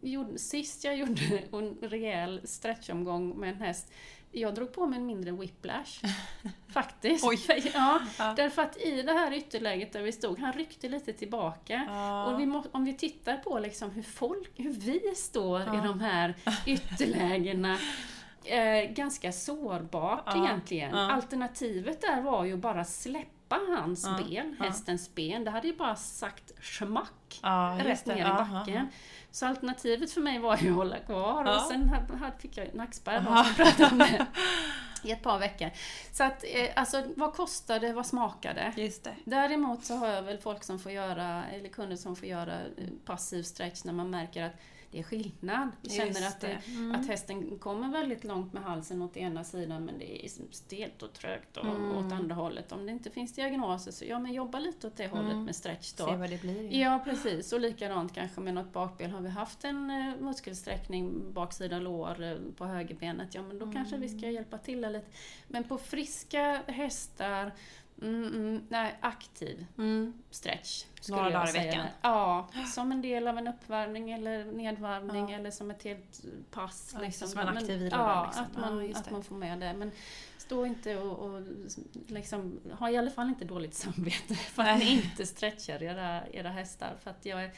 gjorde, 0.00 0.38
sist 0.38 0.84
jag 0.84 0.96
gjorde 0.96 1.42
en 1.52 1.78
rejäl 1.82 2.40
stretchomgång 2.44 3.40
med 3.40 3.48
en 3.48 3.60
häst 3.60 3.92
jag 4.32 4.54
drog 4.54 4.72
på 4.72 4.86
mig 4.86 4.98
en 4.98 5.06
mindre 5.06 5.32
whiplash. 5.32 6.04
Faktiskt. 6.72 7.24
Oj. 7.24 7.38
Ja, 7.74 8.00
ja. 8.18 8.34
Därför 8.36 8.62
att 8.62 8.76
i 8.76 9.02
det 9.02 9.12
här 9.12 9.32
ytterläget 9.32 9.92
där 9.92 10.02
vi 10.02 10.12
stod, 10.12 10.38
han 10.38 10.52
ryckte 10.52 10.88
lite 10.88 11.12
tillbaka. 11.12 11.86
Ja. 11.88 12.24
Och 12.26 12.40
vi 12.40 12.46
må, 12.46 12.64
om 12.72 12.84
vi 12.84 12.94
tittar 12.94 13.36
på 13.36 13.58
liksom 13.58 13.90
hur, 13.90 14.02
folk, 14.02 14.52
hur 14.56 14.72
vi 14.72 15.00
står 15.16 15.62
i 15.62 15.80
de 15.86 16.00
här 16.00 16.34
ytterlägena, 16.66 17.78
eh, 18.44 18.90
ganska 18.90 19.32
sårbart 19.32 20.34
egentligen. 20.36 20.94
Alternativet 20.94 22.00
där 22.00 22.22
var 22.22 22.44
ju 22.44 22.56
bara 22.56 22.84
släppa 22.84 23.60
hans 23.68 24.08
ben, 24.18 24.56
hästens 24.60 25.14
ben. 25.14 25.44
Det 25.44 25.50
hade 25.50 25.68
ju 25.68 25.76
bara 25.76 25.96
sagt 25.96 26.52
schmack 26.60 27.40
rätt 27.78 28.06
ner 28.06 28.16
i 28.16 28.22
backen. 28.22 28.88
Så 29.32 29.46
alternativet 29.46 30.12
för 30.12 30.20
mig 30.20 30.38
var 30.38 30.56
ju 30.56 30.70
att 30.70 30.76
hålla 30.76 30.98
kvar 30.98 31.44
ja. 31.44 31.56
och 31.56 31.70
sen 31.70 31.96
fick 32.38 32.56
jag 32.56 32.74
nackspärr 32.74 33.20
bara 33.20 33.44
som 33.44 33.54
pratade 33.54 33.90
om 33.92 33.98
det 33.98 34.26
i 35.08 35.12
ett 35.12 35.22
par 35.22 35.38
veckor. 35.38 35.70
Så 36.12 36.24
att, 36.24 36.44
eh, 36.44 36.70
alltså 36.76 37.02
vad 37.16 37.34
kostade, 37.34 37.92
vad 37.92 38.06
smakade? 38.06 38.72
Just 38.76 39.04
det. 39.04 39.16
Däremot 39.24 39.84
så 39.84 39.94
har 39.94 40.08
jag 40.08 40.22
väl 40.22 40.38
folk 40.38 40.64
som 40.64 40.78
får 40.78 40.92
göra, 40.92 41.44
eller 41.46 41.68
kunder 41.68 41.96
som 41.96 42.16
får 42.16 42.28
göra 42.28 42.54
eh, 42.54 42.86
passiv 43.04 43.42
stretch 43.42 43.84
när 43.84 43.92
man 43.92 44.10
märker 44.10 44.42
att 44.42 44.60
det 44.90 44.98
är 44.98 45.02
skillnad. 45.02 45.68
Vi 45.82 45.90
känner 45.90 46.26
att, 46.26 46.40
det, 46.40 46.60
mm. 46.66 46.94
att 46.94 47.06
hästen 47.06 47.58
kommer 47.58 47.88
väldigt 47.88 48.24
långt 48.24 48.52
med 48.52 48.62
halsen 48.62 49.02
åt 49.02 49.16
ena 49.16 49.44
sidan 49.44 49.84
men 49.84 49.98
det 49.98 50.24
är 50.24 50.28
stelt 50.50 51.02
och 51.02 51.12
trögt 51.12 51.56
och, 51.56 51.64
mm. 51.64 51.96
åt 51.96 52.12
andra 52.12 52.34
hållet. 52.34 52.72
Om 52.72 52.86
det 52.86 52.92
inte 52.92 53.10
finns 53.10 53.32
diagnoser 53.32 53.90
så 53.92 54.04
ja, 54.04 54.18
men 54.18 54.32
jobba 54.32 54.58
lite 54.58 54.86
åt 54.86 54.96
det 54.96 55.04
mm. 55.04 55.16
hållet 55.16 55.36
med 55.36 55.56
stretch 55.56 55.92
då. 55.92 56.06
Se 56.06 56.16
vad 56.16 56.30
det 56.30 56.40
blir. 56.40 56.64
Ja. 56.64 56.78
ja, 56.78 56.98
precis. 57.04 57.52
Och 57.52 57.60
likadant 57.60 58.14
kanske 58.14 58.40
med 58.40 58.54
något 58.54 58.72
bakben. 58.72 59.10
Har 59.10 59.20
vi 59.20 59.28
haft 59.28 59.64
en 59.64 59.90
uh, 59.90 60.20
muskelsträckning 60.20 61.32
baksida 61.32 61.78
lår 61.78 62.22
uh, 62.22 62.52
på 62.56 62.64
högerbenet, 62.64 63.34
ja 63.34 63.42
men 63.42 63.58
då 63.58 63.72
kanske 63.72 63.96
vi 63.96 64.08
ska 64.08 64.18
mm. 64.18 64.34
hjälpa 64.34 64.58
till 64.58 64.80
lite. 64.80 65.06
Men 65.48 65.64
på 65.64 65.78
friska 65.78 66.62
hästar 66.66 67.52
Mm, 68.02 68.24
mm, 68.24 68.66
nej, 68.68 68.98
aktiv 69.00 69.66
mm. 69.78 70.14
stretch. 70.30 70.84
Några 71.08 71.30
dagar 71.30 71.48
i 71.48 71.52
veckan? 71.52 71.86
Ja, 72.02 72.48
som 72.74 72.92
en 72.92 73.02
del 73.02 73.28
av 73.28 73.38
en 73.38 73.48
uppvärmning 73.48 74.12
eller 74.12 74.44
nedvarvning 74.44 75.30
ja. 75.30 75.38
eller 75.38 75.50
som 75.50 75.70
ett 75.70 75.82
helt 75.82 76.22
pass. 76.50 76.90
Ja, 76.94 77.00
liksom. 77.00 77.28
Som 77.28 77.40
en 77.40 77.48
aktiv 77.48 77.78
vila? 77.78 77.96
Ja, 77.96 78.24
liksom. 78.26 78.44
att, 78.44 78.70
man, 78.70 78.90
ja, 78.90 78.98
att 78.98 79.10
man 79.10 79.24
får 79.24 79.36
med 79.36 79.60
det. 79.60 79.72
Men 79.72 79.90
stå 80.38 80.66
inte 80.66 80.96
och, 80.96 81.18
och 81.18 81.42
liksom, 82.06 82.60
ha 82.78 82.90
i 82.90 82.96
alla 82.96 83.10
fall 83.10 83.28
inte 83.28 83.44
dåligt 83.44 83.74
samvete 83.74 84.34
för 84.34 84.62
att 84.62 84.78
ni 84.78 84.92
inte 84.92 85.26
stretchar 85.26 85.82
era, 85.82 86.28
era 86.28 86.48
hästar. 86.48 86.96
För 87.02 87.10
att 87.10 87.26
jag 87.26 87.44
är 87.44 87.50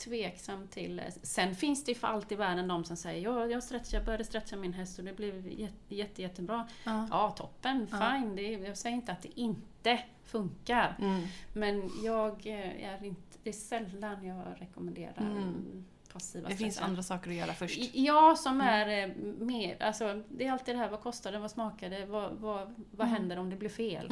tveksam 0.00 0.66
till... 0.66 1.02
Sen 1.22 1.54
finns 1.54 1.84
det 1.84 1.92
ju 1.92 1.98
för 1.98 2.08
allt 2.08 2.32
i 2.32 2.34
världen 2.34 2.68
de 2.68 2.84
som 2.84 2.96
säger 2.96 3.22
ja, 3.22 3.46
jag, 3.46 3.62
stretchar, 3.62 3.98
jag 3.98 4.04
började 4.04 4.24
stretcha 4.24 4.56
min 4.56 4.72
häst 4.72 4.98
och 4.98 5.04
det 5.04 5.12
blev 5.12 5.48
jätte, 5.48 5.94
jätte, 5.94 6.22
jättebra. 6.22 6.68
Ja, 6.84 7.08
ja 7.10 7.30
toppen, 7.30 7.86
fine. 7.86 8.36
Det, 8.36 8.42
jag 8.42 8.78
säger 8.78 8.96
inte 8.96 9.12
att 9.12 9.22
det 9.22 9.40
inte 9.40 10.02
funkar. 10.24 10.96
Mm. 10.98 11.26
Men 11.52 11.90
jag 12.02 12.46
är 12.46 13.04
inte, 13.04 13.38
det 13.42 13.50
är 13.50 13.54
sällan 13.54 14.26
jag 14.26 14.44
rekommenderar 14.58 15.20
mm. 15.20 15.84
passiva 16.12 16.48
Det 16.48 16.56
finns 16.56 16.80
andra 16.80 17.02
saker 17.02 17.30
att 17.30 17.36
göra 17.36 17.52
först. 17.52 17.94
Ja, 17.94 18.36
som 18.36 18.60
mm. 18.60 18.66
är 18.66 19.08
eh, 19.08 19.14
mer, 19.38 19.82
alltså 19.82 20.22
det 20.28 20.46
är 20.46 20.52
alltid 20.52 20.74
det 20.74 20.78
här, 20.78 20.90
vad 20.90 21.00
kostar 21.00 21.32
det, 21.32 21.38
vad 21.38 21.50
smakar 21.50 21.90
det, 21.90 22.06
vad, 22.06 22.32
vad, 22.32 22.74
vad 22.90 23.06
mm. 23.06 23.20
händer 23.20 23.38
om 23.38 23.50
det 23.50 23.56
blir 23.56 23.68
fel? 23.68 24.06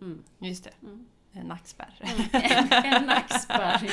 Mm. 0.00 0.22
Just 0.38 0.64
det. 0.64 0.72
En 1.32 1.46
nackspärr. 1.46 1.94
Mm, 2.00 2.84
en, 2.84 3.06
nackspärr, 3.06 3.80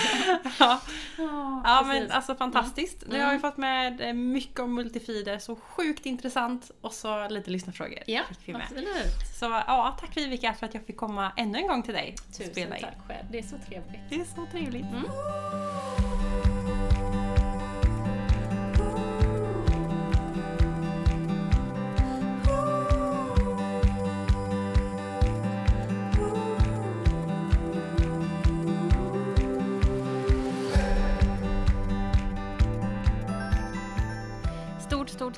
ja. 0.59 0.81
ja, 1.17 1.61
ja 1.63 1.83
men 1.87 2.11
alltså 2.11 2.35
fantastiskt. 2.35 3.03
Mm. 3.03 3.17
Nu 3.17 3.23
har 3.23 3.33
vi 3.33 3.39
fått 3.39 3.57
med 3.57 4.01
eh, 4.01 4.13
mycket 4.13 4.59
om 4.59 4.75
multifider, 4.75 5.39
så 5.39 5.55
sjukt 5.55 6.05
intressant. 6.05 6.71
Och 6.81 6.93
så 6.93 7.27
lite 7.27 7.51
lyssnarfrågor. 7.51 7.99
Ja, 8.07 8.21
absolut. 8.47 9.37
Så 9.39 9.45
ja, 9.45 9.97
tack 9.99 10.17
Vivica 10.17 10.53
för 10.53 10.65
att 10.65 10.73
jag 10.73 10.85
fick 10.85 10.97
komma 10.97 11.31
ännu 11.37 11.57
en 11.57 11.67
gång 11.67 11.83
till 11.83 11.93
dig. 11.93 12.15
Tusen 12.37 12.69
tack 12.69 12.95
själv. 13.07 13.25
Det 13.31 13.39
är 13.39 13.43
så 13.43 13.57
trevligt. 13.67 14.01
Det 14.09 14.15
är 14.15 14.25
så 14.35 14.45
trevligt. 14.51 14.85
Mm. 14.85 16.06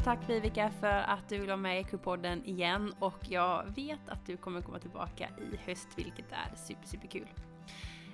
Tack 0.10 0.30
Vivica 0.30 0.72
för 0.80 0.88
att 0.88 1.30
du 1.30 1.38
vill 1.38 1.48
vara 1.48 1.58
med 1.58 1.78
i 1.78 1.80
Equipodden 1.80 2.46
igen 2.46 2.94
och 3.00 3.20
jag 3.22 3.66
vet 3.76 4.10
att 4.10 4.26
du 4.26 4.38
kommer 4.38 4.62
komma 4.62 4.80
tillbaka 4.80 5.30
i 5.38 5.58
höst 5.66 5.88
vilket 5.96 6.32
är 6.32 6.56
super, 6.56 6.88
super 6.88 7.08
kul. 7.08 7.28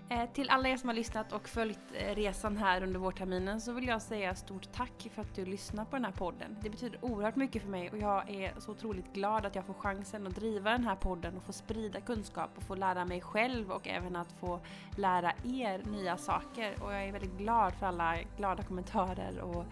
Eh, 0.09 0.29
till 0.33 0.49
alla 0.49 0.69
er 0.69 0.77
som 0.77 0.89
har 0.89 0.95
lyssnat 0.95 1.31
och 1.31 1.49
följt 1.49 1.79
eh, 1.93 2.15
resan 2.15 2.57
här 2.57 2.83
under 2.83 2.99
vårterminen 2.99 3.61
så 3.61 3.73
vill 3.73 3.87
jag 3.87 4.01
säga 4.01 4.35
stort 4.35 4.71
tack 4.73 5.07
för 5.13 5.21
att 5.21 5.35
du 5.35 5.45
lyssnar 5.45 5.85
på 5.85 5.95
den 5.95 6.05
här 6.05 6.11
podden. 6.11 6.57
Det 6.61 6.69
betyder 6.69 7.05
oerhört 7.05 7.35
mycket 7.35 7.61
för 7.61 7.69
mig 7.69 7.89
och 7.89 7.97
jag 7.97 8.29
är 8.29 8.53
så 8.59 8.71
otroligt 8.71 9.13
glad 9.13 9.45
att 9.45 9.55
jag 9.55 9.65
får 9.65 9.73
chansen 9.73 10.27
att 10.27 10.35
driva 10.35 10.71
den 10.71 10.83
här 10.83 10.95
podden 10.95 11.37
och 11.37 11.43
få 11.43 11.53
sprida 11.53 12.01
kunskap 12.01 12.49
och 12.55 12.63
få 12.63 12.75
lära 12.75 13.05
mig 13.05 13.21
själv 13.21 13.71
och 13.71 13.87
även 13.87 14.15
att 14.15 14.31
få 14.31 14.59
lära 14.97 15.31
er 15.43 15.81
nya 15.91 16.17
saker. 16.17 16.83
Och 16.83 16.93
jag 16.93 17.03
är 17.03 17.11
väldigt 17.11 17.37
glad 17.37 17.73
för 17.73 17.85
alla 17.85 18.15
glada 18.37 18.63
kommentarer 18.63 19.39
och 19.41 19.65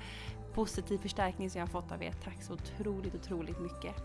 positiv 0.53 0.97
förstärkning 0.97 1.49
som 1.49 1.59
jag 1.59 1.67
har 1.67 1.71
fått 1.71 1.91
av 1.91 2.03
er. 2.03 2.13
Tack 2.23 2.43
så 2.43 2.53
otroligt, 2.53 3.15
otroligt 3.15 3.59
mycket. 3.59 3.95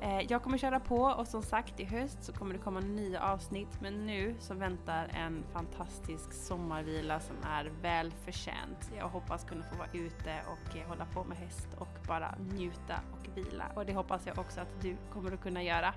Eh, 0.00 0.20
jag 0.28 0.42
kommer 0.42 0.58
köra 0.58 0.80
på 0.80 0.96
och 0.96 1.26
som 1.26 1.42
sagt 1.42 1.80
i 1.80 1.84
höst 1.84 2.24
så 2.24 2.32
kommer 2.32 2.54
det 2.54 2.60
komma 2.60 2.80
nya 2.80 3.22
avsnitt 3.22 3.80
men 3.80 4.06
nu 4.06 4.34
så 4.38 4.54
väntar 4.54 5.08
en 5.14 5.44
fantastisk 5.52 6.32
sommarvila 6.32 7.20
som 7.20 7.36
är 7.42 7.72
väl 7.82 8.12
förtjänt. 8.24 8.90
Jag 8.98 9.08
hoppas 9.08 9.44
kunna 9.44 9.64
få 9.64 9.76
vara 9.76 9.88
ute 9.92 10.40
och 10.46 10.76
eh, 10.76 10.88
hålla 10.88 11.04
på 11.04 11.24
med 11.24 11.38
häst 11.38 11.68
och 11.78 11.88
bara 12.08 12.34
njuta 12.38 13.00
och 13.12 13.36
vila 13.36 13.64
och 13.74 13.86
det 13.86 13.92
hoppas 13.92 14.26
jag 14.26 14.38
också 14.38 14.60
att 14.60 14.82
du 14.82 14.96
kommer 15.12 15.32
att 15.32 15.42
kunna 15.42 15.62
göra. 15.62 15.94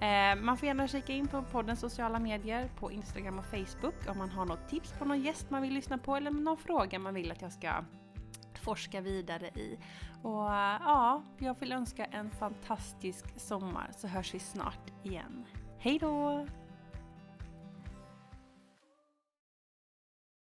Eh, 0.00 0.36
man 0.42 0.56
får 0.56 0.66
gärna 0.66 0.88
kika 0.88 1.12
in 1.12 1.28
på 1.28 1.42
poddens 1.42 1.80
sociala 1.80 2.18
medier 2.18 2.70
på 2.76 2.92
Instagram 2.92 3.38
och 3.38 3.46
Facebook 3.46 4.08
om 4.08 4.18
man 4.18 4.30
har 4.30 4.44
något 4.44 4.68
tips 4.68 4.92
på 4.98 5.04
någon 5.04 5.20
gäst 5.20 5.50
man 5.50 5.62
vill 5.62 5.74
lyssna 5.74 5.98
på 5.98 6.16
eller 6.16 6.30
någon 6.30 6.56
fråga 6.56 6.98
man 6.98 7.14
vill 7.14 7.32
att 7.32 7.42
jag 7.42 7.52
ska 7.52 7.84
forska 8.68 9.00
vidare 9.00 9.46
i. 9.48 9.78
Och 10.22 10.44
ja, 10.82 11.22
jag 11.38 11.60
vill 11.60 11.72
önska 11.72 12.04
en 12.04 12.30
fantastisk 12.30 13.40
sommar 13.40 13.90
så 13.96 14.08
hörs 14.08 14.34
vi 14.34 14.38
snart 14.38 15.04
igen. 15.04 15.44
Hej 15.78 15.98
då! 15.98 16.46